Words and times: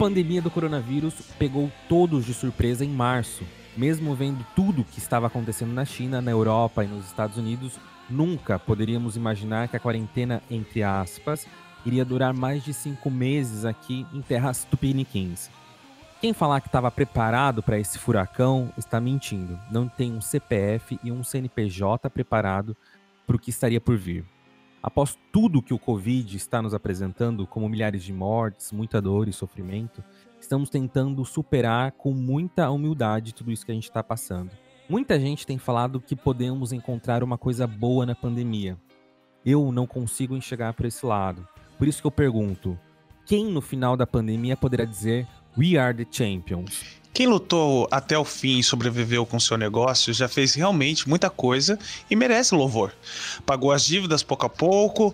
pandemia 0.00 0.40
do 0.40 0.50
coronavírus 0.50 1.12
pegou 1.38 1.70
todos 1.86 2.24
de 2.24 2.32
surpresa 2.32 2.82
em 2.82 2.88
março. 2.88 3.44
Mesmo 3.76 4.14
vendo 4.14 4.42
tudo 4.56 4.82
que 4.82 4.98
estava 4.98 5.26
acontecendo 5.26 5.74
na 5.74 5.84
China, 5.84 6.22
na 6.22 6.30
Europa 6.30 6.82
e 6.82 6.88
nos 6.88 7.04
Estados 7.04 7.36
Unidos, 7.36 7.78
nunca 8.08 8.58
poderíamos 8.58 9.14
imaginar 9.14 9.68
que 9.68 9.76
a 9.76 9.80
quarentena, 9.80 10.42
entre 10.50 10.82
aspas, 10.82 11.46
iria 11.84 12.02
durar 12.02 12.32
mais 12.32 12.64
de 12.64 12.72
cinco 12.72 13.10
meses 13.10 13.66
aqui 13.66 14.06
em 14.14 14.22
terras 14.22 14.64
tupiniquins. 14.64 15.50
Quem 16.18 16.32
falar 16.32 16.62
que 16.62 16.68
estava 16.68 16.90
preparado 16.90 17.62
para 17.62 17.78
esse 17.78 17.98
furacão 17.98 18.72
está 18.78 19.02
mentindo. 19.02 19.60
Não 19.70 19.86
tem 19.86 20.14
um 20.14 20.22
CPF 20.22 20.98
e 21.04 21.12
um 21.12 21.22
CNPJ 21.22 22.08
preparado 22.08 22.74
para 23.26 23.36
o 23.36 23.38
que 23.38 23.50
estaria 23.50 23.82
por 23.82 23.98
vir. 23.98 24.24
Após 24.82 25.18
tudo 25.30 25.60
que 25.60 25.74
o 25.74 25.78
Covid 25.78 26.34
está 26.34 26.62
nos 26.62 26.72
apresentando, 26.72 27.46
como 27.46 27.68
milhares 27.68 28.02
de 28.02 28.14
mortes, 28.14 28.72
muita 28.72 29.00
dor 29.00 29.28
e 29.28 29.32
sofrimento, 29.32 30.02
estamos 30.40 30.70
tentando 30.70 31.22
superar 31.24 31.92
com 31.92 32.12
muita 32.14 32.70
humildade 32.70 33.34
tudo 33.34 33.52
isso 33.52 33.64
que 33.64 33.72
a 33.72 33.74
gente 33.74 33.84
está 33.84 34.02
passando. 34.02 34.50
Muita 34.88 35.20
gente 35.20 35.46
tem 35.46 35.58
falado 35.58 36.00
que 36.00 36.16
podemos 36.16 36.72
encontrar 36.72 37.22
uma 37.22 37.36
coisa 37.36 37.66
boa 37.66 38.06
na 38.06 38.14
pandemia. 38.14 38.78
Eu 39.44 39.70
não 39.70 39.86
consigo 39.86 40.34
enxergar 40.34 40.72
por 40.72 40.86
esse 40.86 41.04
lado. 41.04 41.46
Por 41.78 41.86
isso 41.86 42.00
que 42.00 42.06
eu 42.06 42.10
pergunto: 42.10 42.78
quem 43.26 43.44
no 43.44 43.60
final 43.60 43.96
da 43.96 44.06
pandemia 44.06 44.56
poderá 44.56 44.84
dizer 44.84 45.28
We 45.56 45.76
are 45.76 45.94
the 45.94 46.06
champions? 46.10 46.99
Quem 47.12 47.26
lutou 47.26 47.88
até 47.90 48.16
o 48.16 48.24
fim 48.24 48.58
e 48.58 48.62
sobreviveu 48.62 49.26
com 49.26 49.38
seu 49.40 49.56
negócio 49.58 50.14
já 50.14 50.28
fez 50.28 50.54
realmente 50.54 51.08
muita 51.08 51.28
coisa 51.28 51.78
e 52.08 52.16
merece 52.16 52.54
louvor. 52.54 52.92
Pagou 53.44 53.72
as 53.72 53.84
dívidas 53.84 54.22
pouco 54.22 54.46
a 54.46 54.48
pouco, 54.48 55.12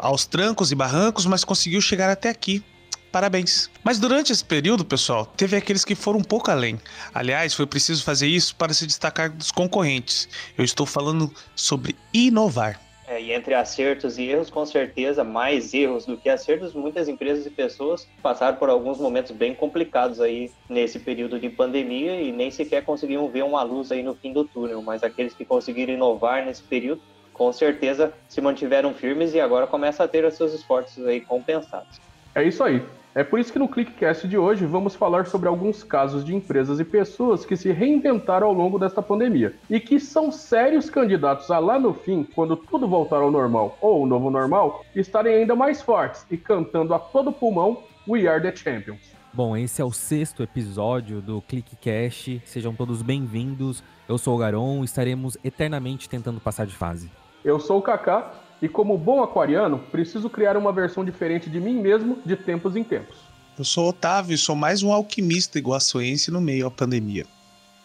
aos 0.00 0.26
trancos 0.26 0.70
e 0.70 0.74
barrancos, 0.74 1.26
mas 1.26 1.42
conseguiu 1.42 1.80
chegar 1.80 2.10
até 2.10 2.28
aqui. 2.28 2.62
Parabéns. 3.10 3.70
Mas 3.84 3.98
durante 3.98 4.32
esse 4.32 4.44
período, 4.44 4.84
pessoal, 4.84 5.26
teve 5.26 5.54
aqueles 5.54 5.84
que 5.84 5.94
foram 5.94 6.20
um 6.20 6.24
pouco 6.24 6.50
além. 6.50 6.80
Aliás, 7.12 7.52
foi 7.52 7.66
preciso 7.66 8.02
fazer 8.02 8.26
isso 8.26 8.56
para 8.56 8.72
se 8.72 8.86
destacar 8.86 9.30
dos 9.30 9.50
concorrentes. 9.50 10.28
Eu 10.56 10.64
estou 10.64 10.86
falando 10.86 11.32
sobre 11.54 11.94
inovar. 12.12 12.80
É, 13.12 13.20
e 13.20 13.30
entre 13.30 13.52
acertos 13.52 14.16
e 14.16 14.22
erros, 14.22 14.48
com 14.48 14.64
certeza, 14.64 15.22
mais 15.22 15.74
erros 15.74 16.06
do 16.06 16.16
que 16.16 16.30
acertos, 16.30 16.72
muitas 16.72 17.08
empresas 17.08 17.44
e 17.44 17.50
pessoas 17.50 18.08
passaram 18.22 18.56
por 18.56 18.70
alguns 18.70 18.98
momentos 18.98 19.32
bem 19.32 19.54
complicados 19.54 20.18
aí 20.18 20.50
nesse 20.66 20.98
período 20.98 21.38
de 21.38 21.50
pandemia 21.50 22.18
e 22.22 22.32
nem 22.32 22.50
sequer 22.50 22.82
conseguiam 22.82 23.28
ver 23.28 23.44
uma 23.44 23.62
luz 23.62 23.92
aí 23.92 24.02
no 24.02 24.14
fim 24.14 24.32
do 24.32 24.44
túnel. 24.44 24.80
Mas 24.80 25.02
aqueles 25.02 25.34
que 25.34 25.44
conseguiram 25.44 25.92
inovar 25.92 26.46
nesse 26.46 26.62
período, 26.62 27.02
com 27.34 27.52
certeza 27.52 28.14
se 28.30 28.40
mantiveram 28.40 28.94
firmes 28.94 29.34
e 29.34 29.40
agora 29.40 29.66
começam 29.66 30.06
a 30.06 30.08
ter 30.08 30.24
os 30.24 30.32
seus 30.32 30.54
esforços 30.54 31.06
aí 31.06 31.20
compensados. 31.20 32.00
É 32.34 32.42
isso 32.42 32.64
aí. 32.64 32.82
É 33.14 33.22
por 33.22 33.38
isso 33.38 33.52
que 33.52 33.58
no 33.58 33.68
ClickCast 33.68 34.26
de 34.26 34.38
hoje 34.38 34.64
vamos 34.64 34.94
falar 34.94 35.26
sobre 35.26 35.46
alguns 35.46 35.84
casos 35.84 36.24
de 36.24 36.34
empresas 36.34 36.80
e 36.80 36.84
pessoas 36.84 37.44
que 37.44 37.58
se 37.58 37.70
reinventaram 37.70 38.46
ao 38.46 38.54
longo 38.54 38.78
desta 38.78 39.02
pandemia 39.02 39.54
e 39.68 39.78
que 39.78 40.00
são 40.00 40.32
sérios 40.32 40.88
candidatos 40.88 41.50
a 41.50 41.58
lá 41.58 41.78
no 41.78 41.92
fim, 41.92 42.26
quando 42.34 42.56
tudo 42.56 42.88
voltar 42.88 43.18
ao 43.18 43.30
normal 43.30 43.76
ou 43.82 44.02
o 44.02 44.06
novo 44.06 44.30
normal, 44.30 44.82
estarem 44.96 45.34
ainda 45.34 45.54
mais 45.54 45.82
fortes 45.82 46.24
e 46.30 46.38
cantando 46.38 46.94
a 46.94 46.98
todo 46.98 47.30
pulmão 47.30 47.82
We 48.08 48.26
Are 48.26 48.40
the 48.40 48.56
Champions. 48.56 49.12
Bom, 49.30 49.54
esse 49.58 49.82
é 49.82 49.84
o 49.84 49.92
sexto 49.92 50.42
episódio 50.42 51.20
do 51.20 51.42
ClickCast. 51.42 52.40
Sejam 52.46 52.74
todos 52.74 53.02
bem-vindos. 53.02 53.84
Eu 54.08 54.16
sou 54.16 54.34
o 54.34 54.38
Garon 54.38 54.82
estaremos 54.82 55.36
eternamente 55.44 56.08
tentando 56.08 56.40
passar 56.40 56.66
de 56.66 56.74
fase. 56.74 57.10
Eu 57.44 57.60
sou 57.60 57.78
o 57.78 57.82
Kaká 57.82 58.32
e 58.62 58.68
como 58.68 58.96
bom 58.96 59.24
aquariano, 59.24 59.80
preciso 59.90 60.30
criar 60.30 60.56
uma 60.56 60.72
versão 60.72 61.04
diferente 61.04 61.50
de 61.50 61.58
mim 61.58 61.74
mesmo 61.80 62.22
de 62.24 62.36
tempos 62.36 62.76
em 62.76 62.84
tempos. 62.84 63.16
Eu 63.58 63.64
sou 63.64 63.88
Otávio 63.88 64.34
e 64.34 64.38
sou 64.38 64.54
mais 64.54 64.84
um 64.84 64.92
alquimista 64.92 65.58
iguaçuense 65.58 66.30
no 66.30 66.40
meio 66.40 66.68
à 66.68 66.70
pandemia. 66.70 67.26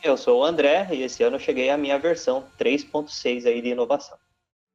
Eu 0.03 0.15
sou 0.15 0.41
o 0.41 0.45
André 0.45 0.87
e 0.91 1.01
esse 1.01 1.23
ano 1.23 1.37
eu 1.37 1.39
cheguei 1.39 1.71
à 1.71 1.77
minha 1.77 1.97
versão 1.97 2.45
3.6 2.59 3.47
aí 3.47 3.59
de 3.59 3.69
inovação. 3.69 4.15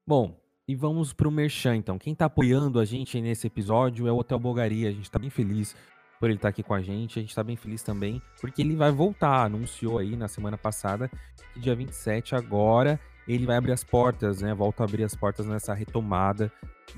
Bom, 0.05 0.37
e 0.67 0.75
vamos 0.75 1.13
para 1.13 1.29
o 1.29 1.31
Merchan 1.31 1.77
então. 1.77 1.97
Quem 1.99 2.13
está 2.13 2.25
apoiando 2.25 2.81
a 2.81 2.85
gente 2.85 3.21
nesse 3.21 3.47
episódio 3.47 4.09
é 4.09 4.13
o 4.13 4.17
Hotel 4.17 4.41
Bulgaria. 4.41 4.89
A 4.89 4.93
gente 4.93 5.05
está 5.05 5.21
bem 5.21 5.31
feliz 5.31 5.77
por 6.19 6.27
ele 6.27 6.35
estar 6.35 6.49
tá 6.49 6.51
aqui 6.51 6.65
com 6.65 6.75
a 6.75 6.83
gente. 6.83 7.21
A 7.21 7.23
gente 7.23 7.31
está 7.31 7.45
bem 7.45 7.55
feliz 7.57 7.83
também 7.85 8.21
porque 8.41 8.61
ele 8.61 8.75
vai 8.75 8.91
voltar. 8.91 9.45
Anunciou 9.45 9.99
aí 9.99 10.17
na 10.17 10.27
semana 10.27 10.59
passada 10.59 11.09
que 11.55 11.61
dia 11.61 11.77
27 11.77 12.35
agora 12.35 12.99
ele 13.27 13.47
vai 13.47 13.57
abrir 13.57 13.73
as 13.73 13.85
portas, 13.85 14.41
né? 14.41 14.55
Volta 14.55 14.83
a 14.83 14.87
abrir 14.87 15.05
as 15.05 15.15
portas 15.15 15.47
nessa 15.47 15.75
retomada 15.75 16.51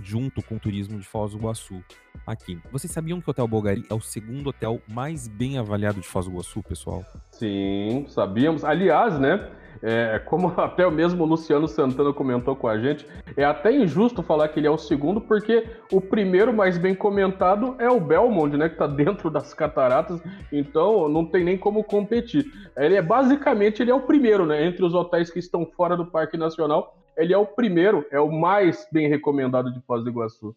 junto 0.03 0.43
com 0.43 0.57
o 0.57 0.59
turismo 0.59 0.99
de 0.99 1.05
Foz 1.07 1.33
do 1.33 1.39
Iguaçu 1.39 1.83
aqui. 2.27 2.59
Vocês 2.73 2.93
sabiam 2.93 3.21
que 3.21 3.29
o 3.29 3.31
Hotel 3.31 3.47
Bulgari 3.47 3.85
é 3.89 3.95
o 3.95 4.01
segundo 4.01 4.49
hotel 4.49 4.81
mais 4.89 5.29
bem 5.29 5.59
avaliado 5.59 6.01
de 6.01 6.07
Foz 6.07 6.27
do 6.27 6.33
Iguaçu, 6.33 6.63
pessoal? 6.63 7.05
Sim, 7.31 8.07
sabíamos. 8.09 8.65
Aliás, 8.65 9.19
né? 9.19 9.51
É, 9.83 10.19
como 10.19 10.49
até 10.61 10.87
o 10.87 10.91
mesmo 10.91 11.25
Luciano 11.25 11.69
Santana 11.69 12.13
comentou 12.13 12.57
com 12.57 12.69
a 12.69 12.79
gente, 12.79 13.07
é 13.37 13.45
até 13.45 13.73
injusto 13.73 14.23
falar 14.23 14.49
que 14.49 14.61
ele 14.61 14.67
é 14.67 14.71
o 14.71 14.79
segundo, 14.79 15.21
porque 15.21 15.67
o 15.93 16.01
primeiro 16.01 16.53
mais 16.53 16.79
bem 16.79 16.95
comentado 16.95 17.77
é 17.79 17.89
o 17.89 18.01
Belmont, 18.01 18.57
né? 18.57 18.69
Que 18.69 18.77
tá 18.77 18.87
dentro 18.87 19.31
das 19.31 19.53
cataratas, 19.55 20.23
então 20.53 21.09
não 21.09 21.25
tem 21.25 21.45
nem 21.45 21.59
como 21.59 21.85
competir. 21.85 22.45
Ele 22.77 22.95
é 22.95 23.03
basicamente 23.03 23.83
ele 23.83 23.91
é 23.91 23.95
o 23.95 24.03
primeiro, 24.03 24.47
né? 24.47 24.67
Entre 24.67 24.85
os 24.85 24.95
hotéis 24.95 25.31
que 25.31 25.39
estão 25.39 25.67
fora 25.67 25.97
do 25.97 26.07
Parque 26.07 26.37
Nacional, 26.37 26.97
ele 27.17 27.33
é 27.33 27.39
o 27.39 27.47
primeiro, 27.47 28.05
é 28.11 28.21
o 28.21 28.31
mais 28.31 28.87
bem 28.93 29.09
recomendado 29.09 29.73
de 29.73 29.81
Foz 29.83 30.03
do 30.03 30.11
Iguaçu. 30.11 30.55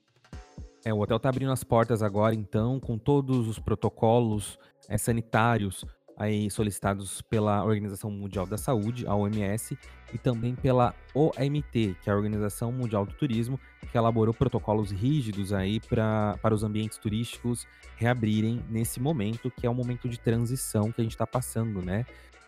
É, 0.85 0.93
o 0.93 0.99
hotel 0.99 1.17
está 1.17 1.29
abrindo 1.29 1.51
as 1.51 1.63
portas 1.63 2.01
agora, 2.01 2.33
então, 2.33 2.79
com 2.79 2.97
todos 2.97 3.47
os 3.47 3.59
protocolos 3.59 4.57
é, 4.87 4.97
sanitários 4.97 5.85
aí 6.17 6.49
solicitados 6.49 7.21
pela 7.21 7.63
Organização 7.63 8.09
Mundial 8.09 8.45
da 8.45 8.57
Saúde, 8.57 9.05
a 9.05 9.15
OMS, 9.15 9.77
e 10.13 10.17
também 10.17 10.55
pela 10.55 10.95
OMT, 11.13 11.95
que 12.01 12.09
é 12.09 12.11
a 12.11 12.15
Organização 12.15 12.71
Mundial 12.71 13.05
do 13.05 13.13
Turismo, 13.13 13.59
que 13.91 13.97
elaborou 13.97 14.33
protocolos 14.33 14.91
rígidos 14.91 15.53
aí 15.53 15.79
pra, 15.79 16.37
para 16.41 16.55
os 16.55 16.63
ambientes 16.63 16.97
turísticos 16.97 17.67
reabrirem 17.97 18.63
nesse 18.69 18.99
momento, 18.99 19.51
que 19.51 19.65
é 19.67 19.69
um 19.69 19.73
momento 19.73 20.09
de 20.09 20.19
transição 20.19 20.91
que 20.91 21.01
a 21.01 21.03
gente 21.03 21.13
está 21.13 21.27
passando, 21.27 21.81
né? 21.81 22.05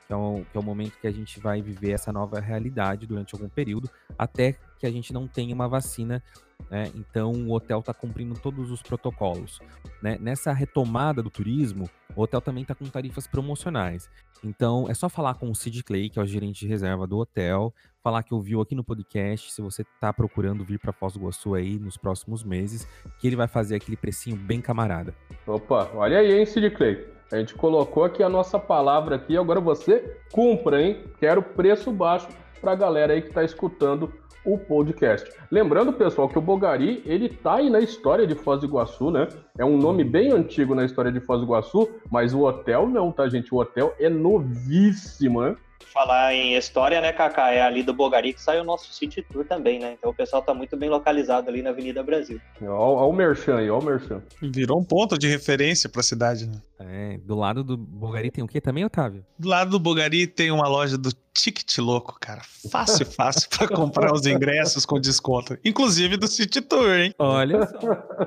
Que 0.10 0.14
é, 0.14 0.18
o, 0.18 0.44
que 0.52 0.58
é 0.58 0.60
o 0.60 0.64
momento 0.64 0.98
que 1.00 1.06
a 1.06 1.12
gente 1.12 1.40
vai 1.40 1.62
viver 1.62 1.92
essa 1.92 2.12
nova 2.12 2.40
realidade 2.40 3.06
durante 3.06 3.36
algum 3.36 3.48
período, 3.48 3.88
até 4.18 4.58
que 4.80 4.88
a 4.88 4.92
gente 4.92 5.14
não 5.14 5.28
tenha 5.28 5.54
uma 5.54 5.68
vacina 5.68 6.24
né? 6.70 6.92
Então 6.96 7.32
o 7.32 7.52
hotel 7.54 7.80
está 7.80 7.94
cumprindo 7.94 8.36
todos 8.40 8.72
os 8.72 8.82
protocolos. 8.82 9.60
Né? 10.02 10.18
Nessa 10.20 10.52
retomada 10.52 11.22
do 11.22 11.30
turismo, 11.30 11.90
o 12.16 12.22
hotel 12.22 12.42
também 12.42 12.64
está 12.64 12.74
com 12.74 12.86
tarifas 12.86 13.28
promocionais. 13.28 14.10
Então 14.44 14.90
é 14.90 14.94
só 14.94 15.10
falar 15.10 15.36
com 15.36 15.50
o 15.50 15.56
Sid 15.56 15.84
Clay, 15.84 16.10
que 16.10 16.20
é 16.20 16.22
o 16.22 16.26
gerente 16.26 16.62
de 16.62 16.68
reserva 16.68 17.06
do 17.06 17.18
hotel, 17.18 17.74
falar 18.04 18.24
que 18.24 18.34
ouviu 18.34 18.62
aqui 18.62 18.76
no 18.76 18.84
podcast, 18.84 19.52
se 19.52 19.62
você 19.62 19.82
está 19.82 20.14
procurando 20.14 20.64
vir 20.64 20.80
para 20.80 20.94
Foz 20.94 21.14
do 21.14 21.20
Iguaçu 21.20 21.56
aí 21.56 21.78
nos 21.78 21.98
próximos 21.98 22.44
meses, 22.44 22.88
que 23.20 23.28
ele 23.28 23.36
vai 23.36 23.48
fazer 23.48 23.76
aquele 23.76 23.98
precinho 23.98 24.38
bem 24.38 24.62
camarada. 24.62 25.14
Opa, 25.46 25.92
olha 25.94 26.20
aí, 26.20 26.40
hein, 26.40 26.46
Sid 26.46 26.70
Clay. 26.72 27.19
A 27.32 27.38
gente 27.38 27.54
colocou 27.54 28.04
aqui 28.04 28.24
a 28.24 28.30
nossa 28.30 28.58
palavra 28.58 29.16
aqui, 29.16 29.38
agora 29.38 29.60
você 29.60 30.18
cumpra, 30.32 30.82
hein? 30.82 31.04
Quero 31.20 31.44
preço 31.44 31.92
baixo 31.92 32.28
para 32.60 32.72
a 32.72 32.76
galera 32.76 33.14
aí 33.14 33.22
que 33.22 33.28
está 33.30 33.44
escutando 33.44 34.12
o 34.44 34.58
podcast. 34.58 35.30
Lembrando, 35.52 35.94
pessoal, 35.94 36.28
que 36.28 36.38
o 36.38 36.42
Bogari, 36.42 37.04
ele 37.06 37.30
tá 37.30 37.56
aí 37.56 37.70
na 37.70 37.80
história 37.80 38.26
de 38.26 38.34
Foz 38.34 38.62
do 38.62 38.66
Iguaçu, 38.66 39.12
né? 39.12 39.28
É 39.58 39.66
um 39.66 39.78
nome 39.78 40.04
bem 40.04 40.32
antigo 40.32 40.74
na 40.74 40.86
história 40.86 41.12
de 41.12 41.20
Foz 41.20 41.40
do 41.40 41.46
Iguaçu, 41.46 41.90
mas 42.12 42.34
o 42.34 42.42
hotel 42.42 42.88
não, 42.88 43.12
tá, 43.12 43.30
gente? 43.30 43.54
O 43.54 43.60
hotel 43.60 43.94
é 44.00 44.10
novíssimo, 44.10 45.42
né? 45.42 45.56
Falar 45.86 46.34
em 46.34 46.56
história, 46.56 47.02
né, 47.02 47.12
Kaká? 47.12 47.52
É 47.52 47.62
ali 47.62 47.82
do 47.82 47.94
Bogari 47.94 48.34
que 48.34 48.42
sai 48.42 48.60
o 48.60 48.64
nosso 48.64 48.94
City 48.94 49.22
Tour 49.24 49.46
também, 49.46 49.80
né? 49.80 49.96
Então 49.98 50.12
o 50.12 50.14
pessoal 50.14 50.42
tá 50.42 50.54
muito 50.54 50.78
bem 50.78 50.90
localizado 50.90 51.50
ali 51.50 51.62
na 51.62 51.72
Avenida 51.72 52.04
Brasil. 52.04 52.40
Olha 52.62 52.70
o 52.70 53.14
Merchan 53.14 53.58
aí, 53.58 53.70
olha 53.70 53.82
o 53.82 53.86
Merchan. 53.86 54.22
Virou 54.42 54.80
um 54.80 54.84
ponto 54.84 55.18
de 55.18 55.28
referência 55.28 55.90
pra 55.90 56.04
cidade, 56.04 56.46
né? 56.46 56.62
É, 56.80 57.18
do 57.18 57.36
lado 57.36 57.64
do 57.64 57.76
Bogari 57.76 58.32
tem 58.32 58.44
o 58.44 58.48
quê 58.48 58.62
também, 58.62 58.86
Otávio? 58.86 59.26
Do 59.38 59.50
lado 59.50 59.72
do 59.72 59.80
Bogari 59.80 60.28
tem 60.28 60.52
uma 60.52 60.68
loja 60.68 60.98
do 60.98 61.12
Ticket 61.34 61.78
Louco, 61.80 62.18
cara. 62.20 62.42
Fácil, 62.72 63.06
fácil 63.12 63.50
para 63.50 63.68
comprar 63.68 64.14
os 64.14 64.26
ingressos 64.26 64.86
com 64.86 65.00
desconto. 65.00 65.58
Inclusive 65.64 66.18
do 66.18 66.28
City 66.28 66.62
Tour, 66.62 66.94
hein? 66.94 67.14
Olha 67.18 67.66
só. 67.66 67.80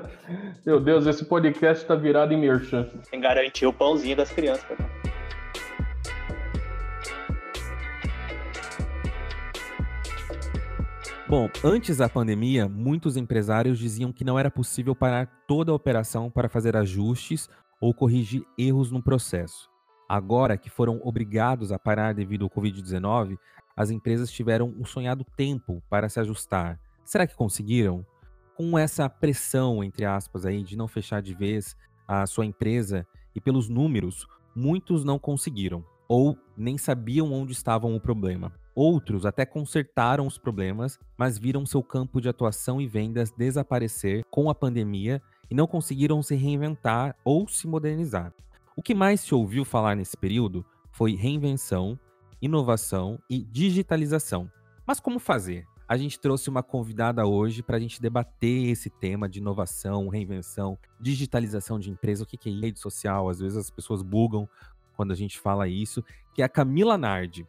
Meu 0.65 0.79
Deus, 0.79 1.05
esse 1.07 1.25
podcast 1.25 1.85
tá 1.85 1.95
virado 1.95 2.33
em 2.33 2.37
merchan. 2.37 2.89
Tem 3.09 3.19
garantir 3.19 3.65
o 3.65 3.73
pãozinho 3.73 4.15
das 4.15 4.29
crianças, 4.29 4.65
cara. 4.65 4.89
Bom, 11.35 11.49
antes 11.63 11.97
da 11.97 12.07
pandemia, 12.07 12.69
muitos 12.69 13.17
empresários 13.17 13.79
diziam 13.79 14.13
que 14.13 14.23
não 14.23 14.37
era 14.37 14.51
possível 14.51 14.93
parar 14.93 15.25
toda 15.47 15.71
a 15.71 15.75
operação 15.75 16.29
para 16.29 16.47
fazer 16.47 16.77
ajustes 16.77 17.49
ou 17.81 17.91
corrigir 17.91 18.45
erros 18.55 18.91
no 18.91 19.01
processo. 19.01 19.67
Agora 20.07 20.59
que 20.59 20.69
foram 20.69 21.01
obrigados 21.03 21.71
a 21.71 21.79
parar 21.79 22.13
devido 22.13 22.43
ao 22.43 22.51
Covid-19, 22.51 23.35
as 23.75 23.89
empresas 23.89 24.31
tiveram 24.31 24.75
um 24.79 24.85
sonhado 24.85 25.25
tempo 25.35 25.81
para 25.89 26.07
se 26.07 26.19
ajustar. 26.19 26.79
Será 27.03 27.25
que 27.25 27.35
conseguiram? 27.35 28.05
Com 28.55 28.77
essa 28.77 29.09
pressão, 29.09 29.83
entre 29.83 30.05
aspas, 30.05 30.45
aí, 30.45 30.61
de 30.61 30.77
não 30.77 30.87
fechar 30.87 31.19
de 31.19 31.33
vez 31.33 31.75
a 32.07 32.27
sua 32.27 32.45
empresa 32.45 33.07
e 33.33 33.41
pelos 33.41 33.67
números, 33.67 34.27
muitos 34.55 35.03
não 35.03 35.17
conseguiram 35.17 35.83
ou 36.07 36.37
nem 36.55 36.77
sabiam 36.77 37.33
onde 37.33 37.53
estavam 37.53 37.95
o 37.95 37.99
problema. 37.99 38.53
Outros 38.75 39.25
até 39.25 39.45
consertaram 39.45 40.25
os 40.25 40.37
problemas, 40.37 40.99
mas 41.17 41.37
viram 41.37 41.65
seu 41.65 41.83
campo 41.83 42.19
de 42.19 42.27
atuação 42.27 42.81
e 42.81 42.87
vendas 42.87 43.31
desaparecer 43.31 44.23
com 44.31 44.49
a 44.49 44.55
pandemia 44.55 45.21
e 45.49 45.53
não 45.53 45.67
conseguiram 45.67 46.23
se 46.23 46.35
reinventar 46.35 47.15
ou 47.23 47.47
se 47.47 47.67
modernizar. 47.67 48.33
O 48.75 48.81
que 48.81 48.95
mais 48.95 49.21
se 49.21 49.35
ouviu 49.35 49.63
falar 49.63 49.95
nesse 49.95 50.17
período 50.17 50.65
foi 50.91 51.15
reinvenção, 51.15 51.99
inovação 52.41 53.19
e 53.29 53.43
digitalização. 53.43 54.49
Mas 54.85 54.99
como 54.99 55.19
fazer? 55.19 55.65
A 55.87 55.95
gente 55.95 56.19
trouxe 56.19 56.49
uma 56.49 56.63
convidada 56.63 57.25
hoje 57.27 57.61
para 57.61 57.77
a 57.77 57.79
gente 57.79 58.01
debater 58.01 58.69
esse 58.69 58.89
tema 58.89 59.29
de 59.29 59.37
inovação, 59.37 60.07
reinvenção, 60.07 60.77
digitalização 60.99 61.77
de 61.77 61.91
empresa, 61.91 62.23
o 62.23 62.25
que 62.25 62.49
é 62.49 62.51
rede 62.51 62.79
social. 62.79 63.29
Às 63.29 63.39
vezes 63.39 63.57
as 63.57 63.69
pessoas 63.69 64.01
bugam 64.01 64.49
quando 64.95 65.11
a 65.11 65.15
gente 65.15 65.39
fala 65.39 65.67
isso, 65.67 66.03
que 66.33 66.41
é 66.41 66.45
a 66.45 66.49
Camila 66.49 66.97
Nardi. 66.97 67.45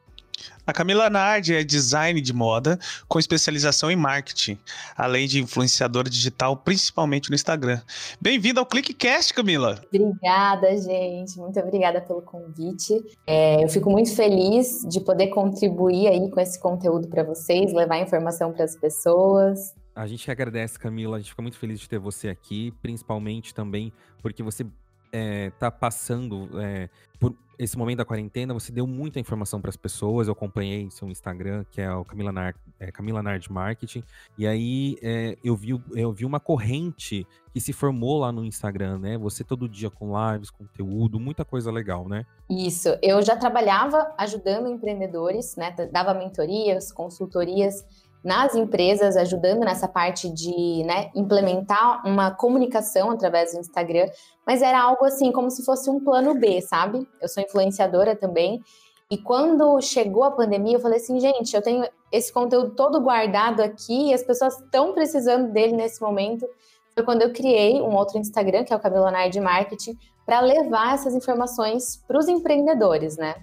A 0.67 0.73
Camila 0.73 1.11
Nardi 1.11 1.55
é 1.55 1.63
design 1.63 2.21
de 2.21 2.33
moda 2.33 2.79
com 3.07 3.19
especialização 3.19 3.91
em 3.91 3.97
marketing, 3.97 4.59
além 4.97 5.29
de 5.29 5.41
influenciadora 5.41 6.09
digital, 6.09 6.57
principalmente 6.57 7.29
no 7.29 7.35
Instagram. 7.35 7.81
Bem-vinda 8.19 8.61
ao 8.61 8.67
ClickCast, 8.67 9.35
Camila. 9.35 9.79
Obrigada, 9.93 10.75
gente. 10.77 11.39
Muito 11.39 11.61
obrigada 11.61 12.01
pelo 12.01 12.23
convite. 12.23 12.95
É, 13.27 13.63
eu 13.63 13.69
fico 13.69 13.91
muito 13.91 14.15
feliz 14.17 14.87
de 14.89 15.01
poder 15.01 15.29
contribuir 15.29 16.09
aí 16.09 16.31
com 16.31 16.41
esse 16.41 16.59
conteúdo 16.59 17.09
para 17.09 17.23
vocês, 17.23 17.73
levar 17.73 17.99
informação 17.99 18.53
para 18.53 18.65
as 18.65 18.75
pessoas. 18.75 19.75
A 19.95 20.07
gente 20.07 20.29
agradece, 20.31 20.79
Camila. 20.79 21.17
A 21.17 21.21
gente 21.21 21.31
fica 21.31 21.43
muito 21.43 21.59
feliz 21.59 21.79
de 21.79 21.89
ter 21.89 21.99
você 21.99 22.29
aqui, 22.29 22.73
principalmente 22.83 23.55
também 23.55 23.93
porque 24.21 24.43
você 24.43 24.67
está 25.15 25.67
eh, 25.67 25.71
passando 25.71 26.49
é, 26.61 26.89
por 27.19 27.35
esse 27.59 27.79
momento 27.79 27.99
da 27.99 28.05
quarentena, 28.05 28.53
você 28.53 28.73
deu 28.73 28.87
muita 28.87 29.21
informação 29.21 29.61
para 29.61 29.71
as 29.71 29.77
pessoas. 29.77 30.27
Eu 30.27 30.33
acompanhei 30.33 30.91
seu 30.91 31.09
Instagram, 31.09 31.65
que 31.71 31.81
é 31.81 31.93
o 31.93 32.05
Camila 32.05 32.33
Nard, 32.33 32.59
é, 32.81 32.91
Camila 32.91 33.23
Nard 33.23 33.51
Marketing, 33.51 34.03
e 34.37 34.47
aí 34.47 34.97
é, 35.03 35.37
eu, 35.45 35.57
vi, 35.57 35.81
eu 35.95 36.13
vi 36.13 36.25
uma 36.25 36.41
corrente 36.41 37.27
que 37.53 37.61
se 37.61 37.73
formou 37.73 38.19
lá 38.19 38.33
no 38.33 38.45
Instagram, 38.45 38.99
né? 38.99 39.17
Você 39.19 39.45
todo 39.45 39.69
dia 39.69 39.89
com 39.89 40.13
lives, 40.33 40.51
conteúdo, 40.51 41.21
muita 41.21 41.45
coisa 41.45 41.71
legal, 41.71 42.09
né? 42.09 42.27
Isso. 42.51 42.89
Eu 43.01 43.23
já 43.23 43.37
trabalhava 43.37 44.13
ajudando 44.19 44.69
empreendedores, 44.69 45.55
né? 45.55 45.71
Dava 45.93 46.13
mentorias, 46.13 46.91
consultorias 46.91 47.85
nas 48.25 48.55
empresas, 48.55 49.17
ajudando 49.19 49.61
nessa 49.61 49.87
parte 49.87 50.31
de 50.31 50.83
né, 50.85 51.11
implementar 51.15 52.07
uma 52.07 52.31
comunicação 52.31 53.11
através 53.11 53.53
do 53.53 53.61
Instagram, 53.61 54.09
mas 54.47 54.63
era 54.63 54.81
algo 54.81 55.05
assim, 55.05 55.31
como 55.31 55.51
se 55.51 55.63
fosse 55.63 55.91
um 55.91 56.03
plano 56.03 56.35
B, 56.35 56.63
sabe? 56.63 57.07
Eu 57.21 57.29
sou 57.29 57.43
influenciadora 57.43 58.17
também. 58.17 58.63
E 59.11 59.19
quando 59.19 59.79
chegou 59.83 60.25
a 60.25 60.31
pandemia, 60.31 60.77
eu 60.77 60.81
falei 60.81 60.99
assim, 60.99 61.21
gente, 61.21 61.55
eu 61.55 61.61
tenho 61.61 61.87
esse 62.11 62.33
conteúdo 62.33 62.71
todo 62.75 63.01
guardado 63.01 63.61
aqui 63.61 64.09
e 64.09 64.15
as 64.15 64.23
pessoas 64.23 64.59
estão 64.59 64.95
precisando 64.95 65.53
dele 65.53 65.75
nesse 65.75 66.01
momento. 66.01 66.49
Foi 66.95 67.03
quando 67.03 67.23
eu 67.23 67.33
criei 67.33 67.81
um 67.83 67.95
outro 67.95 68.19
Instagram, 68.19 68.65
que 68.65 68.73
é 68.73 68.77
o 68.77 68.81
Cabelonar 68.81 69.29
de 69.29 69.41
Marketing, 69.41 69.99
para 70.25 70.41
levar 70.41 70.95
essas 70.95 71.15
informações 71.15 72.03
para 72.09 72.19
os 72.19 72.29
empreendedores, 72.29 73.19
né? 73.19 73.35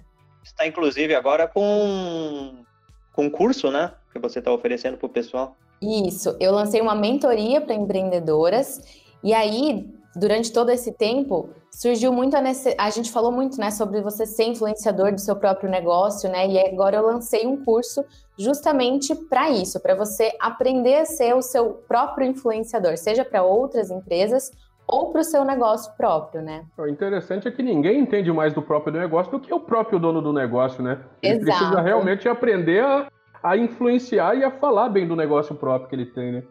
Está 0.42 0.66
inclusive 0.66 1.14
agora 1.14 1.46
com 1.46 2.64
com 3.12 3.30
curso, 3.30 3.70
né? 3.70 3.92
Que 4.12 4.18
você 4.18 4.38
está 4.38 4.52
oferecendo 4.52 4.96
para 4.96 5.06
o 5.06 5.10
pessoal. 5.10 5.56
Isso, 5.80 6.36
eu 6.38 6.52
lancei 6.52 6.80
uma 6.80 6.94
mentoria 6.94 7.60
para 7.60 7.74
empreendedoras 7.74 8.80
e 9.22 9.34
aí 9.34 9.92
durante 10.14 10.52
todo 10.52 10.70
esse 10.70 10.92
tempo 10.92 11.50
surgiu 11.70 12.12
muito 12.12 12.36
a 12.36 12.40
necessidade, 12.40 12.76
a 12.78 12.90
gente 12.90 13.10
falou 13.10 13.32
muito, 13.32 13.58
né, 13.58 13.70
sobre 13.70 14.00
você 14.02 14.26
ser 14.26 14.44
influenciador 14.44 15.12
do 15.12 15.20
seu 15.20 15.34
próprio 15.34 15.70
negócio, 15.70 16.30
né? 16.30 16.46
E 16.46 16.58
agora 16.58 16.98
eu 16.98 17.06
lancei 17.06 17.46
um 17.46 17.64
curso 17.64 18.04
justamente 18.38 19.14
para 19.14 19.50
isso, 19.50 19.80
para 19.80 19.94
você 19.94 20.32
aprender 20.38 20.96
a 20.96 21.06
ser 21.06 21.34
o 21.34 21.42
seu 21.42 21.70
próprio 21.88 22.26
influenciador, 22.26 22.96
seja 22.98 23.24
para 23.24 23.42
outras 23.42 23.90
empresas 23.90 24.50
ou 24.86 25.10
para 25.10 25.20
o 25.20 25.24
seu 25.24 25.44
negócio 25.44 25.92
próprio, 25.96 26.42
né? 26.42 26.64
O 26.78 26.86
interessante 26.86 27.48
é 27.48 27.50
que 27.50 27.62
ninguém 27.62 28.00
entende 28.00 28.32
mais 28.32 28.52
do 28.52 28.62
próprio 28.62 28.92
negócio 28.92 29.32
do 29.32 29.40
que 29.40 29.52
o 29.52 29.60
próprio 29.60 29.98
dono 29.98 30.20
do 30.20 30.32
negócio, 30.32 30.82
né? 30.82 31.00
Ele 31.22 31.36
Exato. 31.36 31.58
precisa 31.58 31.80
realmente 31.80 32.28
aprender 32.28 32.84
a, 32.84 33.08
a 33.42 33.56
influenciar 33.56 34.36
e 34.36 34.44
a 34.44 34.50
falar 34.50 34.88
bem 34.88 35.06
do 35.06 35.16
negócio 35.16 35.54
próprio 35.54 35.88
que 35.88 35.94
ele 35.94 36.06
tem, 36.06 36.32
né? 36.32 36.42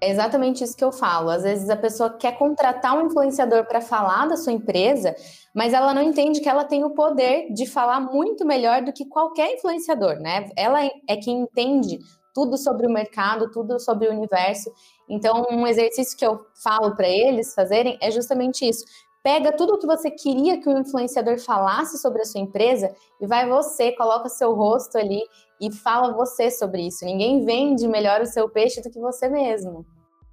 É 0.00 0.10
exatamente 0.10 0.62
isso 0.62 0.76
que 0.76 0.84
eu 0.84 0.92
falo. 0.92 1.30
Às 1.30 1.42
vezes 1.42 1.70
a 1.70 1.76
pessoa 1.76 2.10
quer 2.10 2.36
contratar 2.36 2.96
um 2.96 3.06
influenciador 3.06 3.64
para 3.64 3.80
falar 3.80 4.26
da 4.26 4.36
sua 4.36 4.52
empresa, 4.52 5.14
mas 5.54 5.72
ela 5.72 5.94
não 5.94 6.02
entende 6.02 6.40
que 6.40 6.48
ela 6.48 6.64
tem 6.64 6.84
o 6.84 6.90
poder 6.90 7.50
de 7.52 7.66
falar 7.66 8.00
muito 8.00 8.44
melhor 8.44 8.82
do 8.82 8.92
que 8.92 9.06
qualquer 9.06 9.54
influenciador, 9.54 10.16
né? 10.20 10.50
Ela 10.54 10.84
é 10.84 11.16
quem 11.16 11.40
entende 11.40 11.98
tudo 12.36 12.58
sobre 12.58 12.86
o 12.86 12.92
mercado, 12.92 13.50
tudo 13.50 13.80
sobre 13.80 14.06
o 14.08 14.12
universo. 14.12 14.70
Então, 15.08 15.46
um 15.50 15.66
exercício 15.66 16.18
que 16.18 16.26
eu 16.26 16.44
falo 16.62 16.94
para 16.94 17.08
eles 17.08 17.54
fazerem 17.54 17.96
é 17.98 18.10
justamente 18.10 18.68
isso. 18.68 18.84
Pega 19.22 19.56
tudo 19.56 19.72
o 19.72 19.78
que 19.78 19.86
você 19.86 20.10
queria 20.10 20.60
que 20.60 20.68
o 20.68 20.78
influenciador 20.78 21.38
falasse 21.38 21.96
sobre 21.96 22.20
a 22.20 22.26
sua 22.26 22.42
empresa 22.42 22.94
e 23.18 23.26
vai 23.26 23.48
você, 23.48 23.90
coloca 23.92 24.28
seu 24.28 24.52
rosto 24.52 24.98
ali 24.98 25.22
e 25.58 25.72
fala 25.72 26.12
você 26.12 26.50
sobre 26.50 26.86
isso. 26.86 27.06
Ninguém 27.06 27.42
vende 27.42 27.88
melhor 27.88 28.20
o 28.20 28.26
seu 28.26 28.50
peixe 28.50 28.82
do 28.82 28.90
que 28.90 29.00
você 29.00 29.30
mesmo. 29.30 29.86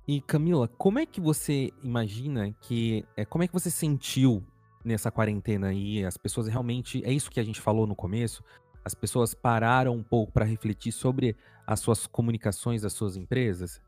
E 0.05 0.19
Camila, 0.19 0.67
como 0.77 0.99
é 0.99 1.05
que 1.05 1.21
você 1.21 1.71
imagina 1.81 2.53
que. 2.59 3.05
É, 3.15 3.23
como 3.23 3.45
é 3.45 3.47
que 3.47 3.53
você 3.53 3.71
sentiu 3.71 4.43
nessa 4.83 5.09
quarentena 5.09 5.67
aí? 5.67 6.03
As 6.03 6.17
pessoas 6.17 6.49
realmente. 6.49 7.01
É 7.05 7.13
isso 7.13 7.31
que 7.31 7.39
a 7.39 7.43
gente 7.43 7.61
falou 7.61 7.87
no 7.87 7.95
começo? 7.95 8.43
As 8.83 8.93
pessoas 8.93 9.33
pararam 9.33 9.95
um 9.95 10.03
pouco 10.03 10.33
para 10.33 10.43
refletir 10.43 10.91
sobre 10.91 11.37
as 11.65 11.79
suas 11.79 12.05
comunicações 12.07 12.81
das 12.81 12.93
suas 12.93 13.15
empresas? 13.15 13.81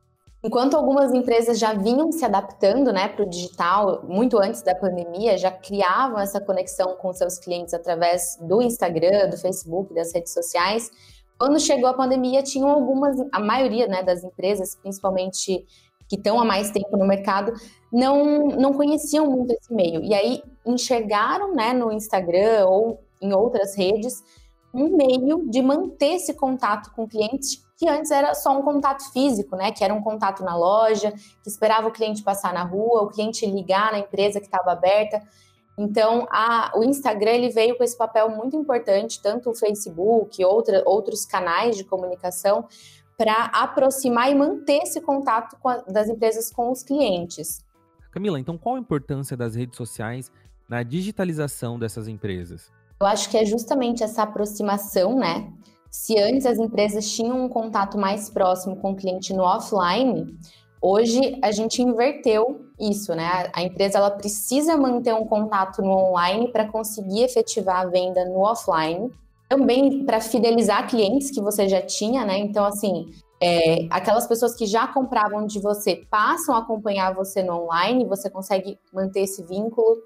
Enquanto 0.43 0.75
algumas 0.75 1.11
empresas 1.11 1.57
já 1.57 1.73
vinham 1.73 2.11
se 2.11 2.23
adaptando 2.23 2.93
né, 2.93 3.07
para 3.07 3.25
o 3.25 3.29
digital 3.29 4.03
muito 4.07 4.37
antes 4.37 4.61
da 4.61 4.75
pandemia, 4.75 5.37
já 5.37 5.49
criavam 5.49 6.19
essa 6.19 6.39
conexão 6.39 6.95
com 6.97 7.11
seus 7.13 7.39
clientes 7.39 7.73
através 7.73 8.37
do 8.39 8.61
Instagram, 8.61 9.29
do 9.29 9.37
Facebook, 9.37 9.93
das 9.93 10.13
redes 10.13 10.33
sociais, 10.33 10.91
quando 11.37 11.59
chegou 11.59 11.89
a 11.89 11.93
pandemia, 11.93 12.41
tinham 12.43 12.69
algumas, 12.69 13.17
a 13.31 13.39
maioria 13.39 13.87
né, 13.87 14.03
das 14.03 14.23
empresas, 14.23 14.75
principalmente 14.75 15.65
que 16.07 16.15
estão 16.15 16.39
há 16.39 16.45
mais 16.45 16.69
tempo 16.69 16.95
no 16.95 17.05
mercado, 17.05 17.51
não, 17.91 18.47
não 18.47 18.73
conheciam 18.73 19.25
muito 19.25 19.51
esse 19.51 19.73
meio. 19.73 20.03
E 20.03 20.13
aí 20.13 20.43
enxergaram 20.65 21.53
né, 21.53 21.73
no 21.73 21.91
Instagram 21.91 22.65
ou 22.67 22.99
em 23.21 23.33
outras 23.33 23.75
redes 23.75 24.23
um 24.75 24.97
meio 24.97 25.49
de 25.49 25.61
manter 25.61 26.15
esse 26.15 26.33
contato 26.33 26.91
com 26.93 27.07
clientes 27.07 27.63
que 27.77 27.87
antes 27.87 28.11
era 28.11 28.33
só 28.33 28.57
um 28.57 28.61
contato 28.61 29.11
físico, 29.11 29.55
né? 29.55 29.71
Que 29.71 29.83
era 29.83 29.93
um 29.93 30.01
contato 30.01 30.43
na 30.43 30.55
loja, 30.55 31.11
que 31.11 31.49
esperava 31.49 31.87
o 31.87 31.91
cliente 31.91 32.23
passar 32.23 32.53
na 32.53 32.63
rua, 32.63 33.03
o 33.03 33.09
cliente 33.09 33.45
ligar 33.45 33.91
na 33.91 33.99
empresa 33.99 34.39
que 34.39 34.45
estava 34.45 34.71
aberta. 34.71 35.21
Então, 35.77 36.25
a, 36.29 36.71
o 36.75 36.83
Instagram 36.83 37.31
ele 37.31 37.49
veio 37.49 37.77
com 37.77 37.83
esse 37.83 37.97
papel 37.97 38.29
muito 38.29 38.55
importante, 38.55 39.21
tanto 39.21 39.49
o 39.49 39.55
Facebook, 39.55 40.43
outra, 40.43 40.83
outros 40.85 41.25
canais 41.25 41.75
de 41.75 41.83
comunicação, 41.83 42.67
para 43.17 43.45
aproximar 43.45 44.31
e 44.31 44.35
manter 44.35 44.83
esse 44.83 45.01
contato 45.01 45.57
a, 45.65 45.77
das 45.91 46.07
empresas 46.07 46.51
com 46.51 46.71
os 46.71 46.81
clientes. 46.81 47.63
Camila, 48.11 48.39
então 48.39 48.57
qual 48.57 48.75
a 48.75 48.79
importância 48.79 49.35
das 49.35 49.55
redes 49.55 49.75
sociais 49.75 50.31
na 50.69 50.81
digitalização 50.83 51.77
dessas 51.77 52.07
empresas? 52.07 52.71
Eu 52.99 53.07
acho 53.07 53.29
que 53.29 53.37
é 53.37 53.45
justamente 53.45 54.03
essa 54.03 54.23
aproximação, 54.23 55.15
né? 55.15 55.51
Se 55.91 56.17
antes 56.19 56.45
as 56.45 56.57
empresas 56.57 57.09
tinham 57.09 57.45
um 57.45 57.49
contato 57.49 57.97
mais 57.97 58.29
próximo 58.29 58.75
com 58.77 58.91
o 58.91 58.95
cliente 58.95 59.33
no 59.33 59.43
offline, 59.43 60.37
hoje 60.81 61.39
a 61.41 61.51
gente 61.51 61.81
inverteu 61.81 62.65
isso, 62.79 63.13
né? 63.15 63.49
A 63.53 63.63
empresa 63.63 63.97
ela 63.97 64.11
precisa 64.11 64.77
manter 64.77 65.13
um 65.13 65.25
contato 65.25 65.81
no 65.81 65.91
online 65.91 66.51
para 66.51 66.67
conseguir 66.67 67.23
efetivar 67.23 67.81
a 67.81 67.85
venda 67.85 68.25
no 68.25 68.39
offline. 68.39 69.11
Também 69.49 70.03
para 70.05 70.19
fidelizar 70.19 70.89
clientes 70.89 71.31
que 71.31 71.41
você 71.41 71.69
já 71.69 71.81
tinha, 71.81 72.25
né? 72.25 72.37
Então, 72.39 72.65
assim, 72.65 73.05
é, 73.41 73.87
aquelas 73.89 74.25
pessoas 74.25 74.55
que 74.55 74.65
já 74.65 74.87
compravam 74.87 75.45
de 75.45 75.59
você 75.59 76.05
passam 76.09 76.55
a 76.55 76.59
acompanhar 76.59 77.13
você 77.13 77.43
no 77.43 77.63
online, 77.63 78.05
você 78.05 78.29
consegue 78.29 78.79
manter 78.93 79.21
esse 79.21 79.43
vínculo. 79.43 79.97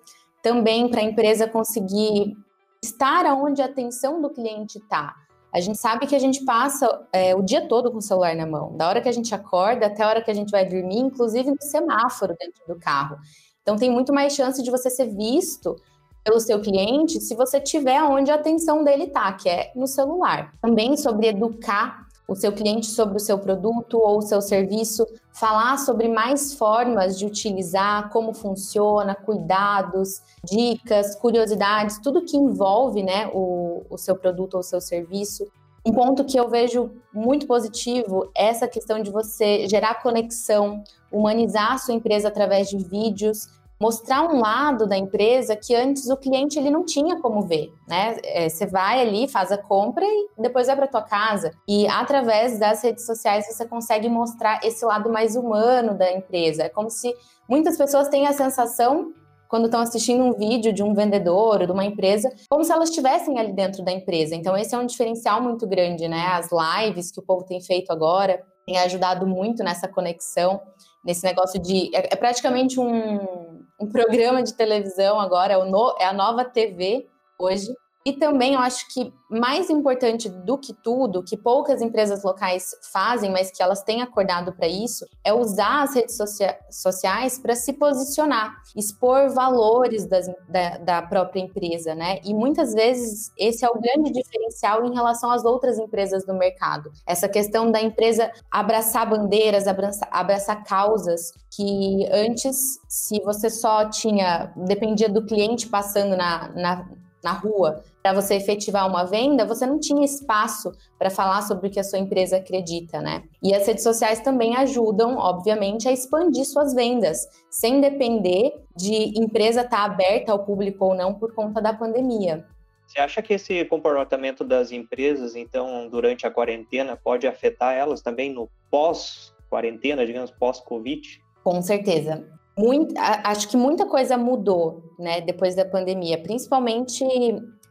Também 0.43 0.89
para 0.89 1.01
a 1.01 1.03
empresa 1.03 1.47
conseguir 1.47 2.35
estar 2.83 3.25
onde 3.33 3.61
a 3.61 3.65
atenção 3.65 4.21
do 4.21 4.29
cliente 4.29 4.77
está. 4.77 5.15
A 5.51 5.59
gente 5.59 5.77
sabe 5.79 6.05
que 6.05 6.15
a 6.15 6.19
gente 6.19 6.45
passa 6.45 7.07
é, 7.11 7.35
o 7.35 7.41
dia 7.41 7.67
todo 7.67 7.91
com 7.91 7.97
o 7.97 8.01
celular 8.01 8.35
na 8.35 8.45
mão, 8.45 8.77
da 8.77 8.87
hora 8.87 9.01
que 9.01 9.09
a 9.09 9.11
gente 9.11 9.33
acorda 9.33 9.87
até 9.87 10.03
a 10.03 10.07
hora 10.07 10.21
que 10.21 10.29
a 10.29 10.33
gente 10.33 10.51
vai 10.51 10.65
dormir, 10.65 10.99
inclusive 10.99 11.49
no 11.49 11.61
semáforo 11.61 12.35
dentro 12.39 12.61
do 12.67 12.79
carro. 12.79 13.17
Então 13.61 13.75
tem 13.75 13.89
muito 13.89 14.13
mais 14.13 14.33
chance 14.33 14.61
de 14.61 14.69
você 14.69 14.89
ser 14.89 15.07
visto 15.07 15.75
pelo 16.23 16.39
seu 16.39 16.61
cliente 16.61 17.19
se 17.19 17.35
você 17.35 17.59
tiver 17.59 18.03
onde 18.03 18.29
a 18.29 18.35
atenção 18.35 18.83
dele 18.83 19.05
está, 19.05 19.33
que 19.33 19.49
é 19.49 19.71
no 19.75 19.87
celular. 19.87 20.53
Também 20.61 20.95
sobre 20.95 21.27
educar 21.27 22.08
o 22.29 22.35
seu 22.35 22.51
cliente 22.51 22.85
sobre 22.85 23.17
o 23.17 23.19
seu 23.19 23.39
produto 23.39 23.97
ou 23.97 24.19
o 24.19 24.21
seu 24.21 24.39
serviço, 24.39 25.05
falar 25.33 25.77
sobre 25.77 26.07
mais 26.07 26.53
formas 26.53 27.17
de 27.17 27.25
utilizar, 27.25 28.09
como 28.11 28.33
funciona, 28.33 29.15
cuidados, 29.15 30.21
dicas, 30.43 31.15
curiosidades, 31.15 31.99
tudo 31.99 32.23
que 32.23 32.37
envolve 32.37 33.01
né, 33.01 33.29
o, 33.33 33.83
o 33.89 33.97
seu 33.97 34.15
produto 34.15 34.53
ou 34.53 34.59
o 34.59 34.63
seu 34.63 34.79
serviço. 34.79 35.47
Um 35.83 35.91
ponto 35.91 36.23
que 36.23 36.39
eu 36.39 36.47
vejo 36.47 36.91
muito 37.11 37.47
positivo 37.47 38.29
é 38.37 38.47
essa 38.47 38.67
questão 38.67 39.01
de 39.01 39.09
você 39.09 39.67
gerar 39.67 40.03
conexão, 40.03 40.83
humanizar 41.11 41.73
a 41.73 41.77
sua 41.79 41.95
empresa 41.95 42.27
através 42.27 42.69
de 42.69 42.77
vídeos, 42.77 43.47
mostrar 43.79 44.23
um 44.23 44.39
lado 44.39 44.85
da 44.85 44.97
empresa 44.97 45.55
que 45.55 45.73
antes 45.73 46.09
o 46.09 46.17
cliente 46.17 46.59
ele 46.59 46.69
não 46.69 46.83
tinha 46.83 47.19
como 47.21 47.41
ver, 47.41 47.71
né? 47.87 48.17
É, 48.23 48.49
você 48.49 48.65
vai 48.65 49.01
ali, 49.01 49.27
faz 49.27 49.51
a 49.51 49.57
compra 49.57 50.05
e 50.05 50.29
depois 50.37 50.67
vai 50.67 50.75
para 50.75 50.87
tua 50.87 51.01
casa. 51.01 51.51
E 51.67 51.87
através 51.87 52.59
das 52.59 52.83
redes 52.83 53.05
sociais 53.05 53.47
você 53.47 53.65
consegue 53.65 54.09
mostrar 54.09 54.59
esse 54.63 54.83
lado 54.85 55.09
mais 55.09 55.35
humano 55.35 55.97
da 55.97 56.11
empresa. 56.11 56.63
É 56.63 56.69
como 56.69 56.89
se 56.89 57.15
muitas 57.47 57.77
pessoas 57.77 58.09
têm 58.09 58.27
a 58.27 58.33
sensação 58.33 59.13
quando 59.47 59.65
estão 59.65 59.81
assistindo 59.81 60.23
um 60.23 60.33
vídeo 60.33 60.71
de 60.71 60.83
um 60.83 60.93
vendedor 60.93 61.61
ou 61.61 61.65
de 61.65 61.71
uma 61.71 61.83
empresa, 61.83 62.31
como 62.47 62.63
se 62.63 62.71
elas 62.71 62.89
estivessem 62.89 63.39
ali 63.39 63.51
dentro 63.51 63.83
da 63.83 63.91
empresa. 63.91 64.35
Então, 64.35 64.55
esse 64.55 64.75
é 64.75 64.77
um 64.77 64.85
diferencial 64.85 65.41
muito 65.41 65.65
grande, 65.65 66.07
né? 66.07 66.27
As 66.27 66.49
lives 66.51 67.11
que 67.11 67.19
o 67.19 67.23
povo 67.23 67.43
tem 67.43 67.59
feito 67.59 67.91
agora 67.91 68.45
têm 68.63 68.77
ajudado 68.77 69.25
muito 69.25 69.63
nessa 69.63 69.87
conexão, 69.87 70.61
nesse 71.03 71.23
negócio 71.23 71.59
de. 71.59 71.89
É, 71.95 72.13
é 72.13 72.15
praticamente 72.15 72.79
um, 72.79 73.65
um 73.79 73.87
programa 73.87 74.43
de 74.43 74.53
televisão 74.53 75.19
agora, 75.19 75.53
é, 75.53 75.65
no, 75.65 75.95
é 75.99 76.05
a 76.05 76.13
nova 76.13 76.43
TV 76.43 77.07
hoje. 77.37 77.73
E 78.09 78.13
também 78.13 78.55
eu 78.55 78.59
acho 78.59 78.91
que 78.91 79.13
mais 79.29 79.69
importante 79.69 80.27
do 80.27 80.57
que 80.57 80.73
tudo, 80.73 81.23
que 81.23 81.37
poucas 81.37 81.79
empresas 81.79 82.23
locais 82.23 82.71
fazem, 82.91 83.31
mas 83.31 83.51
que 83.51 83.61
elas 83.61 83.83
têm 83.83 84.01
acordado 84.01 84.51
para 84.51 84.67
isso, 84.67 85.05
é 85.23 85.31
usar 85.31 85.83
as 85.83 85.93
redes 85.93 86.17
socia 86.17 86.57
sociais 86.71 87.37
para 87.37 87.53
se 87.53 87.71
posicionar, 87.73 88.55
expor 88.75 89.29
valores 89.29 90.07
das, 90.07 90.25
da, 90.47 90.77
da, 90.79 91.01
própria 91.03 91.39
empresa, 91.39 91.93
né? 91.93 92.19
E 92.25 92.33
muitas 92.33 92.73
vezes 92.73 93.31
esse 93.37 93.63
é 93.63 93.69
o 93.69 93.79
grande 93.79 94.11
diferencial 94.11 94.83
em 94.83 94.95
relação 94.95 95.29
às 95.29 95.45
outras 95.45 95.77
empresas 95.77 96.25
do 96.25 96.33
mercado. 96.33 96.91
Essa 97.05 97.29
questão 97.29 97.69
da 97.69 97.79
empresa 97.79 98.31
abraçar 98.49 99.07
bandeiras, 99.07 99.67
abraçar, 99.67 100.09
abraçar 100.11 100.63
causas 100.63 101.31
que 101.51 102.07
antes, 102.11 102.79
se 102.87 103.21
você 103.21 103.51
só 103.51 103.87
tinha, 103.87 104.51
dependia 104.55 105.09
do 105.09 105.23
cliente 105.23 105.67
passando 105.67 106.17
na, 106.17 106.49
na 106.55 106.89
na 107.23 107.33
rua 107.33 107.83
para 108.01 108.13
você 108.13 108.35
efetivar 108.35 108.87
uma 108.87 109.03
venda, 109.03 109.45
você 109.45 109.65
não 109.65 109.79
tinha 109.79 110.05
espaço 110.05 110.71
para 110.97 111.09
falar 111.09 111.41
sobre 111.41 111.67
o 111.67 111.71
que 111.71 111.79
a 111.79 111.83
sua 111.83 111.99
empresa 111.99 112.37
acredita, 112.37 113.01
né? 113.01 113.23
E 113.43 113.53
as 113.53 113.67
redes 113.67 113.83
sociais 113.83 114.21
também 114.21 114.55
ajudam, 114.55 115.17
obviamente, 115.17 115.87
a 115.87 115.91
expandir 115.91 116.45
suas 116.45 116.73
vendas, 116.73 117.27
sem 117.49 117.81
depender 117.81 118.53
de 118.75 119.19
empresa 119.19 119.61
estar 119.61 119.77
tá 119.77 119.83
aberta 119.83 120.31
ao 120.31 120.45
público 120.45 120.85
ou 120.85 120.95
não 120.95 121.13
por 121.13 121.33
conta 121.33 121.61
da 121.61 121.73
pandemia. 121.73 122.45
Você 122.87 122.99
acha 122.99 123.21
que 123.21 123.33
esse 123.33 123.63
comportamento 123.65 124.43
das 124.43 124.71
empresas, 124.71 125.35
então, 125.35 125.87
durante 125.89 126.25
a 126.25 126.31
quarentena, 126.31 126.97
pode 126.97 127.27
afetar 127.27 127.75
elas 127.75 128.01
também 128.01 128.33
no 128.33 128.49
pós-quarentena, 128.71 130.05
digamos, 130.05 130.31
pós-Covid? 130.31 131.21
Com 131.43 131.61
certeza. 131.61 132.25
Muito, 132.57 132.93
acho 132.97 133.47
que 133.47 133.55
muita 133.55 133.85
coisa 133.85 134.17
mudou, 134.17 134.83
né, 134.97 135.21
depois 135.21 135.55
da 135.55 135.63
pandemia, 135.63 136.17
principalmente 136.17 137.05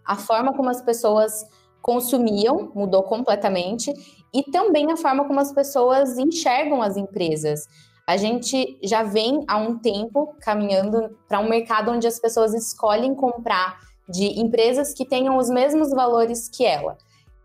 a 0.08 0.16
forma 0.16 0.54
como 0.54 0.70
as 0.70 0.80
pessoas 0.80 1.46
consumiam 1.82 2.72
mudou 2.74 3.02
completamente 3.02 3.92
e 4.34 4.42
também 4.42 4.90
a 4.90 4.96
forma 4.96 5.26
como 5.26 5.38
as 5.38 5.52
pessoas 5.52 6.18
enxergam 6.18 6.82
as 6.82 6.96
empresas. 6.96 7.68
A 8.06 8.16
gente 8.16 8.78
já 8.82 9.02
vem 9.02 9.44
há 9.46 9.58
um 9.58 9.78
tempo 9.78 10.34
caminhando 10.40 11.16
para 11.28 11.40
um 11.40 11.48
mercado 11.48 11.90
onde 11.90 12.06
as 12.06 12.18
pessoas 12.18 12.54
escolhem 12.54 13.14
comprar 13.14 13.78
de 14.08 14.40
empresas 14.40 14.94
que 14.94 15.04
tenham 15.04 15.36
os 15.36 15.50
mesmos 15.50 15.90
valores 15.90 16.48
que 16.48 16.64
ela. 16.64 16.96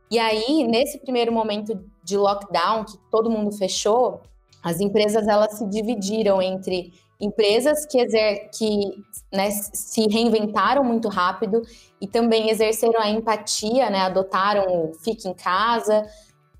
E 0.09 0.17
aí, 0.17 0.65
nesse 0.65 0.99
primeiro 0.99 1.33
momento 1.33 1.77
de 2.01 2.15
lockdown, 2.15 2.85
que 2.85 2.97
todo 3.11 3.29
mundo 3.29 3.51
fechou, 3.51 4.21
as 4.63 4.79
empresas 4.79 5.27
elas 5.27 5.57
se 5.57 5.67
dividiram 5.67 6.41
entre 6.41 6.93
empresas 7.19 7.85
que, 7.85 7.99
exer 7.99 8.49
que 8.51 9.03
né, 9.31 9.49
se 9.51 10.07
reinventaram 10.07 10.83
muito 10.83 11.07
rápido 11.09 11.61
e 12.01 12.07
também 12.07 12.49
exerceram 12.49 12.99
a 12.99 13.09
empatia, 13.09 13.89
né, 13.89 13.99
adotaram 13.99 14.89
o 14.89 14.93
fique 14.93 15.27
em 15.27 15.33
casa. 15.33 16.05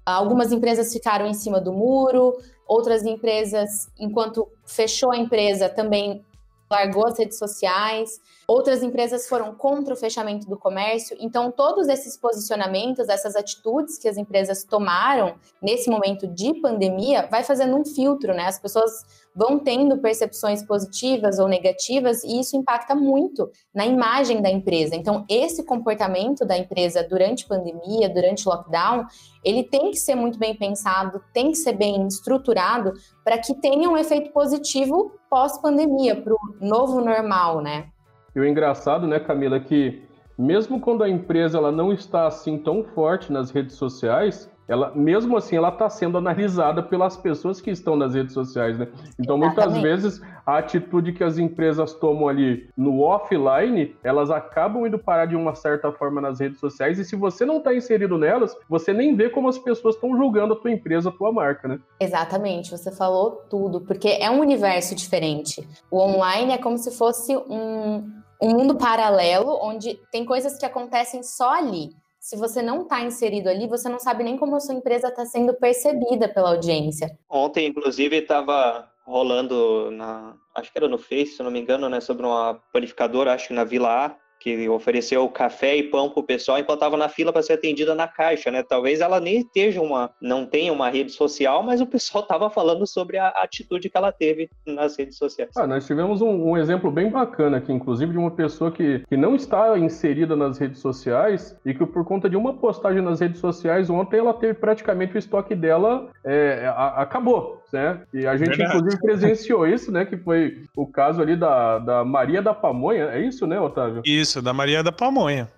Algumas 0.05 0.51
empresas 0.51 0.91
ficaram 0.91 1.25
em 1.25 1.33
cima 1.33 1.59
do 1.59 1.71
muro, 1.71 2.37
outras 2.67 3.03
empresas, 3.03 3.89
enquanto 3.97 4.47
fechou 4.65 5.11
a 5.11 5.17
empresa, 5.17 5.69
também 5.69 6.25
largou 6.73 7.05
as 7.05 7.17
redes 7.17 7.37
sociais. 7.37 8.19
Outras 8.47 8.81
empresas 8.81 9.27
foram 9.27 9.53
contra 9.53 9.93
o 9.93 9.97
fechamento 9.97 10.47
do 10.49 10.57
comércio. 10.57 11.15
Então, 11.19 11.51
todos 11.51 11.87
esses 11.87 12.17
posicionamentos, 12.17 13.07
essas 13.09 13.35
atitudes 13.35 13.97
que 13.97 14.07
as 14.07 14.17
empresas 14.17 14.63
tomaram 14.63 15.35
nesse 15.61 15.89
momento 15.89 16.27
de 16.27 16.59
pandemia, 16.59 17.27
vai 17.29 17.43
fazendo 17.43 17.77
um 17.77 17.85
filtro, 17.85 18.33
né? 18.33 18.47
As 18.47 18.59
pessoas 18.59 19.05
vão 19.35 19.59
tendo 19.59 19.97
percepções 19.97 20.63
positivas 20.63 21.39
ou 21.39 21.47
negativas 21.47 22.23
e 22.23 22.39
isso 22.39 22.55
impacta 22.55 22.95
muito 22.95 23.49
na 23.73 23.85
imagem 23.85 24.41
da 24.41 24.49
empresa. 24.49 24.95
Então, 24.95 25.25
esse 25.29 25.65
comportamento 25.65 26.45
da 26.45 26.57
empresa 26.57 27.05
durante 27.07 27.47
pandemia, 27.47 28.09
durante 28.09 28.47
lockdown, 28.47 29.05
ele 29.43 29.63
tem 29.63 29.91
que 29.91 29.97
ser 29.97 30.15
muito 30.15 30.37
bem 30.37 30.55
pensado, 30.55 31.21
tem 31.33 31.51
que 31.51 31.57
ser 31.57 31.73
bem 31.73 32.07
estruturado 32.07 32.93
para 33.23 33.37
que 33.37 33.53
tenha 33.55 33.89
um 33.89 33.97
efeito 33.97 34.31
positivo 34.31 35.11
pós-pandemia, 35.29 36.21
para 36.21 36.33
o 36.33 36.37
novo 36.61 37.01
normal, 37.01 37.61
né? 37.61 37.87
E 38.35 38.39
o 38.39 38.45
engraçado, 38.45 39.07
né, 39.07 39.19
Camila, 39.19 39.57
é 39.57 39.59
que 39.59 40.03
mesmo 40.37 40.79
quando 40.79 41.03
a 41.03 41.09
empresa 41.09 41.57
ela 41.57 41.71
não 41.71 41.93
está 41.93 42.27
assim 42.27 42.57
tão 42.57 42.83
forte 42.83 43.31
nas 43.31 43.51
redes 43.51 43.75
sociais, 43.75 44.49
ela 44.67 44.91
mesmo 44.95 45.37
assim 45.37 45.55
ela 45.55 45.69
está 45.69 45.89
sendo 45.89 46.17
analisada 46.17 46.81
pelas 46.81 47.17
pessoas 47.17 47.59
que 47.59 47.71
estão 47.71 47.95
nas 47.95 48.13
redes 48.13 48.33
sociais, 48.33 48.77
né? 48.77 48.87
Então 49.19 49.37
muitas 49.37 49.77
vezes 49.77 50.21
a 50.45 50.57
atitude 50.57 51.13
que 51.13 51.23
as 51.23 51.37
empresas 51.37 51.93
tomam 51.93 52.27
ali 52.27 52.69
no 52.75 53.01
offline, 53.01 53.95
elas 54.03 54.29
acabam 54.29 54.85
indo 54.85 54.99
parar 54.99 55.25
de 55.25 55.35
uma 55.35 55.55
certa 55.55 55.91
forma 55.91 56.19
nas 56.21 56.39
redes 56.39 56.59
sociais 56.59 56.99
e 56.99 57.05
se 57.05 57.15
você 57.15 57.45
não 57.45 57.57
está 57.57 57.73
inserido 57.73 58.17
nelas, 58.17 58.55
você 58.69 58.93
nem 58.93 59.15
vê 59.15 59.29
como 59.29 59.49
as 59.49 59.57
pessoas 59.57 59.95
estão 59.95 60.15
julgando 60.15 60.53
a 60.53 60.59
tua 60.59 60.71
empresa, 60.71 61.09
a 61.09 61.13
tua 61.13 61.31
marca, 61.31 61.67
né? 61.67 61.79
Exatamente, 61.99 62.71
você 62.71 62.91
falou 62.91 63.43
tudo, 63.49 63.81
porque 63.81 64.07
é 64.07 64.29
um 64.29 64.39
universo 64.39 64.95
diferente. 64.95 65.67
O 65.89 65.99
online 65.99 66.53
é 66.53 66.57
como 66.57 66.77
se 66.77 66.91
fosse 66.91 67.35
um, 67.35 68.11
um 68.41 68.49
mundo 68.49 68.75
paralelo 68.75 69.57
onde 69.61 69.99
tem 70.11 70.25
coisas 70.25 70.57
que 70.57 70.65
acontecem 70.65 71.23
só 71.23 71.53
ali 71.53 71.91
se 72.23 72.37
você 72.37 72.61
não 72.61 72.83
está 72.83 73.01
inserido 73.01 73.49
ali, 73.49 73.67
você 73.67 73.89
não 73.89 73.99
sabe 73.99 74.23
nem 74.23 74.37
como 74.37 74.55
a 74.55 74.59
sua 74.61 74.73
empresa 74.73 75.09
está 75.09 75.25
sendo 75.25 75.53
percebida 75.55 76.29
pela 76.29 76.51
audiência. 76.51 77.19
Ontem, 77.29 77.67
inclusive, 77.67 78.15
estava 78.15 78.89
rolando 79.05 79.91
na, 79.91 80.33
acho 80.55 80.71
que 80.71 80.77
era 80.77 80.87
no 80.87 80.97
Face, 80.97 81.35
se 81.35 81.43
não 81.43 81.51
me 81.51 81.59
engano, 81.59 81.89
né, 81.89 81.99
sobre 81.99 82.25
uma 82.25 82.61
panificadora, 82.71 83.33
acho 83.33 83.49
que 83.49 83.53
na 83.53 83.65
Vila 83.65 84.05
A, 84.05 84.15
que 84.43 84.67
ofereceu 84.67 85.27
café 85.29 85.77
e 85.77 85.83
pão 85.83 86.09
para 86.09 86.19
o 86.19 86.23
pessoal 86.23 86.59
enquanto 86.59 86.79
estava 86.79 86.97
na 86.97 87.07
fila 87.07 87.31
para 87.31 87.41
ser 87.41 87.53
atendida 87.53 87.95
na 87.95 88.09
caixa, 88.09 88.51
né? 88.51 88.61
Talvez 88.61 88.99
ela 88.99 89.17
nem 89.17 89.37
esteja 89.37 89.81
uma, 89.81 90.11
não 90.21 90.45
tenha 90.45 90.73
uma 90.73 90.89
rede 90.89 91.11
social, 91.11 91.63
mas 91.63 91.79
o 91.79 91.85
pessoal 91.85 92.23
estava 92.23 92.49
falando 92.49 92.85
sobre 92.85 93.17
a 93.17 93.29
atitude 93.29 93.89
que 93.89 93.97
ela 93.97 94.11
teve 94.11 94.49
nas 94.67 94.97
redes 94.97 95.17
sociais. 95.17 95.51
Ah, 95.55 95.65
nós 95.65 95.87
tivemos 95.87 96.21
um, 96.21 96.49
um, 96.49 96.57
exemplo 96.57 96.91
bem 96.91 97.09
bacana 97.09 97.57
aqui, 97.57 97.71
inclusive 97.71 98.11
de 98.11 98.17
uma 98.17 98.31
pessoa 98.31 98.69
que, 98.69 99.03
que 99.07 99.15
não 99.15 99.33
está 99.33 99.79
inserida 99.79 100.35
nas 100.35 100.57
redes 100.57 100.79
sociais 100.79 101.57
e 101.65 101.73
que 101.73 101.85
por 101.85 102.03
conta 102.03 102.29
de 102.29 102.35
uma 102.35 102.53
postagem 102.53 103.01
nas 103.01 103.21
redes 103.21 103.39
sociais 103.39 103.89
ontem 103.89 104.17
ela 104.17 104.33
teve 104.33 104.55
praticamente 104.55 105.15
o 105.15 105.17
estoque 105.17 105.55
dela 105.55 106.09
é, 106.25 106.65
a, 106.67 107.01
acabou, 107.01 107.62
né? 107.73 108.01
E 108.13 108.25
a 108.27 108.37
gente 108.37 108.49
Verdade. 108.49 108.77
inclusive 108.77 109.01
presenciou 109.01 109.67
isso, 109.67 109.91
né? 109.91 110.05
Que 110.05 110.15
foi 110.15 110.63
o 110.75 110.85
caso 110.85 111.21
ali 111.21 111.35
da, 111.35 111.79
da 111.79 112.05
Maria 112.05 112.41
da 112.41 112.53
Pamonha, 112.53 113.05
é 113.05 113.19
isso, 113.19 113.47
né, 113.47 113.59
Otávio? 113.59 114.03
Isso 114.05 114.41
da 114.41 114.53
Maria 114.53 114.83
da 114.83 114.91
Pamonha. 114.91 115.51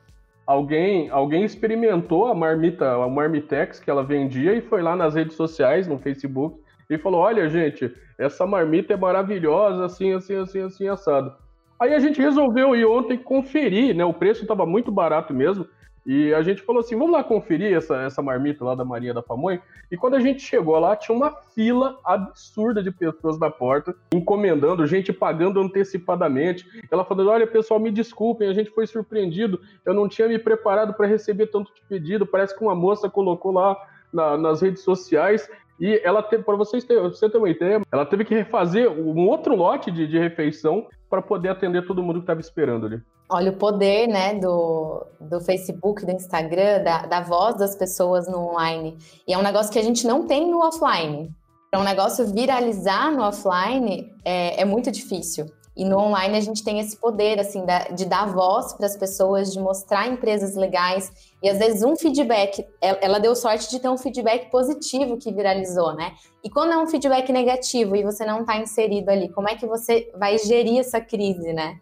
Alguém, 0.47 1.09
alguém 1.09 1.43
experimentou 1.43 2.27
a 2.27 2.35
marmita, 2.35 2.93
a 2.93 3.09
marmitex 3.09 3.79
que 3.79 3.89
ela 3.89 4.03
vendia 4.03 4.53
e 4.53 4.61
foi 4.61 4.81
lá 4.81 4.95
nas 4.95 5.15
redes 5.15 5.35
sociais, 5.35 5.87
no 5.87 5.99
Facebook, 5.99 6.59
e 6.89 6.97
falou: 6.97 7.21
Olha, 7.21 7.49
gente, 7.49 7.91
essa 8.17 8.45
marmita 8.45 8.93
é 8.93 8.97
maravilhosa, 8.97 9.85
assim, 9.85 10.13
assim, 10.13 10.35
assim, 10.35 10.61
assim, 10.61 10.87
assado. 10.87 11.33
Aí 11.79 11.93
a 11.93 11.99
gente 11.99 12.21
resolveu 12.21 12.75
ir 12.75 12.85
ontem 12.85 13.17
conferir, 13.17 13.93
né? 13.93 14.05
O 14.05 14.13
preço 14.13 14.43
estava 14.43 14.65
muito 14.65 14.91
barato 14.91 15.33
mesmo. 15.33 15.67
E 16.05 16.33
a 16.33 16.41
gente 16.43 16.61
falou 16.61 16.81
assim: 16.81 16.95
vamos 16.95 17.11
lá 17.11 17.23
conferir 17.23 17.75
essa, 17.75 18.01
essa 18.01 18.21
marmita 18.21 18.63
lá 18.63 18.75
da 18.75 18.85
Maria 18.85 19.13
da 19.13 19.23
Pamonha. 19.23 19.61
E 19.91 19.97
quando 19.97 20.15
a 20.15 20.19
gente 20.19 20.41
chegou 20.41 20.77
lá, 20.77 20.95
tinha 20.95 21.15
uma 21.15 21.31
fila 21.55 21.97
absurda 22.03 22.83
de 22.83 22.91
pessoas 22.91 23.39
na 23.39 23.49
porta, 23.49 23.95
encomendando, 24.13 24.85
gente 24.85 25.11
pagando 25.11 25.59
antecipadamente. 25.59 26.65
Ela 26.91 27.03
falando: 27.03 27.29
olha, 27.29 27.47
pessoal, 27.47 27.79
me 27.79 27.89
desculpem, 27.89 28.47
a 28.47 28.53
gente 28.53 28.69
foi 28.69 28.85
surpreendido, 28.85 29.59
eu 29.83 29.93
não 29.93 30.07
tinha 30.07 30.27
me 30.27 30.37
preparado 30.37 30.93
para 30.93 31.07
receber 31.07 31.47
tanto 31.47 31.73
de 31.73 31.81
pedido. 31.89 32.25
Parece 32.25 32.55
que 32.55 32.63
uma 32.63 32.75
moça 32.75 33.09
colocou 33.09 33.51
lá 33.51 33.75
na, 34.13 34.37
nas 34.37 34.61
redes 34.61 34.83
sociais 34.83 35.49
e 35.79 35.99
ela 36.03 36.21
teve, 36.23 36.43
para 36.43 36.55
vocês 36.55 36.83
terem, 36.83 37.03
você 37.03 37.29
ter 37.29 37.37
uma 37.37 37.49
ideia, 37.49 37.81
ela 37.91 38.05
teve 38.05 38.23
que 38.23 38.33
refazer 38.33 38.89
um 38.89 39.27
outro 39.27 39.55
lote 39.55 39.91
de, 39.91 40.07
de 40.07 40.17
refeição 40.17 40.87
para 41.09 41.21
poder 41.21 41.49
atender 41.49 41.85
todo 41.85 42.01
mundo 42.01 42.19
que 42.19 42.23
estava 42.23 42.39
esperando 42.39 42.85
ali. 42.85 43.01
Olha 43.27 43.51
o 43.51 43.55
poder, 43.55 44.07
né, 44.07 44.35
do, 44.35 45.05
do 45.19 45.41
Facebook, 45.41 46.05
do 46.05 46.11
Instagram, 46.11 46.83
da, 46.83 47.05
da 47.05 47.21
voz 47.21 47.55
das 47.55 47.75
pessoas 47.75 48.27
no 48.27 48.37
online. 48.37 48.97
E 49.27 49.33
é 49.33 49.37
um 49.37 49.41
negócio 49.41 49.71
que 49.71 49.79
a 49.79 49.83
gente 49.83 50.05
não 50.05 50.27
tem 50.27 50.49
no 50.49 50.59
offline. 50.59 51.33
Para 51.71 51.79
um 51.79 51.83
negócio 51.83 52.25
viralizar 52.27 53.11
no 53.11 53.23
offline 53.23 54.13
é, 54.23 54.61
é 54.61 54.65
muito 54.65 54.91
difícil. 54.91 55.47
E 55.75 55.83
no 55.83 55.97
online 55.97 56.37
a 56.37 56.41
gente 56.41 56.63
tem 56.63 56.79
esse 56.79 56.95
poder, 56.95 57.37
assim, 57.37 57.65
de 57.93 58.05
dar 58.05 58.31
voz 58.31 58.73
para 58.73 58.85
as 58.85 58.95
pessoas, 58.95 59.51
de 59.51 59.59
mostrar 59.59 60.07
empresas 60.07 60.55
legais. 60.55 61.11
E 61.43 61.49
às 61.49 61.59
vezes 61.59 61.83
um 61.83 61.97
feedback, 61.97 62.65
ela 62.79 63.19
deu 63.19 63.35
sorte 63.35 63.69
de 63.69 63.79
ter 63.79 63.89
um 63.89 63.97
feedback 63.97 64.49
positivo 64.49 65.17
que 65.17 65.33
viralizou, 65.33 65.93
né? 65.93 66.13
E 66.43 66.49
quando 66.49 66.71
é 66.71 66.77
um 66.77 66.87
feedback 66.87 67.29
negativo 67.31 67.95
e 67.95 68.03
você 68.03 68.25
não 68.25 68.41
está 68.41 68.55
inserido 68.57 69.09
ali, 69.09 69.27
como 69.27 69.49
é 69.49 69.55
que 69.55 69.65
você 69.65 70.09
vai 70.17 70.37
gerir 70.37 70.79
essa 70.79 71.01
crise, 71.01 71.51
né? 71.51 71.77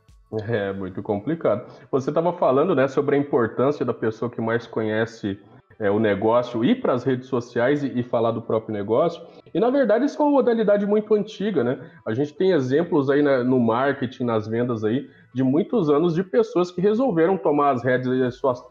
É 0.47 0.73
muito 0.73 1.03
complicado. 1.03 1.65
Você 1.91 2.09
estava 2.09 2.33
falando, 2.33 2.73
né, 2.73 2.87
sobre 2.87 3.15
a 3.15 3.19
importância 3.19 3.85
da 3.85 3.93
pessoa 3.93 4.31
que 4.31 4.41
mais 4.41 4.65
conhece 4.65 5.39
é, 5.79 5.89
o 5.91 5.99
negócio 5.99 6.63
ir 6.63 6.81
para 6.81 6.93
as 6.93 7.03
redes 7.03 7.27
sociais 7.27 7.83
e, 7.83 7.99
e, 7.99 8.03
falar 8.03 8.31
do 8.31 8.41
próprio 8.41 8.73
negócio. 8.73 9.21
E 9.53 9.59
na 9.59 9.69
verdade 9.69 10.05
isso 10.05 10.21
é 10.21 10.25
uma 10.25 10.31
modalidade 10.31 10.85
muito 10.85 11.13
antiga, 11.13 11.63
né? 11.63 11.79
A 12.05 12.13
gente 12.13 12.33
tem 12.33 12.51
exemplos 12.51 13.09
aí 13.09 13.21
né, 13.21 13.43
no 13.43 13.59
marketing, 13.59 14.23
nas 14.23 14.47
vendas 14.47 14.83
aí, 14.83 15.09
de 15.33 15.43
muitos 15.43 15.89
anos 15.89 16.13
de 16.13 16.23
pessoas 16.23 16.71
que 16.71 16.81
resolveram 16.81 17.37
tomar 17.37 17.71
as 17.71 17.83
redes 17.83 18.09